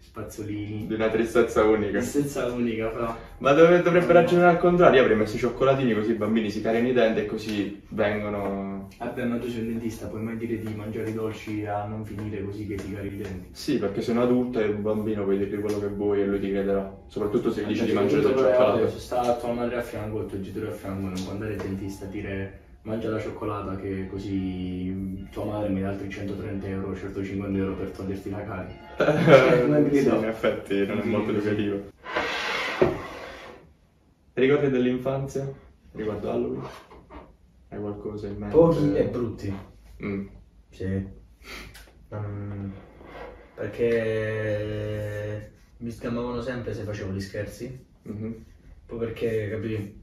spazzolini. 0.00 0.86
Di 0.86 0.94
una 0.94 1.08
tristezza 1.08 1.62
unica. 1.64 1.98
Tristezza 1.98 2.46
unica, 2.46 2.88
però. 2.88 3.16
Ma 3.38 3.52
dov- 3.52 3.82
dovrebbe 3.82 4.12
ragionare 4.12 4.50
al 4.50 4.58
contrario, 4.58 4.98
io 4.98 5.02
avrei 5.02 5.16
messo 5.16 5.36
i 5.36 5.38
cioccolatini 5.38 5.94
così 5.94 6.10
i 6.12 6.14
bambini 6.14 6.50
si 6.50 6.60
cariano 6.60 6.88
i 6.88 6.92
denti 6.92 7.20
e 7.20 7.26
così 7.26 7.80
vengono... 7.88 8.88
Vabbè, 8.98 9.24
ma 9.24 9.38
tu 9.38 9.48
sei 9.48 9.60
un 9.60 9.68
dentista, 9.68 10.06
puoi 10.08 10.22
mai 10.22 10.36
dire 10.36 10.58
di 10.58 10.74
mangiare 10.74 11.10
i 11.10 11.14
dolci 11.14 11.64
a 11.64 11.84
non 11.84 12.04
finire 12.04 12.42
così 12.42 12.66
che 12.66 12.74
ti 12.74 12.92
cari 12.92 13.06
i 13.06 13.16
denti? 13.16 13.48
Sì, 13.52 13.78
perché 13.78 14.02
sei 14.02 14.16
un 14.16 14.22
adulto 14.22 14.60
e 14.60 14.66
un 14.66 14.82
bambino 14.82 15.24
puoi 15.24 15.38
dirgli 15.38 15.60
quello 15.60 15.78
che 15.78 15.88
vuoi 15.88 16.22
e 16.22 16.26
lui 16.26 16.40
ti 16.40 16.50
crederà. 16.50 16.98
Soprattutto 17.06 17.52
se 17.52 17.62
gli 17.62 17.68
dici 17.68 17.84
di 17.84 17.92
mangiare 17.92 18.22
del 18.22 18.34
cioccolato. 18.34 18.88
Se 18.88 18.98
sta 18.98 19.36
tua 19.36 19.52
madre 19.52 19.76
a 19.76 19.82
fianco, 19.82 20.20
il 20.20 20.26
tuo 20.26 20.40
genitore 20.40 20.68
a 20.72 20.74
fianco, 20.74 21.06
non 21.06 21.22
può 21.22 21.32
andare 21.32 21.52
al 21.52 21.60
dentista 21.60 22.06
a 22.06 22.08
dire 22.08 22.60
mangia 22.82 23.10
la 23.10 23.20
cioccolata 23.20 23.76
che 23.76 24.06
così 24.08 25.26
tua 25.30 25.44
madre 25.44 25.68
mi 25.68 25.80
dà 25.80 25.90
altri 25.90 26.08
130 26.08 26.66
euro, 26.66 26.96
150 26.96 27.58
euro 27.58 27.74
per 27.74 27.90
toglierti 27.90 28.30
la 28.30 28.44
carie. 28.44 28.78
non 29.66 29.90
sì, 29.92 30.06
in 30.06 30.24
effetti 30.24 30.86
non 30.86 30.98
è 30.98 31.04
molto 31.04 31.30
sì. 31.30 31.36
educativo. 31.36 31.88
Ricordi 34.32 34.70
dell'infanzia? 34.70 35.52
riguardo 35.92 36.30
Halloween? 36.30 36.62
Hai 37.68 37.78
qualcosa 37.78 38.26
in 38.28 38.36
mente? 38.36 38.56
Pochi 38.56 38.94
e 38.94 39.04
brutti. 39.04 39.54
Mm. 40.02 40.26
Sì. 40.70 41.08
Mm, 42.14 42.70
perché 43.54 45.52
mi 45.78 45.90
sgamavano 45.90 46.40
sempre 46.40 46.72
se 46.72 46.82
facevo 46.82 47.12
gli 47.12 47.20
scherzi. 47.20 47.86
Mhm. 48.02 48.44
Poi 48.86 48.98
perché, 48.98 49.50
capì? 49.50 49.99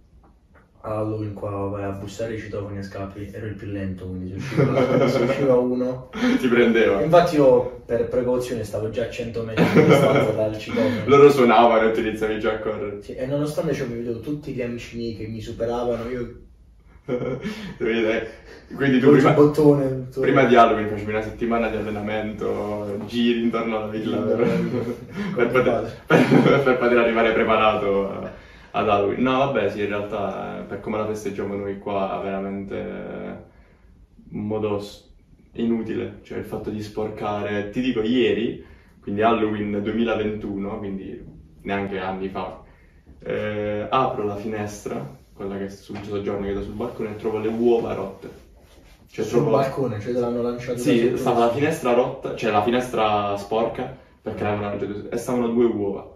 A 0.82 0.90
Halloween 1.00 1.34
qua 1.34 1.50
vai 1.50 1.84
a 1.84 1.90
bussare 1.90 2.36
i 2.36 2.40
citofoni 2.40 2.78
e 2.78 2.84
scappi, 2.84 3.30
ero 3.34 3.48
il 3.48 3.56
più 3.56 3.68
lento, 3.68 4.06
quindi 4.06 4.40
se 4.40 4.62
usciva, 4.62 5.08
se 5.08 5.22
usciva 5.24 5.56
uno. 5.56 6.10
Ti 6.40 6.48
prendeva. 6.48 7.02
Infatti 7.02 7.36
io 7.36 7.82
per 7.86 8.08
precauzione 8.08 8.64
stavo 8.64 8.90
già 8.90 9.04
a 9.06 9.10
100 9.10 9.42
metri 9.44 9.64
di 9.74 9.84
distanza 9.88 10.32
dal 10.32 10.58
citofono. 10.58 11.02
Loro 11.08 11.30
suonavano 11.30 11.90
e 11.90 11.92
tu 11.92 12.00
iniziavi 12.02 12.40
già 12.40 12.54
a 12.54 12.60
correre. 12.60 13.02
Sì, 13.02 13.16
e 13.16 13.26
nonostante 13.26 13.74
ciò 13.74 13.86
mi 13.86 13.96
vedevo 13.96 14.20
tutti 14.20 14.54
gli 14.54 14.62
amici 14.62 14.98
miei 14.98 15.18
che 15.18 15.28
mi 15.28 15.42
superavano, 15.42 16.10
io 16.10 16.36
Quindi 18.76 19.00
tu 19.00 19.12
prima, 19.12 19.32
bottone. 19.32 20.08
prima 20.20 20.44
di 20.44 20.56
Halloween 20.56 20.90
facevi 20.90 21.10
una 21.10 21.22
settimana 21.22 21.70
di 21.70 21.78
allenamento, 21.78 22.98
giri 23.08 23.44
intorno 23.44 23.78
alla 23.78 23.88
villa 23.88 24.18
per, 24.18 24.38
per 25.36 25.48
poter, 25.48 26.02
per- 26.06 26.62
per 26.64 26.78
poter 26.78 26.98
arrivare 26.98 27.32
preparato 27.32 28.10
a- 28.10 28.32
ad 28.78 28.90
Halloween. 28.90 29.22
No, 29.22 29.38
vabbè, 29.38 29.70
sì, 29.70 29.82
in 29.82 29.88
realtà 29.88 30.60
eh, 30.60 30.64
per 30.64 30.80
come 30.80 30.98
la 30.98 31.08
festeggiamo 31.08 31.56
noi 31.56 31.80
qua, 31.80 32.20
veramente 32.24 32.76
eh, 32.76 33.36
un 34.32 34.48
modo 34.48 34.82
inutile, 35.54 36.20
cioè 36.24 36.38
il 36.38 36.46
fatto 36.46 36.70
di 36.70 36.82
sporcare. 36.82 37.70
Ti 37.70 37.82
dico, 37.82 38.02
ieri, 38.02 38.64
quindi 39.02 39.22
Halloween 39.22 39.82
2021, 39.82 40.78
quindi 40.78 41.26
neanche 41.62 42.00
anni 42.00 42.30
fa, 42.30 42.62
eh, 43.20 43.88
apro 43.90 44.24
la 44.24 44.36
finestra, 44.36 45.16
quella 45.34 45.58
che 45.58 45.66
è 45.66 45.70
sul 45.70 45.98
soggiorno 46.04 46.46
che 46.46 46.54
da 46.54 46.62
sul 46.62 46.74
balcone, 46.74 47.12
e 47.12 47.16
trovo 47.16 47.40
le 47.40 47.48
uova 47.50 47.94
rotte. 47.94 48.46
Cioè, 49.10 49.26
sul 49.26 49.40
trovo- 49.42 49.58
balcone, 49.58 50.00
cioè 50.00 50.14
te 50.14 50.20
l'hanno 50.20 50.42
lanciato 50.42 50.78
sì, 50.78 51.00
sotto. 51.00 51.18
stava 51.18 51.40
la 51.46 51.52
finestra 51.52 51.94
rotta, 51.94 52.36
cioè 52.36 52.52
la 52.52 52.64
finestra 52.64 53.36
sporca, 53.38 53.96
perché 54.22 54.44
l'avevano 54.44 54.78
lanciata 54.78 55.16
e 55.16 55.18
stavano 55.18 55.48
due 55.48 55.66
uova. 55.66 56.16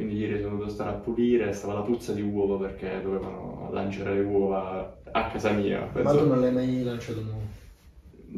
Quindi 0.00 0.16
ieri 0.16 0.40
sono 0.40 0.52
dovuto 0.56 0.70
stare 0.70 0.88
a 0.88 0.92
pulire, 0.94 1.52
stava 1.52 1.74
la 1.74 1.80
puzza 1.82 2.14
di 2.14 2.22
uovo 2.22 2.56
perché 2.56 3.02
dovevano 3.02 3.68
lanciare 3.70 4.14
le 4.14 4.20
uova 4.22 4.96
a 5.10 5.26
casa 5.26 5.50
mia. 5.50 5.80
Ma 5.80 5.86
penso- 5.92 6.18
tu 6.20 6.26
non 6.26 6.40
l'hai 6.40 6.52
mai 6.52 6.82
lanciato 6.82 7.20
nuovo? 7.20 7.40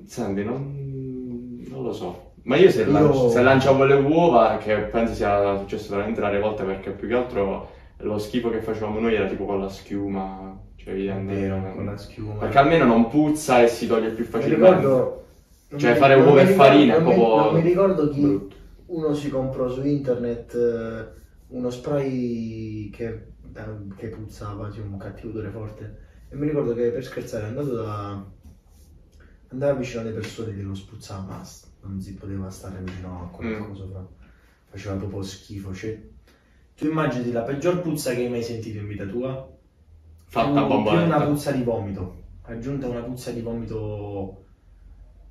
Senti, 0.04 0.42
non, 0.42 1.62
non 1.68 1.82
lo 1.84 1.92
so. 1.92 2.32
Ma 2.42 2.56
io 2.56 2.68
se, 2.68 2.82
Io- 2.82 2.90
lanci- 2.90 3.30
se 3.30 3.42
lanciavo 3.42 3.84
le 3.84 3.94
uova, 3.94 4.56
che 4.56 4.74
penso 4.74 5.14
sia 5.14 5.56
successo 5.56 5.90
veramente 5.94 6.20
rare 6.20 6.40
volte, 6.40 6.64
perché 6.64 6.90
più 6.90 7.06
che 7.06 7.14
altro 7.14 7.70
lo 7.98 8.18
schifo 8.18 8.50
che 8.50 8.60
facevamo 8.60 8.98
noi 8.98 9.14
era 9.14 9.28
tipo 9.28 9.44
con 9.44 9.60
la 9.60 9.68
schiuma, 9.68 10.58
cioè 10.74 10.94
evidente. 10.94 11.32
Vero, 11.32 11.74
con 11.76 11.84
la 11.84 11.96
schiuma. 11.96 12.34
Perché 12.40 12.58
almeno 12.58 12.86
non 12.86 13.08
puzza 13.08 13.62
e 13.62 13.68
si 13.68 13.86
toglie 13.86 14.10
più 14.10 14.24
facilmente. 14.24 14.78
ricordo... 14.80 15.24
Cioè, 15.76 15.94
fare 15.94 16.14
uova 16.16 16.40
e 16.40 16.46
farina 16.46 16.96
è 16.96 17.00
proprio 17.00 17.36
Non 17.52 17.54
mi 17.54 17.60
ricordo 17.60 18.08
chi... 18.08 18.20
brutto. 18.20 18.56
Uno 18.86 19.14
si 19.14 19.30
comprò 19.30 19.68
su 19.70 19.86
internet 19.86 20.54
eh, 20.54 21.20
uno 21.52 21.70
spray 21.70 22.90
che, 22.90 23.06
eh, 23.54 23.64
che 23.96 24.08
puzzava, 24.08 24.70
sì, 24.70 24.80
un 24.80 24.96
cattivo 24.98 25.30
odore 25.30 25.50
forte. 25.50 25.98
E 26.28 26.36
mi 26.36 26.46
ricordo 26.46 26.74
che 26.74 26.90
per 26.90 27.04
scherzare 27.04 27.44
è 27.44 27.48
andato 27.48 27.74
da... 27.74 28.24
Andava 29.48 29.74
vicino 29.74 30.00
alle 30.00 30.12
persone 30.12 30.50
e 30.52 30.54
glielo 30.54 30.74
spuzzava, 30.74 31.22
ma 31.26 31.42
non 31.82 32.00
si 32.00 32.14
poteva 32.14 32.48
stare 32.50 32.80
vicino 32.82 33.22
a 33.22 33.26
quella 33.28 33.58
Mm. 33.58 33.68
cosa, 33.68 33.86
fra. 33.86 34.08
Faceva 34.70 34.94
proprio 34.96 35.22
schifo. 35.22 35.74
Cioè, 35.74 36.00
tu 36.74 36.86
immagini 36.86 37.30
la 37.32 37.42
peggior 37.42 37.82
puzza 37.82 38.14
che 38.14 38.22
hai 38.22 38.30
mai 38.30 38.42
sentito 38.42 38.78
in 38.78 38.88
vita 38.88 39.04
tua? 39.06 39.50
Fatta 40.24 40.60
a 40.62 40.66
più, 40.66 40.76
una 40.78 41.22
puzza 41.26 41.52
di 41.52 41.62
vomito. 41.62 42.20
Aggiunta 42.44 42.88
una 42.88 43.02
puzza 43.02 43.30
di 43.30 43.42
vomito 43.42 44.44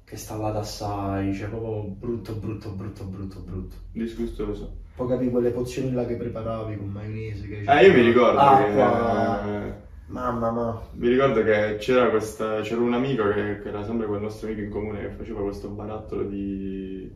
che 0.03 0.17
sta 0.17 0.35
là 0.35 0.53
assai, 0.53 1.33
cioè 1.33 1.49
proprio 1.49 1.83
brutto, 1.89 2.35
brutto, 2.35 2.69
brutto, 2.73 3.05
brutto, 3.05 3.39
brutto. 3.39 3.75
Disgustoso. 3.91 4.80
Poi 4.95 5.07
capi 5.07 5.29
quelle 5.29 5.51
pozioni 5.51 5.91
là 5.93 6.05
che 6.05 6.15
preparavi 6.15 6.77
con 6.77 6.89
maionese. 6.89 7.47
Che 7.47 7.63
Eh, 7.65 7.85
io 7.85 7.93
mi 7.93 8.01
ricordo 8.01 8.39
Acqua. 8.39 9.41
che... 9.43 9.89
Mamma 10.07 10.51
ma. 10.51 10.81
Mi 10.93 11.07
ricordo 11.07 11.41
che 11.43 11.77
c'era 11.79 12.09
questa, 12.09 12.59
c'era 12.61 12.81
un 12.81 12.93
amico 12.93 13.31
che, 13.31 13.61
che 13.61 13.69
era 13.69 13.83
sempre 13.83 14.07
quel 14.07 14.21
nostro 14.21 14.47
amico 14.47 14.61
in 14.61 14.69
comune 14.69 14.99
che 14.99 15.09
faceva 15.11 15.41
questo 15.41 15.69
barattolo 15.69 16.23
di, 16.23 17.09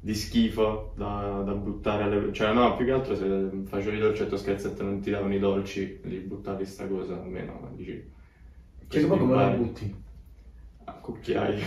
di 0.00 0.14
schifo 0.14 0.92
da, 0.96 1.42
da 1.44 1.52
buttare 1.52 2.02
alle... 2.02 2.32
Cioè 2.32 2.52
no, 2.52 2.74
più 2.76 2.86
che 2.86 2.92
altro 2.92 3.14
se 3.14 3.50
facevi 3.66 3.98
dolcetto 3.98 4.36
scherzetto 4.36 4.82
e 4.82 4.84
non 4.84 5.00
ti 5.00 5.10
davano 5.10 5.32
i 5.32 5.38
dolci, 5.38 6.00
li 6.02 6.18
buttavi 6.18 6.66
sta 6.66 6.86
cosa, 6.88 7.14
almeno 7.14 7.70
dici... 7.76 8.18
Cioè, 8.88 9.06
poi 9.06 9.18
come 9.18 9.34
la 9.36 9.50
butti? 9.50 9.94
A 10.90 10.98
cucchiai. 11.00 11.58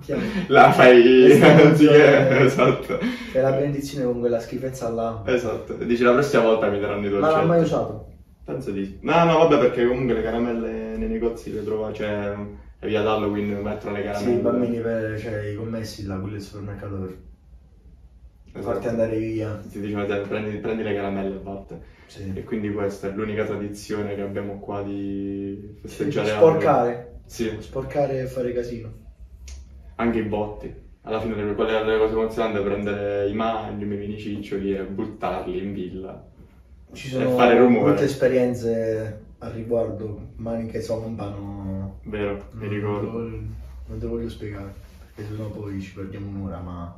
Chiaro. 0.00 0.20
La 0.48 0.72
fai... 0.72 1.02
Questa 1.26 1.46
anziché... 1.66 2.38
Esatto. 2.40 2.98
Fai 3.32 3.42
la 3.42 3.50
benedizione 3.52 4.04
con 4.04 4.20
quella 4.20 4.40
schifezza 4.40 4.88
là. 4.90 5.22
Esatto. 5.26 5.74
Dici 5.74 6.02
la 6.02 6.12
prossima 6.12 6.42
volta 6.42 6.68
mi 6.68 6.80
daranno 6.80 7.06
i 7.06 7.10
Ma 7.10 7.18
dolcetti. 7.18 7.34
l'ha 7.40 7.46
mai 7.46 7.60
usato? 7.62 8.06
Penso 8.44 8.70
di 8.70 8.84
sì. 8.84 8.98
No, 9.02 9.24
no, 9.24 9.38
vabbè, 9.38 9.58
perché 9.58 9.86
comunque 9.86 10.14
le 10.14 10.22
caramelle 10.22 10.96
nei 10.96 11.08
negozi 11.08 11.52
le 11.52 11.64
trova, 11.64 11.92
cioè, 11.92 12.34
è 12.78 12.86
via 12.86 13.02
d'Halloween 13.02 13.60
mettono 13.62 13.94
le 13.96 14.00
Sì, 14.02 14.06
caramelle. 14.06 14.34
i 14.36 14.40
bambini, 14.40 14.80
per, 14.80 15.18
cioè 15.20 15.46
i 15.46 15.54
commessi 15.54 16.04
là, 16.06 16.16
quelli 16.16 16.32
del 16.32 16.42
supermercato 16.42 16.94
per 16.96 17.16
Esatto. 18.52 18.64
farti 18.72 18.88
andare 18.88 19.16
via. 19.18 19.60
Ti 19.70 19.80
dicevano, 19.80 20.20
prendi, 20.28 20.56
prendi 20.58 20.82
le 20.82 20.94
caramelle 20.94 21.34
e 21.36 21.40
vatte. 21.42 21.80
Sì. 22.06 22.32
E 22.34 22.44
quindi 22.44 22.70
questa 22.72 23.08
è 23.08 23.12
l'unica 23.12 23.44
tradizione 23.44 24.14
che 24.14 24.20
abbiamo 24.20 24.58
qua 24.60 24.82
di 24.82 25.76
festeggiare 25.80 26.28
Sporcare. 26.28 27.12
Sì, 27.26 27.56
Sporcare 27.60 28.20
e 28.20 28.26
fare 28.26 28.52
casino. 28.52 28.90
anche 29.96 30.18
i 30.18 30.22
botti. 30.22 30.82
Alla 31.02 31.20
fine 31.20 31.34
le, 31.44 31.54
quelle 31.54 31.84
le 31.84 31.98
cose 31.98 32.12
emozionanti 32.12 32.58
è 32.58 32.62
prendere 32.62 33.28
i 33.28 33.34
magni, 33.34 33.82
i 33.82 33.86
miei 33.86 34.18
ciccioli 34.18 34.74
e 34.74 34.82
buttarli 34.84 35.58
in 35.62 35.72
villa. 35.74 36.24
Ci 36.92 37.08
E 37.08 37.10
sono 37.10 37.30
fare 37.36 37.58
rumore. 37.58 37.88
molte 37.90 38.04
esperienze 38.04 39.20
al 39.38 39.50
riguardo, 39.52 40.28
mani 40.36 40.66
che 40.68 40.80
zombano. 40.80 41.98
Vero, 42.04 42.44
mi 42.52 42.60
Non 42.60 42.68
te 42.68 42.74
ricordo. 42.74 43.10
voglio- 43.10 43.42
Non 43.86 43.98
te 43.98 44.06
voglio 44.06 44.28
spiegare, 44.30 44.72
perché 45.14 45.30
sennò 45.30 45.48
poi 45.48 45.78
ci 45.80 45.92
perdiamo 45.92 46.28
un'ora, 46.30 46.58
ma... 46.60 46.96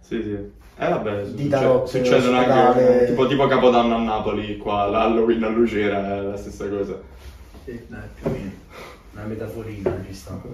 Sì, 0.00 0.22
sì. 0.22 0.30
Eh 0.78 0.88
vabbè, 0.88 1.26
succe- 1.26 1.86
succedono 1.86 2.38
anche 2.38 3.06
tipo, 3.08 3.26
tipo 3.26 3.46
Capodanno 3.46 3.96
a 3.96 4.02
Napoli, 4.02 4.56
qua 4.56 4.86
l'Halloween 4.86 5.42
a 5.44 5.48
Lucera 5.48 6.16
è 6.16 6.20
la 6.22 6.36
stessa 6.36 6.68
cosa. 6.68 6.98
Sì, 7.64 7.78
dai, 7.88 8.00
più 8.14 8.26
o 8.26 8.30
meno. 8.30 8.50
Una 9.16 9.24
metaforina 9.24 10.04
ci 10.04 10.12
sta. 10.12 10.38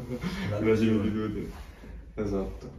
Una 0.61 0.75
similitudine. 0.77 1.51
Esatto. 2.15 2.71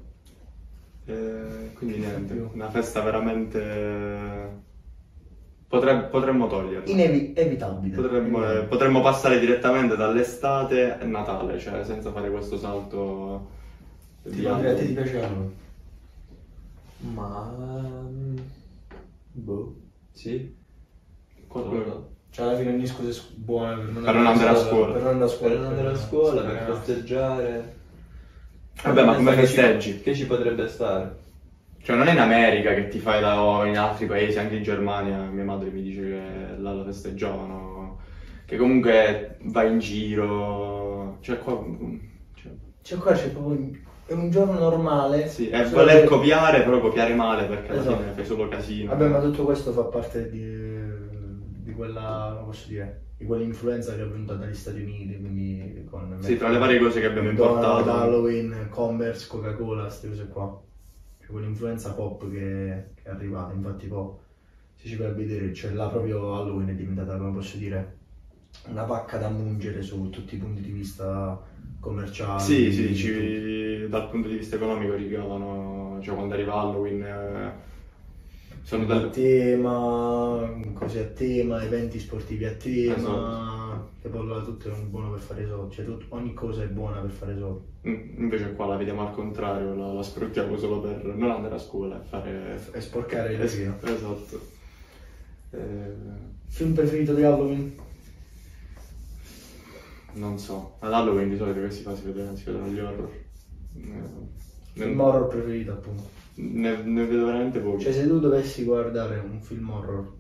E 1.06 1.72
quindi 1.74 1.98
niente, 1.98 2.34
Più. 2.36 2.50
una 2.54 2.70
festa 2.70 3.02
veramente... 3.02 4.62
Potre- 5.68 6.04
potremmo 6.04 6.48
toglierla. 6.48 6.90
Inevitabile. 6.90 7.96
Potremmo, 7.96 8.50
eh, 8.50 8.64
potremmo 8.64 9.02
passare 9.02 9.40
direttamente 9.40 9.96
dall'estate 9.98 11.00
a 11.00 11.04
Natale, 11.04 11.60
cioè 11.60 11.84
senza 11.84 12.12
fare 12.14 12.30
questo 12.30 12.58
salto 12.58 13.50
Ti 14.24 14.30
di 14.30 14.46
a 14.46 14.54
te 14.56 14.60
ti 14.62 14.66
Halloween. 14.70 14.94
piacevano? 14.94 15.52
Ma... 17.00 17.52
mm, 18.08 18.38
Boh, 19.32 19.76
sì. 20.12 20.56
Qualcuno- 21.48 22.12
Cioè 22.34 22.46
alla 22.48 22.58
fine 22.58 22.72
ogni 22.72 22.88
scusa 22.88 23.10
è 23.22 23.24
buona 23.36 23.76
per 23.76 23.86
non, 23.94 24.04
Per 24.04 24.14
non 24.16 24.26
andare 24.26 24.50
a 24.50 24.56
scuola. 24.56 24.94
Per 24.94 25.02
non 25.04 25.12
andare 25.12 25.32
a 25.32 25.36
Per 25.36 25.38
scuola. 25.38 25.54
non 25.60 25.66
andare 25.68 25.88
a 25.90 25.96
scuola, 25.96 26.42
per 26.42 26.74
festeggiare. 26.76 27.74
Vabbè, 28.84 29.06
ma 29.06 29.16
come 29.16 29.36
Che 29.36 29.42
ci- 29.42 29.46
festeggi? 29.54 30.02
Che 30.02 30.16
ci 30.16 30.26
potrebbe 30.26 30.68
stare? 30.68 31.16
Cioè 31.84 31.96
non 31.96 32.08
è 32.08 32.12
in 32.14 32.20
America 32.20 32.74
che 32.74 32.88
ti 32.88 32.98
fai 32.98 33.22
da 33.22 33.42
o 33.44 33.66
in 33.66 33.78
altri 33.78 34.06
paesi, 34.08 34.40
anche 34.40 34.56
in 34.56 34.64
Germania, 34.64 35.18
mia 35.20 35.44
madre 35.44 35.70
mi 35.70 35.82
dice 35.84 36.02
che 36.02 36.58
là 36.58 36.72
lo 36.74 36.84
festeggiavano, 36.86 38.00
che 38.46 38.56
comunque 38.58 39.38
vai 39.44 39.72
in 39.72 39.80
giro, 39.80 41.18
cioè 41.22 41.38
qua... 41.40 41.62
cioè, 42.36 42.52
Cioè 42.82 42.98
qua 42.98 43.12
c'è 43.12 43.30
proprio... 43.30 43.70
È 44.06 44.12
un 44.14 44.30
giorno 44.32 44.60
normale. 44.60 45.28
sì, 45.28 45.48
è 45.50 45.64
solo 45.66 45.78
voler 45.84 46.02
che- 46.02 46.08
copiare, 46.08 46.62
però 46.64 46.80
copiare 46.80 47.14
male, 47.14 47.46
perché 47.46 47.72
alla 47.72 47.80
Esatto. 47.82 47.98
fine 47.98 48.12
fai 48.12 48.26
solo 48.26 48.48
casino. 48.50 48.90
Vabbè, 48.90 49.08
ma 49.08 49.20
tutto 49.20 49.44
questo 49.46 49.72
fa 49.72 49.84
parte 49.84 50.30
di, 50.30 50.63
di 51.74 51.76
quella, 51.76 52.32
come 52.36 52.46
posso 52.46 52.68
dire, 52.68 53.02
di 53.18 53.26
quell'influenza 53.26 53.96
che 53.96 54.04
è 54.04 54.08
venuta 54.08 54.36
dagli 54.36 54.54
Stati 54.54 54.82
Uniti, 54.82 55.18
quindi 55.20 55.86
con... 55.90 56.18
Sì, 56.22 56.38
tra 56.38 56.50
le 56.50 56.60
varie 56.60 56.80
cose 56.80 57.00
che 57.00 57.08
abbiamo 57.08 57.30
importato. 57.30 57.92
Halloween, 57.92 58.68
Converse, 58.70 59.28
Coca-Cola, 59.28 59.84
queste 59.84 60.08
cose 60.08 60.28
qua. 60.28 60.62
C'è 61.20 61.28
quell'influenza 61.28 61.94
pop 61.94 62.30
che, 62.30 62.92
che 62.96 63.02
è 63.04 63.10
arrivata, 63.10 63.54
infatti 63.54 63.88
poi 63.88 64.12
se 64.76 64.88
ci 64.88 64.96
vai 64.96 65.08
a 65.08 65.14
vedere, 65.14 65.54
cioè 65.54 65.72
là 65.72 65.88
proprio 65.88 66.36
Halloween 66.36 66.70
è 66.70 66.74
diventata, 66.74 67.18
come 67.18 67.32
posso 67.32 67.58
dire, 67.58 67.98
una 68.68 68.84
pacca 68.84 69.18
da 69.18 69.30
mungere 69.30 69.82
su 69.82 70.10
tutti 70.10 70.36
i 70.36 70.38
punti 70.38 70.62
di 70.62 70.72
vista 70.72 71.42
commerciali. 71.80 72.42
Sì, 72.42 72.72
sì, 72.72 72.96
ci- 72.96 73.88
dal 73.90 74.10
punto 74.10 74.28
di 74.28 74.38
vista 74.38 74.56
economico 74.56 74.94
ricavano, 74.94 76.00
cioè 76.02 76.16
quando 76.16 76.34
arriva 76.34 76.54
Halloween 76.54 77.04
eh, 77.04 77.54
sono 78.64 78.84
a 78.84 78.86
delle... 78.86 79.10
tema, 79.10 80.50
cose 80.74 81.00
a 81.02 81.06
tema, 81.06 81.62
eventi 81.64 82.00
sportivi 82.00 82.46
a 82.46 82.54
tema, 82.54 82.96
Esatto. 82.96 83.90
tipo 84.02 84.24
là 84.24 84.42
tutto 84.42 84.72
è 84.72 84.78
buono 84.80 85.12
per 85.12 85.20
fare 85.20 85.46
soldi, 85.48 85.76
cioè 85.76 85.86
tut- 85.86 86.06
ogni 86.10 86.34
cosa 86.34 86.64
è 86.64 86.68
buona 86.68 87.00
per 87.02 87.12
fare 87.12 87.38
soldi. 87.38 87.66
Invece 88.18 88.54
qua 88.54 88.68
la 88.68 88.78
vediamo 88.78 89.06
al 89.08 89.14
contrario, 89.14 89.76
la, 89.76 89.92
la 89.92 90.02
sfruttiamo 90.04 90.58
solo 90.58 90.80
per 90.80 91.04
non 91.06 91.30
andare 91.32 91.56
a 91.56 91.60
scuola 91.60 92.02
e 92.02 92.06
fare... 92.08 92.60
E 92.72 92.82
sporcare 92.82 93.34
il 93.34 93.42
Es- 93.42 93.54
giro. 93.56 93.76
Esatto. 93.84 94.40
Eh, 95.52 95.94
Film 96.48 96.74
preferito 96.74 97.14
di 97.14 97.24
Halloween? 97.24 97.76
non 100.16 100.38
so, 100.38 100.76
ad 100.80 100.94
Halloween 100.94 101.30
di 101.30 101.38
solito 101.38 101.60
che 101.62 101.72
si 101.72 101.82
fa? 101.82 101.96
Si 101.96 102.04
vedono, 102.06 102.34
gli 102.68 102.80
horror. 102.80 103.10
Eh, 103.76 103.82
Film 104.74 104.96
ne, 104.96 105.02
horror 105.02 105.28
preferito 105.28 105.72
appunto. 105.72 106.04
Ne, 106.36 106.82
ne 106.84 107.06
vedo 107.06 107.26
veramente 107.26 107.60
pochi. 107.60 107.84
Cioè 107.84 107.94
se 107.94 108.08
tu 108.08 108.20
dovessi 108.20 108.64
guardare 108.64 109.20
un 109.20 109.40
film 109.42 109.70
horror 109.70 110.14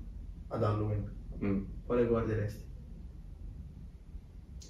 ad 0.49 0.63
Halloween, 0.63 1.12
Mm. 1.43 1.63
quale 1.86 2.06
guarderesti? 2.06 2.62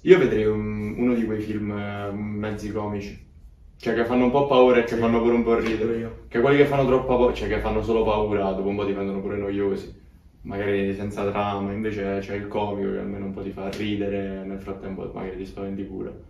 Io 0.02 0.18
vedrei 0.18 0.44
un- 0.44 0.94
uno 0.98 1.14
di 1.14 1.24
quei 1.24 1.40
film 1.40 1.70
eh, 1.72 2.10
mezzi 2.12 2.70
comici. 2.72 3.22
Cioè 3.76 3.94
che 3.94 4.04
fanno 4.04 4.24
un 4.24 4.30
po' 4.30 4.46
paura 4.46 4.78
e 4.78 4.82
che 4.84 4.94
Sì. 4.94 5.00
fanno 5.00 5.20
pure 5.20 5.34
un 5.34 5.42
po' 5.42 5.58
ridere. 5.58 6.24
Che 6.28 6.40
quelli 6.40 6.56
che 6.58 6.66
fanno 6.66 6.86
troppa 6.86 7.16
paura, 7.16 7.32
cioè 7.34 7.48
che 7.48 7.60
fanno 7.60 7.82
solo 7.82 8.04
paura, 8.04 8.50
dopo 8.52 8.68
un 8.68 8.76
po' 8.76 8.84
diventano 8.84 9.20
pure 9.20 9.36
noiosi. 9.38 10.02
Magari 10.42 10.94
senza 10.94 11.28
trama, 11.30 11.72
invece 11.72 12.18
c'è 12.20 12.34
il 12.34 12.48
comico 12.48 12.90
che 12.92 12.98
almeno 12.98 13.26
un 13.26 13.32
po' 13.32 13.42
ti 13.42 13.50
fa 13.50 13.70
ridere, 13.70 14.44
nel 14.44 14.60
frattempo 14.60 15.10
magari 15.14 15.36
ti 15.38 15.46
spaventi 15.46 15.82
pure. 15.84 16.22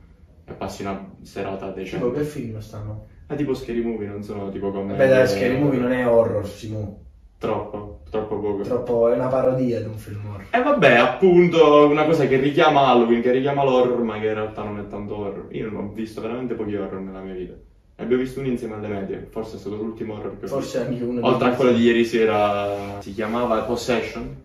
E 0.45 0.53
passi 0.53 0.83
una 0.83 1.17
serata 1.23 1.67
Tipo 1.73 1.79
decente. 1.79 2.13
che 2.13 2.25
film 2.25 2.59
stanno? 2.59 3.07
Ah, 3.27 3.35
tipo 3.35 3.55
Scary 3.55 3.83
Movie, 3.83 4.07
non 4.07 4.23
sono 4.23 4.51
tipo 4.51 4.71
come... 4.71 4.93
Vabbè 4.93 5.09
dai, 5.09 5.27
Scary 5.27 5.59
Movie 5.59 5.81
non 5.81 5.93
è 5.93 6.07
horror, 6.07 6.47
Simu. 6.47 7.03
Troppo, 7.39 8.01
troppo 8.11 8.39
poco. 8.39 8.63
Troppo, 8.63 9.09
è 9.09 9.15
una 9.15 9.27
parodia 9.27 9.81
di 9.81 9.87
un 9.87 9.97
film 9.97 10.25
horror. 10.27 10.47
E 10.51 10.63
vabbè, 10.63 10.95
appunto, 10.97 11.87
una 11.87 12.05
cosa 12.05 12.27
che 12.27 12.37
richiama 12.37 12.87
Halloween, 12.89 13.21
che 13.21 13.33
richiama 13.33 13.65
l'horror, 13.65 14.01
ma 14.03 14.19
che 14.19 14.29
in 14.29 14.35
realtà 14.35 14.63
non 14.63 14.79
è 14.79 14.87
tanto 14.87 15.17
horror. 15.17 15.47
Io 15.51 15.71
non 15.71 15.85
ho 15.85 15.91
visto 15.93 16.21
veramente 16.21 16.55
pochi 16.55 16.77
horror 16.77 17.01
nella 17.01 17.21
mia 17.21 17.35
vita. 17.35 17.53
Ne 17.97 18.05
abbiamo 18.05 18.23
visto 18.23 18.41
uno 18.41 18.49
insieme 18.49 18.75
alle 18.75 18.89
medie, 18.89 19.27
forse 19.31 19.57
è 19.57 19.59
stato 19.59 19.77
l'ultimo 19.77 20.15
horror 20.15 20.39
che 20.39 20.47
ho 20.47 20.49
Forse 20.49 20.79
visto. 20.79 20.93
anche 20.93 21.05
uno 21.05 21.27
Oltre 21.27 21.49
a 21.49 21.55
quello 21.55 21.73
di 21.73 21.83
ieri 21.83 22.05
sera, 22.05 23.01
si 23.01 23.13
chiamava 23.15 23.61
Possession. 23.61 24.37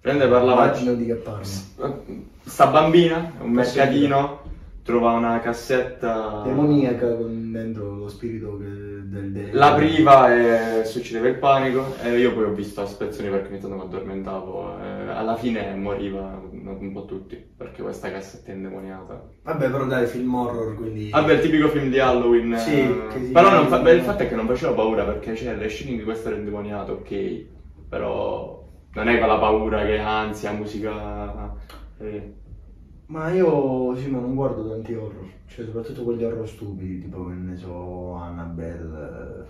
Prende 0.00 0.26
parlava... 0.28 0.64
Immagino 0.64 0.94
di 0.94 1.06
che 1.06 1.14
parli. 1.14 1.48
Sta 2.44 2.66
bambina, 2.66 3.32
un 3.40 3.50
mercatino, 3.50 4.39
trova 4.90 5.12
una 5.12 5.40
cassetta... 5.40 6.42
Demoniaca 6.44 7.14
con 7.16 7.52
dentro 7.52 7.94
lo 7.94 8.08
spirito 8.08 8.56
del 8.58 9.32
demone. 9.32 9.52
L'apriva 9.52 10.34
e 10.80 10.84
succedeva 10.84 11.28
il 11.28 11.36
panico 11.36 11.94
e 12.02 12.18
io 12.18 12.34
poi 12.34 12.44
ho 12.44 12.52
visto 12.52 12.80
a 12.82 12.86
spezzoni 12.86 13.28
perché 13.28 13.52
ogni 13.52 13.60
tanto 13.60 13.76
mi 13.76 13.82
addormentavo 13.82 14.78
e 14.78 15.10
alla 15.10 15.36
fine 15.36 15.74
moriva 15.74 16.40
un 16.52 16.92
po' 16.92 17.04
tutti 17.04 17.36
perché 17.36 17.82
questa 17.82 18.10
cassetta 18.10 18.50
è 18.50 18.54
indemoniata. 18.54 19.28
Vabbè 19.42 19.70
però 19.70 19.84
dai, 19.86 20.06
film 20.06 20.34
horror, 20.34 20.74
quindi... 20.74 21.10
Vabbè, 21.10 21.32
il 21.34 21.40
tipico 21.40 21.68
film 21.68 21.88
di 21.90 21.98
Halloween. 21.98 22.56
Sì, 22.58 22.80
eh, 22.80 23.06
che 23.12 23.24
si- 23.26 23.32
Però 23.32 23.50
non 23.50 23.68
fa- 23.68 23.78
beh, 23.78 23.92
il 23.92 24.02
fatto 24.02 24.24
è 24.24 24.28
che 24.28 24.34
non 24.34 24.46
faceva 24.46 24.72
paura 24.72 25.04
perché 25.04 25.32
c'è 25.32 25.54
le 25.54 25.68
scene 25.68 25.96
di 25.96 26.02
questo 26.02 26.28
era 26.28 26.36
indemoniato, 26.36 26.92
ok, 26.92 27.44
però 27.88 28.64
non 28.92 29.08
è 29.08 29.18
quella 29.18 29.38
paura 29.38 29.84
che 29.84 29.98
ansia, 29.98 30.52
musica... 30.52 31.54
eh, 31.98 32.34
Ma 33.10 33.30
io, 33.32 33.96
sì, 33.96 34.08
ma 34.08 34.20
non 34.20 34.34
guardo 34.36 34.68
tanti 34.68 34.94
horror, 34.94 35.28
cioè 35.46 35.64
soprattutto 35.64 36.04
quelli 36.04 36.24
horror 36.24 36.48
stupidi, 36.48 37.00
tipo 37.02 37.26
che 37.26 37.34
ne 37.34 37.56
so, 37.56 38.12
Annabelle, 38.14 39.46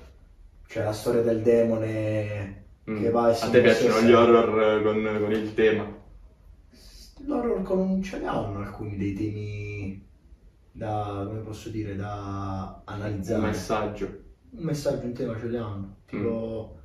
cioè 0.67 0.85
la 0.85 0.93
storia 0.93 1.23
del 1.23 1.43
demone 1.43 2.65
mm. 2.91 2.97
che 2.97 3.11
va 3.11 3.29
e 3.31 3.33
A 3.33 3.35
si 3.35 3.51
te 3.51 3.61
piacciono 3.61 4.01
gli 4.01 4.13
horror 4.13 4.79
eh, 4.79 4.83
con, 4.83 5.19
con 5.21 5.33
il 5.33 5.53
tema? 5.55 5.99
L'horror 7.27 7.63
con 7.63 8.03
ce 8.03 8.19
ne 8.19 8.27
hanno 8.27 8.59
alcuni 8.61 8.97
dei 8.97 9.13
temi 9.15 10.09
da, 10.73 11.25
come 11.27 11.41
posso 11.41 11.69
dire, 11.69 11.95
da 11.97 12.83
Un 12.87 12.95
analizzare. 12.95 13.47
messaggio. 13.47 14.07
Un 14.51 14.63
messaggio, 14.65 15.07
un 15.07 15.13
tema 15.13 15.39
ce 15.39 15.49
li 15.49 15.57
hanno. 15.57 15.97
Tipo, 16.07 16.81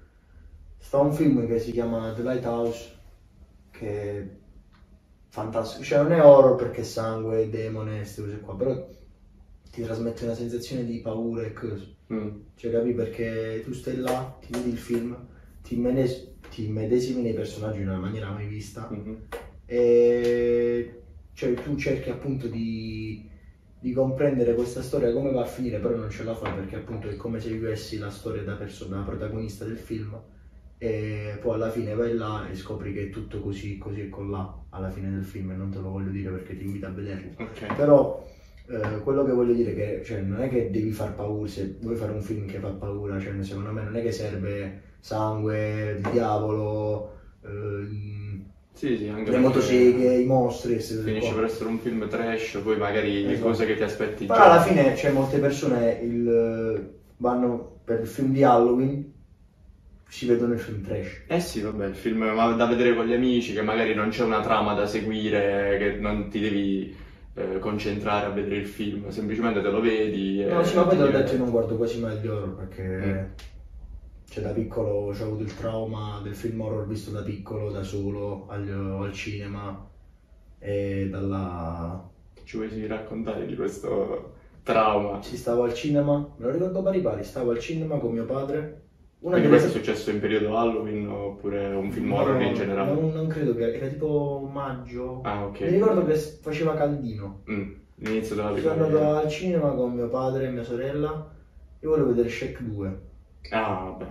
sta 0.77 0.99
un 0.99 1.13
film 1.13 1.47
che 1.47 1.59
si 1.59 1.71
chiama 1.71 2.11
The 2.13 2.21
Lighthouse, 2.23 2.99
che 3.71 4.39
fantastico. 5.35 5.83
Cioè 5.83 6.01
non 6.01 6.13
è 6.13 6.23
horror 6.23 6.55
perché 6.55 6.83
sangue, 6.83 7.49
demone, 7.49 7.97
queste 7.97 8.21
cose 8.21 8.39
qua, 8.39 8.55
però 8.55 8.87
ti 9.71 9.81
trasmette 9.81 10.23
una 10.23 10.33
sensazione 10.33 10.85
di 10.85 10.99
paura 10.99 11.43
e 11.43 11.51
cose. 11.53 11.95
Mm. 12.13 12.29
Cioè 12.55 12.71
capi 12.71 12.93
perché 12.93 13.61
tu 13.65 13.73
stai 13.73 13.97
là, 13.97 14.37
ti 14.39 14.47
vedi 14.51 14.69
il 14.69 14.77
film, 14.77 15.15
ti, 15.61 15.75
menes- 15.75 16.27
ti 16.49 16.67
medesimi 16.69 17.21
nei 17.21 17.33
personaggi 17.33 17.81
in 17.81 17.89
una 17.89 17.97
maniera 17.99 18.31
mai 18.31 18.47
vista 18.47 18.87
Mhm. 18.89 19.23
e 19.65 21.01
cioè 21.33 21.53
tu 21.55 21.75
cerchi 21.75 22.09
appunto 22.09 22.47
di, 22.47 23.27
di 23.79 23.91
comprendere 23.91 24.53
questa 24.55 24.81
storia 24.81 25.11
come 25.11 25.31
va 25.31 25.41
a 25.41 25.45
finire, 25.45 25.79
però 25.79 25.95
non 25.95 26.09
ce 26.09 26.23
la 26.23 26.35
fai 26.35 26.53
perché 26.53 26.75
appunto 26.77 27.09
è 27.09 27.15
come 27.17 27.39
se 27.41 27.49
vivessi 27.49 27.97
la 27.97 28.09
storia 28.11 28.43
da, 28.43 28.53
perso- 28.55 28.85
da 28.85 29.01
protagonista 29.01 29.65
del 29.65 29.77
film 29.77 30.17
e 30.77 31.37
poi 31.41 31.55
alla 31.55 31.69
fine 31.71 31.93
vai 31.95 32.13
là 32.15 32.47
e 32.49 32.55
scopri 32.55 32.93
che 32.93 33.03
è 33.05 33.09
tutto 33.09 33.39
così, 33.41 33.77
così 33.77 34.01
e 34.01 34.09
con 34.09 34.29
là 34.29 34.53
alla 34.69 34.89
fine 34.89 35.09
del 35.09 35.23
film 35.23 35.51
e 35.51 35.55
non 35.55 35.69
te 35.71 35.79
lo 35.79 35.89
voglio 35.89 36.11
dire 36.11 36.29
perché 36.31 36.57
ti 36.57 36.63
invito 36.65 36.85
a 36.87 36.89
vederlo. 36.89 37.31
Ok. 37.39 37.75
Però 37.75 38.25
eh, 38.67 38.99
quello 39.01 39.23
che 39.23 39.31
voglio 39.31 39.53
dire 39.53 39.71
è 39.71 39.75
che 39.75 40.03
cioè, 40.03 40.19
non 40.21 40.41
è 40.41 40.49
che 40.49 40.69
devi 40.71 40.91
far 40.91 41.13
paura, 41.15 41.47
se 41.49 41.77
vuoi 41.81 41.95
fare 41.95 42.11
un 42.11 42.21
film 42.21 42.45
che 42.47 42.59
fa 42.59 42.69
paura, 42.69 43.19
cioè, 43.19 43.41
secondo 43.43 43.71
me 43.71 43.83
non 43.83 43.95
è 43.95 44.01
che 44.01 44.11
serve 44.11 44.81
sangue, 44.99 45.91
il 46.01 46.09
diavolo, 46.11 47.13
ehm, 47.43 48.43
Sì, 48.73 48.97
sì, 48.97 49.07
anche 49.07 49.31
le 49.31 49.37
motoseghe, 49.37 50.17
i 50.17 50.25
mostri, 50.25 50.79
Finisce 50.79 51.33
per 51.33 51.45
essere 51.45 51.69
un 51.69 51.79
film 51.79 52.07
trash, 52.09 52.59
poi 52.63 52.77
magari 52.77 53.23
le 53.23 53.33
Esatto. 53.33 53.47
cose 53.47 53.65
che 53.65 53.75
ti 53.77 53.83
aspetti 53.83 54.25
Però 54.25 54.43
alla 54.43 54.61
fine 54.61 54.95
cioè, 54.97 55.11
molte 55.11 55.39
persone 55.39 55.99
il- 56.01 56.93
vanno 57.17 57.79
per 57.85 58.01
il 58.01 58.07
film 58.07 58.31
di 58.33 58.43
Halloween, 58.43 59.13
si 60.07 60.25
vedono 60.25 60.53
il 60.53 60.59
film 60.59 60.81
trash. 60.83 61.23
Eh 61.27 61.39
sì, 61.39 61.61
vabbè, 61.61 61.87
il 61.87 61.95
film 61.95 62.23
da 62.55 62.65
vedere 62.67 62.95
con 62.95 63.05
gli 63.05 63.13
amici, 63.13 63.53
che 63.53 63.61
magari 63.61 63.93
non 63.93 64.09
c'è 64.09 64.23
una 64.23 64.41
trama 64.41 64.73
da 64.73 64.85
seguire, 64.87 65.77
che 65.77 65.97
non 65.99 66.29
ti 66.29 66.39
devi 66.39 66.95
eh, 67.33 67.59
concentrare 67.59 68.27
a 68.27 68.29
vedere 68.29 68.57
il 68.57 68.67
film, 68.67 69.09
semplicemente 69.09 69.61
te 69.61 69.69
lo 69.69 69.81
vedi. 69.81 70.43
No, 70.45 70.63
sì, 70.63 70.75
ma 70.75 70.83
poi 70.85 70.97
diverti. 70.97 71.17
detto, 71.17 71.31
io 71.33 71.37
non 71.39 71.49
guardo 71.51 71.75
quasi 71.75 71.99
mai 71.99 72.17
gli 72.19 72.27
horror 72.27 72.55
perché 72.55 72.83
Mm. 72.83 73.25
cioè, 74.29 74.43
da 74.43 74.51
piccolo 74.51 74.89
ho 74.89 75.11
avuto 75.11 75.43
il 75.43 75.53
trauma 75.55 76.19
del 76.23 76.35
film 76.35 76.61
horror 76.61 76.87
visto 76.87 77.11
da 77.11 77.21
piccolo, 77.21 77.71
da 77.71 77.83
solo, 77.83 78.47
al, 78.49 78.67
al 79.01 79.11
cinema 79.13 79.89
e 80.59 81.07
dalla... 81.09 82.09
Ci 82.43 82.57
vuoi 82.57 82.87
raccontare 82.87 83.45
di 83.45 83.55
questo 83.55 84.33
trauma? 84.63 85.19
Ci 85.21 85.35
stavo 85.37 85.63
al 85.63 85.73
cinema, 85.73 86.17
me 86.37 86.45
lo 86.45 86.51
ricordo 86.51 86.81
pari 86.83 87.01
pari, 87.01 87.23
stavo 87.23 87.51
al 87.51 87.59
cinema 87.59 87.97
con 87.97 88.11
mio 88.13 88.25
padre. 88.25 88.84
Una 89.25 89.37
Quindi 89.37 89.49
questo 89.49 89.69
è 89.69 89.71
successo 89.71 90.11
in 90.11 90.19
periodo 90.19 90.55
Halloween 90.55 91.07
oppure 91.07 91.65
un 91.73 91.89
film 91.89 92.09
No, 92.09 92.17
horror 92.17 92.39
in 92.43 92.53
generale? 92.53 92.93
Non, 92.93 93.11
non 93.11 93.27
credo 93.27 93.55
che 93.55 93.73
era 93.73 93.87
tipo 93.87 94.47
maggio. 94.53 95.21
Ah, 95.23 95.45
ok. 95.45 95.61
Mi 95.61 95.69
ricordo 95.69 96.05
che 96.05 96.13
faceva 96.15 96.75
caldino. 96.75 97.41
Mm, 97.49 97.71
L'inizio 97.95 98.35
della 98.35 98.55
Sono 98.55 98.85
andato 98.85 99.15
al 99.15 99.27
cinema 99.27 99.69
con 99.71 99.95
mio 99.95 100.09
padre 100.09 100.45
e 100.45 100.51
mia 100.51 100.63
sorella. 100.63 101.27
Io 101.79 101.89
volevo 101.89 102.09
vedere 102.09 102.29
Shrek 102.29 102.61
2. 102.61 102.99
Ah, 103.49 103.95
vabbè. 103.97 104.05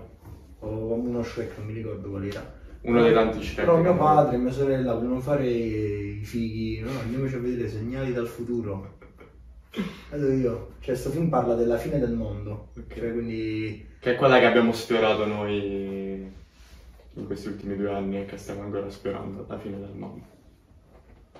O 0.58 0.68
uno 0.94 1.22
Shrek, 1.22 1.58
non 1.58 1.66
mi 1.68 1.74
ricordo 1.74 2.10
qual 2.10 2.24
era. 2.24 2.52
Uno 2.80 3.00
dei 3.00 3.12
tanti 3.12 3.40
Shrek 3.40 3.66
Però 3.66 3.80
mio 3.80 3.96
padre 3.96 4.34
e 4.34 4.38
mia 4.38 4.52
sorella 4.52 4.94
volevano 4.94 5.20
fare 5.20 5.48
i 5.48 6.24
fighi. 6.24 6.80
No, 6.80 6.90
andiamoci 7.00 7.36
a 7.36 7.38
vedere 7.38 7.68
segnali 7.68 8.12
dal 8.12 8.26
futuro. 8.26 8.94
Allora 10.10 10.32
io, 10.34 10.72
cioè, 10.80 10.94
sto 10.94 11.10
film 11.10 11.28
parla 11.28 11.54
della 11.54 11.76
fine 11.76 11.98
del 11.98 12.12
mondo. 12.12 12.68
Ok. 12.78 12.94
Cioè, 12.94 13.12
quindi. 13.12 13.88
Che 13.98 14.12
è 14.12 14.16
quella 14.16 14.38
che 14.38 14.46
abbiamo 14.46 14.72
sfiorato 14.72 15.26
noi 15.26 16.32
in 17.16 17.26
questi 17.26 17.48
ultimi 17.48 17.76
due 17.76 17.90
anni 17.90 18.20
e 18.20 18.24
che 18.24 18.36
stiamo 18.36 18.62
ancora 18.62 18.88
sfiorando 18.90 19.44
alla 19.48 19.58
fine 19.58 19.78
del 19.78 19.92
mondo. 19.94 20.24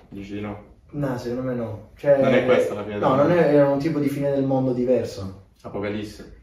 Dici 0.09 0.33
di 0.35 0.41
no? 0.41 0.73
No, 0.91 1.17
secondo 1.17 1.43
me 1.43 1.53
no. 1.55 1.89
Cioè, 1.95 2.21
Non 2.21 2.33
è 2.33 2.45
questa 2.45 2.73
la 2.73 2.83
fine 2.83 2.93
del 2.99 3.03
No, 3.03 3.15
non 3.15 3.27
mondo. 3.27 3.33
è, 3.41 3.53
era 3.55 3.69
un 3.69 3.79
tipo 3.79 3.99
di 3.99 4.07
fine 4.07 4.31
del 4.31 4.43
mondo 4.45 4.71
diverso. 4.73 5.43
Apocalisse. 5.61 6.33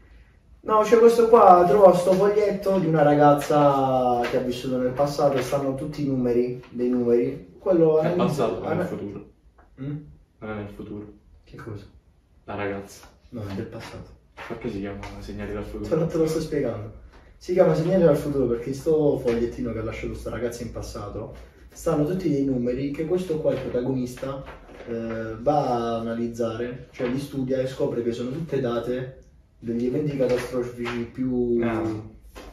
No, 0.61 0.79
c'è 0.83 0.97
questo 0.97 1.27
qua, 1.27 1.65
trovo 1.67 1.93
sto 1.93 2.13
foglietto 2.13 2.79
di 2.79 2.85
una 2.85 3.01
ragazza 3.03 4.21
che 4.29 4.37
ha 4.37 4.41
vissuto 4.41 4.77
nel 4.77 4.91
passato 4.93 5.37
e 5.37 5.41
stanno 5.41 5.75
tutti 5.75 6.03
i 6.03 6.07
numeri, 6.07 6.63
dei 6.69 6.89
numeri. 6.89 7.55
Quello 7.59 7.99
È 7.99 8.05
analizza- 8.05 8.47
passato, 8.47 8.63
è 8.63 8.73
nel 8.75 8.85
futuro. 8.85 9.25
Mm? 9.81 9.97
Non 10.39 10.49
è 10.51 10.53
nel 10.55 10.69
futuro. 10.69 11.05
Che 11.43 11.55
cosa? 11.57 11.85
La 12.45 12.55
ragazza. 12.55 13.07
No, 13.29 13.47
è 13.47 13.53
del 13.53 13.65
passato. 13.65 14.21
Perché 14.47 14.69
si 14.69 14.79
chiama 14.79 14.99
Segnali 15.19 15.53
dal 15.53 15.63
Te 15.65 15.77
lo, 15.77 15.83
futuro? 15.85 16.05
te 16.07 16.17
lo 16.17 16.27
sto 16.27 16.41
spiegando. 16.41 16.91
Si 17.37 17.53
chiama 17.53 17.75
Segnale 17.75 18.05
dal 18.05 18.17
futuro 18.17 18.47
perché 18.47 18.73
sto 18.73 19.17
fogliettino 19.19 19.71
che 19.73 19.79
ha 19.79 19.83
lasciato 19.83 20.15
sta 20.15 20.29
ragazza 20.29 20.63
in 20.63 20.71
passato 20.71 21.51
stanno 21.73 22.05
tutti 22.05 22.29
dei 22.29 22.45
numeri 22.45 22.91
che 22.91 23.05
questo 23.05 23.39
qua, 23.39 23.51
il 23.53 23.59
protagonista, 23.59 24.43
eh, 24.87 25.35
va 25.39 25.65
a 25.67 25.99
analizzare, 25.99 26.87
cioè 26.91 27.07
li 27.07 27.19
studia 27.19 27.59
e 27.59 27.67
scopre 27.67 28.03
che 28.03 28.11
sono 28.11 28.29
tutte 28.29 28.61
date 28.61 29.17
degli 29.59 29.87
eventi 29.87 30.15
catastrofici 30.15 31.09
più... 31.11 31.59
Ah. 31.63 32.11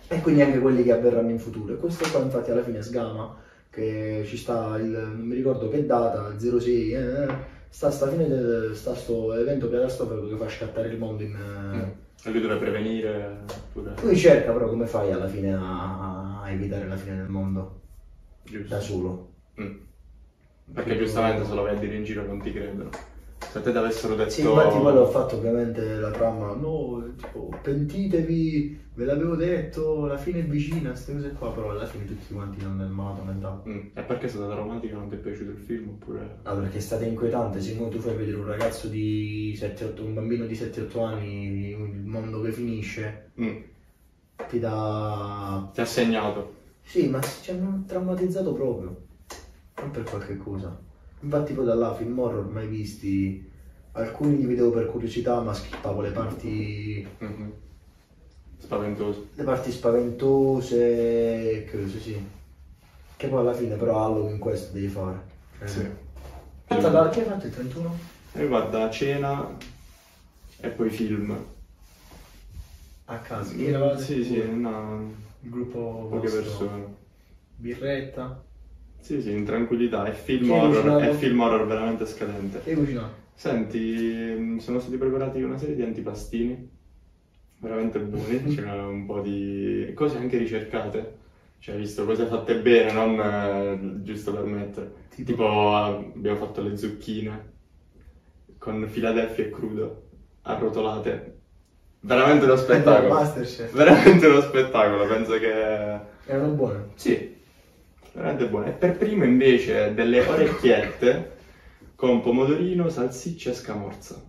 e 0.09 0.21
quindi 0.23 0.43
anche 0.43 0.59
quelli 0.59 0.83
che 0.83 0.93
avverranno 0.93 1.31
in 1.31 1.39
futuro. 1.39 1.75
E 1.75 1.77
questo 1.77 2.09
qua 2.11 2.21
infatti 2.21 2.51
alla 2.51 2.65
fine 2.65 2.83
sgama 2.83 3.37
che 3.69 4.25
ci 4.27 4.37
sta 4.37 4.77
il, 4.79 4.89
non 4.89 5.27
mi 5.27 5.35
ricordo 5.35 5.69
che 5.69 5.87
data, 5.87 6.35
06, 6.37 6.93
eh, 6.93 6.99
eh, 6.99 7.29
sta 7.71 7.91
sta 7.91 8.09
fine 8.09 8.29
del, 8.29 8.73
sta 8.75 8.95
sto 8.95 9.33
evento 9.35 9.71
catastrofico 9.71 10.29
che 10.29 10.37
fa 10.37 10.49
scattare 10.51 10.89
il 10.89 10.99
mondo 10.99 11.23
in... 11.23 11.33
Mm. 11.33 11.91
E 12.23 12.31
lui 12.31 12.41
deve 12.41 12.57
prevenire 12.57 13.45
pure. 13.73 13.95
Lui 14.03 14.17
cerca 14.17 14.53
però 14.53 14.69
come 14.69 14.87
fai 14.87 15.11
alla 15.11 15.29
fine 15.29 15.55
a, 15.55 16.43
a 16.43 16.51
evitare 16.51 16.87
la 16.87 16.97
fine 16.97 17.17
del 17.17 17.29
mondo 17.29 17.81
Giusto. 18.43 18.75
da 18.75 18.81
solo. 18.81 19.33
Mm. 19.59 19.77
Perché 20.75 20.99
giustamente 20.99 21.47
se 21.47 21.55
lo 21.55 21.63
dire 21.79 21.97
in 21.97 22.05
giro 22.05 22.27
non 22.27 22.43
ti 22.43 22.53
credono. 22.53 22.91
Se 23.41 23.63
te 23.63 23.71
avessero 23.71 24.15
detto... 24.15 24.31
Sì, 24.31 24.43
infatti 24.43 24.79
poi 24.79 24.95
l'ho 24.95 25.07
fatto 25.07 25.37
ovviamente 25.37 25.97
la 25.97 26.11
trama, 26.11 26.55
no, 26.55 27.15
tipo, 27.17 27.53
pentitevi, 27.63 28.81
ve 28.95 29.05
l'avevo 29.05 29.35
detto, 29.35 30.07
la 30.07 30.19
fine 30.19 30.41
è 30.41 30.45
vicina, 30.45 30.91
queste 30.91 31.15
cose 31.15 31.33
qua, 31.33 31.51
però 31.53 31.71
alla 31.71 31.87
fine 31.87 32.05
tutti 32.05 32.33
quanti 32.33 32.65
hanno 32.65 32.85
il 32.85 32.91
malato 32.91 33.23
mentale. 33.23 33.63
Mm. 33.67 33.79
E 33.95 34.03
perché 34.03 34.27
è 34.27 34.29
stata 34.29 34.55
romantica? 34.55 34.95
Non 34.95 35.09
ti 35.09 35.17
è 35.17 35.19
piaciuto 35.19 35.51
il 35.51 35.57
film 35.57 35.89
oppure... 35.89 36.39
No, 36.45 36.57
perché 36.61 36.79
è 36.79 36.81
stata 36.81 37.05
inquietante, 37.05 37.61
se 37.61 37.77
tu 37.77 37.99
fai 37.99 38.15
vedere 38.15 38.37
un 38.37 38.47
ragazzo 38.47 38.87
di 38.87 39.57
7-8, 39.59 40.03
un 40.03 40.15
bambino 40.15 40.47
di 40.47 40.55
7-8 40.55 41.05
anni, 41.05 41.71
il 41.71 42.05
mondo 42.05 42.41
che 42.43 42.53
finisce, 42.53 43.31
Mm. 43.41 43.57
ti 44.49 44.59
dà... 44.61 45.71
Ti 45.73 45.81
ha 45.81 45.85
segnato. 45.87 46.59
Sì, 46.83 47.09
ma 47.09 47.21
ci 47.21 47.51
hanno 47.51 47.83
traumatizzato 47.87 48.53
proprio, 48.53 48.97
non 49.81 49.91
per 49.91 50.05
qualche 50.05 50.37
cosa. 50.37 50.89
Infatti 51.21 51.53
poi 51.53 51.65
da 51.65 51.75
là, 51.75 51.95
film 51.95 52.19
horror 52.19 52.47
mai 52.51 52.67
visti, 52.67 53.49
alcuni 53.93 54.37
li 54.39 54.47
vedevo 54.47 54.71
per 54.71 54.87
curiosità, 54.87 55.41
ma 55.41 55.53
skippavo 55.53 56.01
le 56.01 56.11
parti... 56.11 57.07
Mhm. 57.19 57.53
Spaventoso. 58.59 59.29
le 59.35 59.43
parti 59.45 59.71
spaventose, 59.73 60.77
che 61.71 61.83
cose 61.83 61.99
sì. 61.99 62.27
Che 63.17 63.27
poi 63.29 63.39
alla 63.41 63.55
fine 63.55 63.75
però 63.77 64.05
Halloween 64.05 64.39
questo 64.39 64.73
devi 64.75 64.89
fare. 64.89 65.23
Cioè, 65.59 65.67
Sì. 65.69 65.87
Aspetta, 66.67 66.91
da- 66.91 67.09
chi 67.09 67.21
hai 67.21 67.25
fatto 67.27 67.47
il 67.47 67.53
31? 67.53 67.99
E 68.33 68.47
guarda, 68.47 68.91
cena 68.91 69.57
e 70.61 70.69
poi 70.69 70.91
film. 70.91 71.37
A 73.07 73.19
casa. 73.19 73.51
Sì, 73.97 74.23
sì, 74.25 74.43
no, 74.51 75.13
Il 75.41 75.51
gruppo 75.51 76.07
poche 76.11 76.29
vostro. 76.29 76.41
persone. 76.43 76.95
Birretta. 77.57 78.45
Sì, 79.01 79.21
sì, 79.21 79.33
in 79.33 79.45
tranquillità. 79.45 80.05
È 80.05 80.13
film 80.13 80.51
horror, 80.51 81.01
è 81.03 81.13
film 81.15 81.41
horror 81.41 81.67
veramente 81.67 82.07
scadente. 82.07 82.63
Hai 82.65 82.75
cucinato? 82.75 83.29
Senti, 83.35 83.79
mh, 84.39 84.59
sono 84.59 84.79
stati 84.79 84.97
preparati 84.97 85.43
una 85.43 85.57
serie 85.59 85.75
di 85.75 85.83
antipastini, 85.83 86.69
veramente 87.59 87.99
buoni, 88.01 88.45
c'era 88.55 88.87
un 88.87 89.07
po' 89.07 89.21
di 89.21 89.93
cose 89.95 90.19
anche 90.19 90.37
ricercate, 90.37 91.17
cioè 91.59 91.77
visto 91.77 92.05
cose 92.05 92.27
fatte 92.27 92.57
bene, 92.61 92.93
non 92.93 93.19
eh, 93.19 94.03
giusto 94.03 94.33
per 94.33 94.45
mettere. 94.45 94.93
Tipo? 95.15 95.31
Tipo, 95.33 95.75
abbiamo 95.75 96.37
fatto 96.37 96.63
le 96.63 96.77
zucchine 96.77 97.49
con 98.59 98.87
Philadelphia 98.93 99.45
e 99.45 99.51
crudo, 99.51 100.03
arrotolate. 100.43 101.39
Veramente 102.01 102.45
uno 102.45 102.57
spettacolo. 102.57 103.15
Veramente 103.73 104.27
uno 104.27 104.41
spettacolo, 104.43 105.07
penso 105.07 105.39
che... 105.39 105.99
Erano 106.27 106.53
buone. 106.53 106.89
Sì, 106.95 107.37
veramente 108.21 108.49
buono. 108.49 108.67
E 108.67 108.71
per 108.73 108.97
primo 108.97 109.25
invece 109.25 109.95
delle 109.95 110.21
orecchiette 110.27 111.39
con 111.95 112.21
pomodorino, 112.21 112.89
salsiccia 112.89 113.51
e 113.51 113.55
scamorza. 113.55 114.23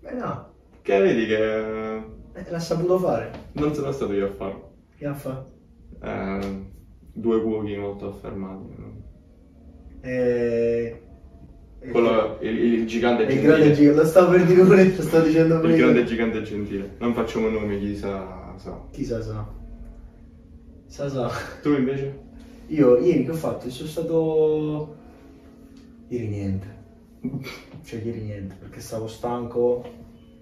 Beh 0.00 0.12
no, 0.12 0.52
Che 0.82 0.98
vedi 1.00 1.26
che 1.26 1.96
eh, 1.96 2.50
l'ha 2.50 2.58
saputo 2.60 2.98
fare. 2.98 3.30
non 3.52 3.74
sono 3.74 3.92
stato 3.92 4.12
io 4.12 4.26
a 4.26 4.30
farlo. 4.30 4.72
Che 4.96 5.06
ha 5.06 5.14
fatto? 5.14 5.50
Eh, 6.02 6.64
due 7.12 7.42
cuochi 7.42 7.76
molto 7.76 8.08
affermati. 8.08 8.74
no? 8.76 8.92
Eh... 10.02 11.00
Quello, 11.90 12.38
il, 12.40 12.58
il 12.58 12.86
gigante 12.86 13.22
il 13.22 13.28
gentile. 13.28 13.52
grande 13.52 13.72
gigante, 13.72 14.00
lo 14.00 14.06
stavo 14.06 14.30
per 14.32 14.44
dire 14.44 14.62
pure, 14.64 14.96
lo 14.96 15.02
stavo 15.02 15.24
dicendo 15.26 15.54
il 15.54 15.60
prima. 15.60 15.76
grande 15.76 16.04
gigante 16.04 16.42
gentile. 16.42 16.96
Non 16.98 17.14
facciamo 17.14 17.48
nomi, 17.48 17.78
chi 17.78 17.96
sa, 17.96 18.54
sa. 18.56 18.80
Chissà 18.90 19.22
sa. 19.22 19.46
Sa 20.86 21.08
sa. 21.08 21.30
Tu 21.62 21.72
invece? 21.74 22.24
Io 22.68 22.98
ieri 22.98 23.24
che 23.24 23.30
ho 23.30 23.34
fatto? 23.34 23.70
Sono 23.70 23.88
stato... 23.88 24.96
Ieri 26.08 26.28
niente. 26.28 26.74
Cioè 27.86 28.00
ieri 28.00 28.22
niente, 28.22 28.56
perché 28.58 28.80
stavo 28.80 29.06
stanco 29.06 29.84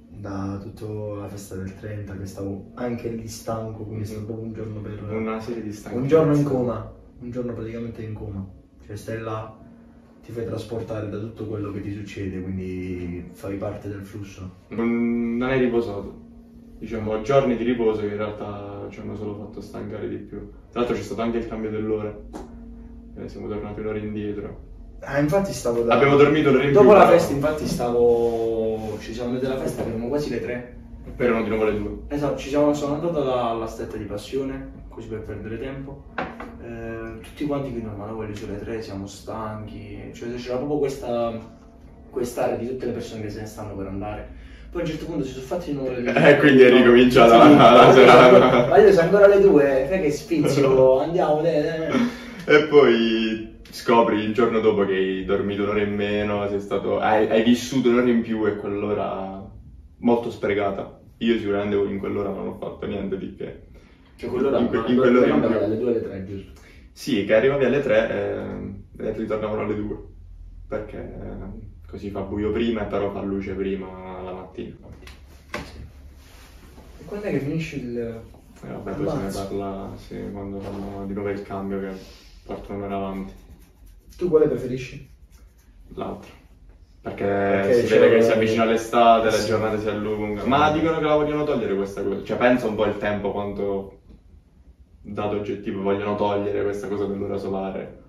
da 0.08 0.58
tutta 0.62 1.20
la 1.20 1.28
festa 1.28 1.56
del 1.56 1.74
30, 1.74 2.16
che 2.16 2.26
stavo 2.26 2.70
anche 2.74 3.10
lì 3.10 3.28
stanco, 3.28 3.84
quindi 3.84 4.04
è 4.04 4.06
stato 4.06 4.24
proprio 4.24 4.46
un 4.46 4.52
giorno 4.54 4.80
per... 4.80 5.02
Una 5.10 5.40
serie 5.40 5.62
di 5.62 5.72
stanchi. 5.72 5.98
Un 5.98 6.06
giorno 6.06 6.34
in 6.34 6.44
coma, 6.44 6.92
un 7.20 7.30
giorno 7.30 7.52
praticamente 7.52 8.02
in 8.02 8.14
coma. 8.14 8.46
Cioè 8.87 8.96
stai 8.96 9.20
là, 9.20 9.54
ti 10.24 10.32
fai 10.32 10.46
trasportare 10.46 11.10
da 11.10 11.18
tutto 11.18 11.46
quello 11.46 11.70
che 11.70 11.82
ti 11.82 11.92
succede, 11.92 12.40
quindi 12.40 13.28
fai 13.32 13.56
parte 13.56 13.88
del 13.88 14.04
flusso. 14.04 14.50
Non, 14.68 15.37
non 15.37 15.48
hai 15.50 15.58
riposato. 15.58 16.22
Diciamo, 16.78 17.20
giorni 17.20 17.56
di 17.56 17.64
riposo 17.64 18.00
che 18.00 18.06
in 18.06 18.16
realtà 18.16 18.73
ci 18.90 19.01
hanno 19.01 19.16
solo 19.16 19.35
fatto 19.37 19.61
stancare 19.61 20.09
di 20.09 20.16
più. 20.16 20.51
Tra 20.70 20.81
l'altro 20.81 20.97
c'è 20.97 21.03
stato 21.03 21.23
anche 21.23 21.38
il 21.38 21.49
cambio 21.49 21.70
dell'ora. 21.70 22.16
Eh, 23.16 23.29
siamo 23.29 23.49
tornati 23.49 23.81
un'ora 23.81 23.99
indietro. 23.99 24.73
Ah, 25.01 25.18
infatti 25.18 25.53
stavo 25.53 25.83
da... 25.83 25.94
Abbiamo 25.94 26.16
dormito 26.16 26.49
un'ora 26.49 26.64
in 26.64 26.70
più. 26.70 26.81
Dopo 26.81 26.92
la 26.92 27.05
però- 27.05 27.12
festa 27.12 27.33
infatti 27.33 27.66
stavo... 27.66 28.97
Ci 29.01 29.12
siamo 29.12 29.31
andati 29.31 29.47
alla 29.47 29.59
festa 29.59 29.85
erano 29.85 30.09
quasi 30.09 30.31
le 30.31 30.40
tre. 30.40 30.77
Erano 31.16 31.42
di 31.42 31.49
nuovo 31.49 31.64
le 31.64 31.79
due. 31.79 31.99
Esatto, 32.09 32.38
ci 32.38 32.49
siamo, 32.49 32.73
sono 32.73 32.94
andato 32.94 33.20
alla, 33.20 33.66
stretta 33.66 33.97
di 33.97 34.05
passione, 34.05 34.70
così 34.88 35.09
per 35.09 35.20
perdere 35.20 35.59
tempo. 35.59 36.05
Eh, 36.62 37.20
tutti 37.20 37.44
quanti 37.44 37.70
qui 37.70 37.83
normale, 37.83 38.14
quelli 38.14 38.35
sulle 38.35 38.59
tre, 38.59 38.83
siamo 38.83 39.07
stanchi, 39.07 40.11
cioè 40.12 40.35
c'era 40.35 40.57
proprio 40.57 40.79
questa 40.79 41.62
quest'area 42.14 42.57
di 42.57 42.68
tutte 42.68 42.87
le 42.87 42.92
persone 42.92 43.23
che 43.23 43.31
se 43.31 43.40
ne 43.40 43.47
stanno 43.47 43.75
per 43.75 43.88
andare. 43.88 44.29
Poi 44.74 44.82
a 44.82 44.84
un 44.87 44.90
certo 44.90 45.04
punto 45.06 45.24
si 45.24 45.32
sono 45.34 45.44
fatti 45.44 45.72
le 45.72 45.78
due. 46.02 46.30
Eh, 46.32 46.37
quindi 46.38 46.62
è 46.62 46.70
ricominciata 46.72 47.42
Sì, 47.48 47.56
la- 47.56 47.70
la 47.70 47.87
io 47.87 47.92
serata. 47.92 48.66
Ma 48.66 48.78
io 48.78 48.90
sono 48.90 49.02
ancora 49.02 49.24
alle 49.26 49.40
due, 49.40 49.87
fai 49.88 50.00
che 50.00 50.10
spizio, 50.10 50.98
andiamo, 50.98 51.40
dai, 51.42 51.62
dai. 51.62 51.92
E 52.46 52.64
poi 52.66 53.58
scopri 53.70 54.18
il 54.18 54.34
giorno 54.34 54.58
dopo 54.58 54.84
che 54.84 54.92
hai 54.94 55.24
dormito 55.24 55.62
un'ora 55.62 55.80
in 55.80 55.94
meno, 55.94 56.48
sei 56.48 56.58
stato, 56.60 56.98
hai, 56.98 57.30
hai 57.30 57.44
vissuto 57.44 57.88
un'ora 57.88 58.08
in 58.10 58.22
più 58.22 58.44
e 58.48 58.56
quell'ora 58.56 59.48
molto 59.98 60.30
sprecata. 60.32 60.98
Io 61.18 61.38
sicuramente 61.38 61.76
in 61.76 61.98
quell'ora 62.00 62.30
non 62.30 62.48
ho 62.48 62.56
fatto 62.58 62.84
niente 62.87 63.16
di 63.16 63.34
che. 63.37 63.60
Cioè 64.16 64.28
quell'ora 64.28 64.58
In 64.58 64.66
que- 64.68 64.78
ma- 64.78 64.87
in 64.88 64.96
quell'ora 64.96 65.26
in 65.28 65.40
più. 65.40 65.48
dalle 65.50 65.78
due 65.78 65.88
alle 65.90 66.02
tre, 66.02 66.24
giusto? 66.26 66.50
Sì, 66.90 67.24
che 67.24 67.34
arrivavi 67.34 67.64
alle 67.64 67.80
3 67.80 68.10
e 68.98 69.12
ritornavano 69.12 69.62
alle 69.62 69.76
2. 69.76 69.96
Perché 70.66 70.96
eh, 70.98 71.88
così 71.88 72.10
fa 72.10 72.20
buio 72.22 72.50
prima 72.50 72.82
e 72.82 72.87
però 72.87 73.12
fa 73.12 73.22
luce 73.22 73.52
prima 73.52 73.87
la 74.24 74.32
mattina. 74.32 74.74
E 76.98 77.04
quando 77.04 77.26
è 77.26 77.30
che 77.30 77.38
finisce 77.40 77.76
il... 77.76 77.98
E 77.98 78.66
vabbè, 78.66 78.92
poi 78.92 79.08
se 79.08 79.16
ne 79.16 79.30
parla 79.30 79.90
sì, 79.96 80.16
quando 80.32 80.58
fanno 80.60 81.04
di 81.06 81.12
nuovo 81.12 81.28
il 81.28 81.42
cambio 81.42 81.80
che 81.80 81.90
portano 82.44 82.78
un'ora 82.78 82.96
avanti. 82.96 83.32
Tu 84.16 84.28
quale 84.28 84.46
preferisci? 84.46 85.10
L'altro. 85.94 86.30
Perché, 87.02 87.24
Perché 87.24 87.87
si 87.87 87.98
vede 87.98 88.16
che 88.16 88.22
si 88.22 88.30
avvicina 88.30 88.64
l'estate, 88.64 89.30
le 89.30 89.37
Sì. 89.37 89.48
giornate 89.48 89.78
si 89.78 89.88
allungano. 89.88 90.48
Ma 90.48 90.70
dicono 90.70 90.98
che 90.98 91.04
la 91.04 91.16
vogliono 91.16 91.44
togliere 91.44 91.74
questa 91.76 92.02
cosa. 92.02 92.24
Cioè, 92.24 92.38
pensa 92.38 92.66
un 92.66 92.76
po' 92.76 92.87
il 92.87 92.96
tempo 92.96 93.30
quanto 93.30 93.98
dato 95.02 95.37
oggettivo 95.37 95.82
vogliono 95.82 96.14
togliere 96.14 96.62
questa 96.62 96.88
cosa 96.88 97.04
dell'ora 97.04 97.37
solare. 97.37 98.04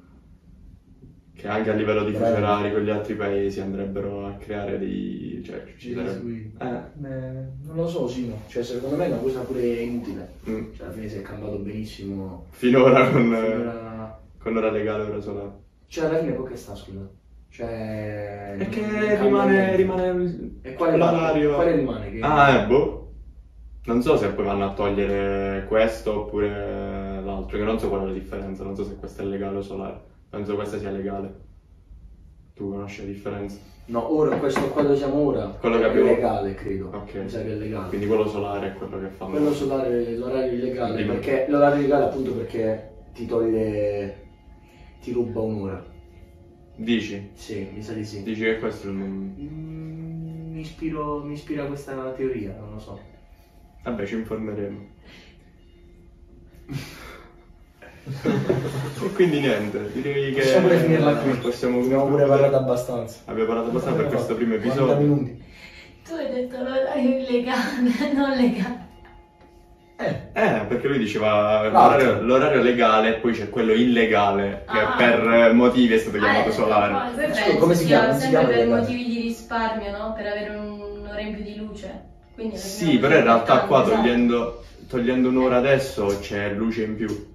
Che 1.35 1.47
anche 1.49 1.69
a 1.69 1.73
livello 1.73 2.05
di 2.05 2.11
Bravo. 2.13 2.37
orari 2.37 2.71
con 2.71 2.81
gli 2.81 2.89
altri 2.89 3.13
paesi 3.15 3.59
andrebbero 3.59 4.25
a 4.25 4.31
creare 4.35 4.79
dei. 4.79 5.41
cioè 5.45 5.63
ci 5.77 5.93
sarebbe. 5.93 6.51
Eh. 6.59 6.81
Beh, 6.93 7.31
non 7.65 7.75
lo 7.75 7.87
so, 7.87 8.07
Simo. 8.07 8.41
Cioè, 8.47 8.63
secondo 8.63 8.95
me 8.95 9.05
è 9.05 9.07
una 9.09 9.17
cosa 9.17 9.41
pure 9.41 9.61
inutile. 9.65 10.29
mm. 10.49 10.73
Cioè, 10.73 10.85
alla 10.85 10.95
fine 10.95 11.09
si 11.09 11.17
è 11.17 11.21
cambiato 11.21 11.57
benissimo. 11.57 12.45
Finora 12.51 13.09
con, 13.09 13.23
Finora- 13.23 14.19
con 14.39 14.55
ora 14.57 14.71
legale 14.71 15.03
ora 15.03 15.19
solare. 15.19 15.51
Cioè, 15.87 16.05
alla 16.05 16.19
fine 16.19 16.31
poi 16.31 16.47
che 16.47 16.55
sta, 16.55 16.73
scusa? 16.73 17.07
Cioè... 17.49 18.55
E 18.59 18.69
cambia 18.69 19.21
rimane, 19.21 19.75
rimane 19.75 20.57
E 20.61 20.73
quale, 20.73 20.97
l'orario. 20.97 21.53
quale 21.55 21.75
rimane? 21.75 22.11
Che... 22.11 22.19
Ah, 22.21 22.49
eh, 22.61 22.65
boh. 22.67 23.11
Non 23.85 24.01
so 24.01 24.17
se 24.17 24.29
poi 24.29 24.45
vanno 24.45 24.65
a 24.65 24.73
togliere 24.73 25.65
questo 25.67 26.21
oppure 26.21 26.49
l'altro, 27.23 27.57
che 27.57 27.63
non 27.63 27.77
so 27.79 27.87
qual 27.87 28.01
è 28.01 28.05
la 28.05 28.11
differenza, 28.13 28.63
non 28.63 28.75
so 28.75 28.83
se 28.83 28.95
questo 28.95 29.21
è 29.21 29.25
legale 29.25 29.57
o 29.57 29.61
solare. 29.61 30.13
Penso 30.29 30.55
questa 30.55 30.77
sia 30.79 30.91
legale. 30.91 31.43
Tu 32.53 32.69
conosci 32.69 33.01
la 33.01 33.07
differenza? 33.11 33.57
No, 33.87 34.11
ora, 34.15 34.37
questo 34.37 34.69
qua 34.69 34.81
dove 34.81 34.95
siamo 34.95 35.15
ora 35.15 35.45
Quello 35.47 35.77
che 35.77 35.83
è 35.83 35.89
abbiamo- 35.89 36.07
legale, 36.09 36.53
credo. 36.55 36.89
Ok. 36.93 37.13
Mi 37.15 37.29
sa 37.29 37.41
che 37.43 37.51
è 37.51 37.55
legale. 37.55 37.87
Quindi 37.89 38.07
quello 38.07 38.27
solare 38.27 38.69
è 38.69 38.73
quello 38.73 38.99
che 38.99 39.07
fanno. 39.09 39.31
Quello 39.31 39.53
solare, 39.53 40.15
l'orario 40.15 40.51
illegale, 40.53 40.95
Prima. 40.95 41.13
perché 41.13 41.45
l'orario 41.49 41.79
illegale 41.79 42.05
appunto 42.05 42.33
perché 42.33 42.93
ti 43.13 43.25
toglie... 43.25 44.23
ti 45.01 45.11
ruba 45.11 45.41
un'ora. 45.41 45.85
Dici? 46.77 47.29
Sì, 47.33 47.69
mi 47.73 47.81
sa 47.83 47.93
di 47.93 48.03
sì. 48.03 48.23
Dici 48.23 48.41
che 48.41 48.57
questo 48.59 48.87
è 48.87 48.91
il... 48.91 48.97
Mm, 48.97 50.51
mi, 50.53 50.59
ispiro, 50.61 51.23
mi 51.23 51.33
ispira 51.33 51.65
questa 51.65 52.11
teoria, 52.13 52.55
non 52.59 52.71
lo 52.73 52.79
so. 52.79 52.99
Vabbè, 53.83 54.05
ci 54.05 54.15
informeremo. 54.15 54.79
e 58.07 59.11
quindi 59.13 59.39
niente, 59.39 59.89
direi 59.93 60.33
che 60.33 60.41
Possiamo 60.41 60.67
finirla 60.69 61.15
qui. 61.15 61.31
Possiamo 61.37 61.79
Abbiamo 61.79 62.05
pure 62.05 62.25
parlato 62.25 62.55
abbastanza. 62.57 63.19
Abbiamo 63.25 63.47
parlato 63.47 63.69
abbastanza 63.69 63.99
per 64.01 64.07
questo 64.11 64.35
primo 64.35 64.55
40 64.55 64.67
episodio. 64.69 64.95
minuti. 65.05 65.43
Tu 66.07 66.13
hai 66.13 66.29
detto 66.31 66.57
l'orario 66.57 67.17
illegale, 67.17 67.63
non 68.13 68.29
legale. 68.31 68.83
Eh, 69.97 70.15
Eh, 70.33 70.65
perché 70.67 70.87
lui 70.89 70.97
diceva 70.99 71.67
l'orario, 71.69 72.21
l'orario 72.21 72.61
legale 72.61 73.15
e 73.15 73.19
poi 73.19 73.31
c'è 73.33 73.49
quello 73.49 73.71
illegale 73.71 74.65
che 74.69 74.77
Ah. 74.77 74.95
per 74.97 75.53
motivi 75.53 75.93
è 75.93 75.97
stato 75.97 76.17
Ah, 76.17 76.19
chiamato 76.19 76.49
eh, 76.49 76.51
solare. 76.51 76.93
poi 77.15 77.25
penso 77.25 77.55
come 77.57 77.73
si 77.75 77.85
chiama? 77.85 78.13
Si 78.13 78.19
Sempre 78.21 78.39
chiama 78.39 78.47
per 78.53 78.67
motivi 78.67 79.05
di 79.05 79.21
risparmio, 79.21 79.91
no? 79.97 80.13
Per 80.13 80.25
avere 80.27 80.49
un'ora 80.55 81.19
in 81.21 81.33
più 81.33 81.43
di 81.43 81.55
luce. 81.55 82.03
Quindi 82.35 82.57
Sì, 82.57 82.97
però 82.99 83.15
in 83.15 83.23
realtà 83.23 83.59
qua 83.61 83.83
togliendo, 83.83 84.63
togliendo 84.89 85.29
un'ora 85.29 85.55
adesso 85.57 86.17
c'è 86.19 86.51
luce 86.51 86.83
in 86.83 86.95
più. 86.97 87.33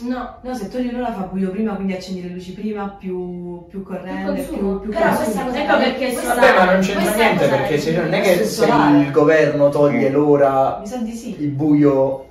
No, 0.00 0.38
No, 0.42 0.54
se 0.54 0.68
togli 0.68 0.90
l'ora 0.90 1.12
fa 1.12 1.22
buio 1.30 1.50
prima, 1.50 1.74
quindi 1.74 1.92
accendi 1.92 2.22
le 2.22 2.34
luci 2.34 2.52
prima, 2.52 2.88
più, 2.98 3.64
più 3.68 3.82
corrente, 3.84 4.32
più, 4.42 4.48
consumo. 4.50 4.78
più 4.78 4.90
Però 4.90 5.06
consumo. 5.06 5.24
questa 5.24 5.44
cosa- 5.44 5.62
ecco 5.62 5.76
perché 5.76 5.98
Questa- 6.12 6.20
solare- 6.20 6.40
Vabbè, 6.52 6.64
ma 6.66 6.72
non 6.72 6.80
c'entra 6.82 7.02
Questa 7.02 7.22
niente 7.24 7.48
perché 7.48 7.78
se, 7.78 7.94
è- 7.94 8.00
non 8.02 8.12
è 8.14 8.20
che 8.20 8.32
è 8.32 8.36
se 8.38 8.44
solare. 8.44 8.98
il 8.98 9.10
governo 9.12 9.68
toglie 9.68 10.10
l'ora, 10.10 10.78
Mi 10.80 10.86
sa 10.88 10.96
di 10.96 11.12
sì. 11.12 11.36
il 11.42 11.50
buio 11.50 12.26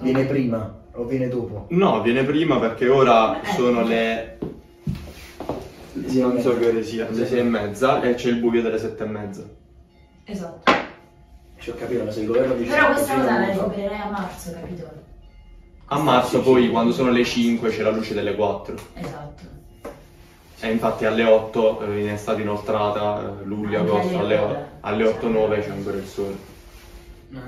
viene 0.00 0.24
prima 0.24 0.74
o 0.92 1.04
viene 1.04 1.28
dopo. 1.28 1.66
No, 1.68 2.00
viene 2.00 2.24
prima 2.24 2.58
perché 2.58 2.88
ora 2.88 3.40
Eh, 3.42 3.46
sono 3.56 3.82
le... 3.82 4.38
non 5.92 6.40
so 6.40 6.58
che 6.58 6.66
ore 6.66 6.82
sia, 6.82 7.06
le 7.10 7.26
sei 7.26 7.40
e 7.40 7.42
mezza 7.42 8.00
e 8.00 8.14
c'è 8.14 8.28
il 8.30 8.36
buio 8.36 8.62
delle 8.62 8.78
sette 8.78 9.04
e 9.04 9.06
mezza. 9.06 9.42
Esatto. 10.24 10.70
Ci 11.58 11.70
ho 11.70 11.74
capito, 11.74 12.04
ma 12.04 12.10
se 12.10 12.20
il 12.20 12.26
governo 12.26 12.54
dice 12.54 12.70
Però 12.72 12.86
questa 12.86 13.14
cosa 13.16 13.38
la 13.38 13.46
recupererai 13.46 14.00
a 14.00 14.10
marzo, 14.10 14.50
capito? 14.52 14.90
A 15.86 15.98
marzo 15.98 16.40
poi 16.40 16.70
quando 16.70 16.92
sono 16.92 17.10
le 17.10 17.24
5 17.24 17.68
c'è 17.70 17.82
la 17.82 17.90
luce 17.90 18.14
delle 18.14 18.34
4 18.34 18.74
Esatto. 18.94 19.42
e 20.60 20.70
infatti 20.70 21.04
alle 21.04 21.24
8 21.24 21.80
eh, 21.82 22.00
in 22.00 22.08
estate 22.08 22.40
inoltrata, 22.42 23.38
eh, 23.40 23.44
luglio, 23.44 23.80
Anche 23.80 23.90
agosto, 23.90 24.18
alle 24.18 24.36
alle, 24.38 24.38
ore. 24.38 24.70
alle 24.80 25.04
8-9 25.58 25.60
c'è 25.62 25.68
ancora 25.70 25.96
il 25.98 26.06
sole. 26.06 26.36
Eh, 27.32 27.38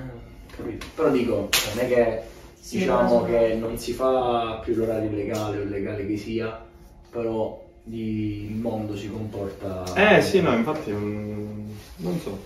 capito. 0.56 0.86
Però 0.94 1.10
dico, 1.10 1.34
non 1.74 1.84
è 1.84 1.88
che 1.88 2.20
Sì, 2.60 2.78
diciamo 2.78 3.20
no. 3.20 3.24
che 3.24 3.54
non 3.54 3.78
si 3.78 3.92
fa 3.92 4.60
più 4.62 4.74
l'orario 4.74 5.10
legale 5.10 5.58
o 5.58 5.62
illegale 5.62 6.06
che 6.06 6.16
sia, 6.18 6.62
però 7.10 7.62
di- 7.82 8.46
il 8.50 8.56
mondo 8.56 8.94
si 8.96 9.10
comporta... 9.10 9.84
Eh 9.94 10.20
sì, 10.20 10.40
no, 10.42 10.52
infatti 10.54 10.90
mm, 10.90 11.70
non 11.96 12.18
so, 12.20 12.38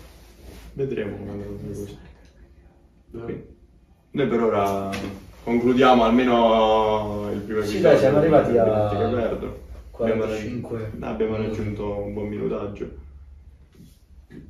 vedremo 0.75 1.17
come. 1.17 1.45
Quindi, 3.11 3.47
Noi 4.11 4.27
per 4.29 4.43
ora 4.43 4.91
concludiamo 5.49 6.05
almeno 6.05 7.31
il 7.33 7.41
primo 7.41 7.63
Sì, 7.63 7.77
episodio. 7.79 7.89
dai, 7.89 7.99
siamo 7.99 8.19
arrivati 8.19 8.59
a 8.59 8.65
Biglietti 8.65 8.97
che 8.97 9.21
perdo. 9.21 9.67
Abbiamo, 10.01 10.21
45 10.23 10.93
abbiamo 11.01 11.37
raggiunto 11.37 11.99
un 11.99 12.13
buon 12.13 12.29
minutaggio. 12.29 12.87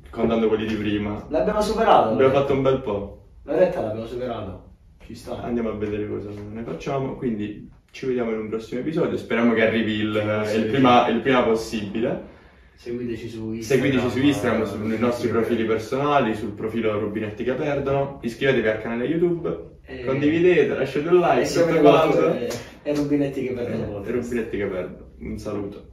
Contando 0.09 0.47
quelli 0.47 0.65
di 0.65 0.75
prima. 0.75 1.25
L'abbiamo 1.29 1.61
superato. 1.61 2.09
Abbiamo 2.09 2.33
la- 2.33 2.39
fatto 2.39 2.53
un 2.53 2.61
bel 2.61 2.81
po'. 2.81 3.21
La 3.43 3.55
retta 3.57 3.81
l'abbiamo 3.81 4.05
superato. 4.05 4.63
Ci 5.05 5.15
sta. 5.15 5.41
Andiamo 5.41 5.69
a 5.69 5.73
vedere 5.73 6.07
cosa 6.09 6.29
ne 6.51 6.63
facciamo. 6.63 7.15
Quindi 7.15 7.69
ci 7.91 8.05
vediamo 8.05 8.31
in 8.31 8.39
un 8.39 8.49
prossimo 8.49 8.81
episodio. 8.81 9.17
Speriamo 9.17 9.53
che 9.53 9.65
arrivi 9.65 9.93
il, 9.93 10.43
Sì, 10.45 10.57
il 10.57 10.63
sì. 10.65 10.69
prima, 10.69 11.07
il 11.07 11.21
prima 11.21 11.41
possibile. 11.43 12.37
Seguiteci 12.75 13.27
su 13.29 13.53
Instagram. 13.53 13.61
Seguiteci 13.91 14.09
su 14.19 14.25
Instagram, 14.25 14.61
eh, 14.61 14.65
sui 14.65 14.99
nostri 14.99 15.29
profili 15.29 15.63
personali, 15.65 16.35
sul 16.35 16.51
profilo 16.51 16.97
Rubinetti 16.99 17.43
che 17.43 17.53
perdono. 17.53 18.19
Iscrivetevi 18.21 18.67
al 18.67 18.81
canale 18.81 19.05
YouTube. 19.05 19.68
E- 19.89 20.05
Condividete, 20.05 20.67
lasciate 20.75 21.07
un 21.07 21.19
like. 21.19 21.59
E 21.59 21.61
arrivati 21.63 21.81
quanto. 22.13 22.33
e- 22.35 22.49
e 22.83 22.93
Rubinetti 22.95 23.43
che 23.47 23.53
perdono. 23.53 24.03
E 24.05 24.11
Rubinetti 24.11 24.57
che 24.57 24.65
perdono. 24.65 25.05
Un 25.19 25.37
saluto. 25.37 25.87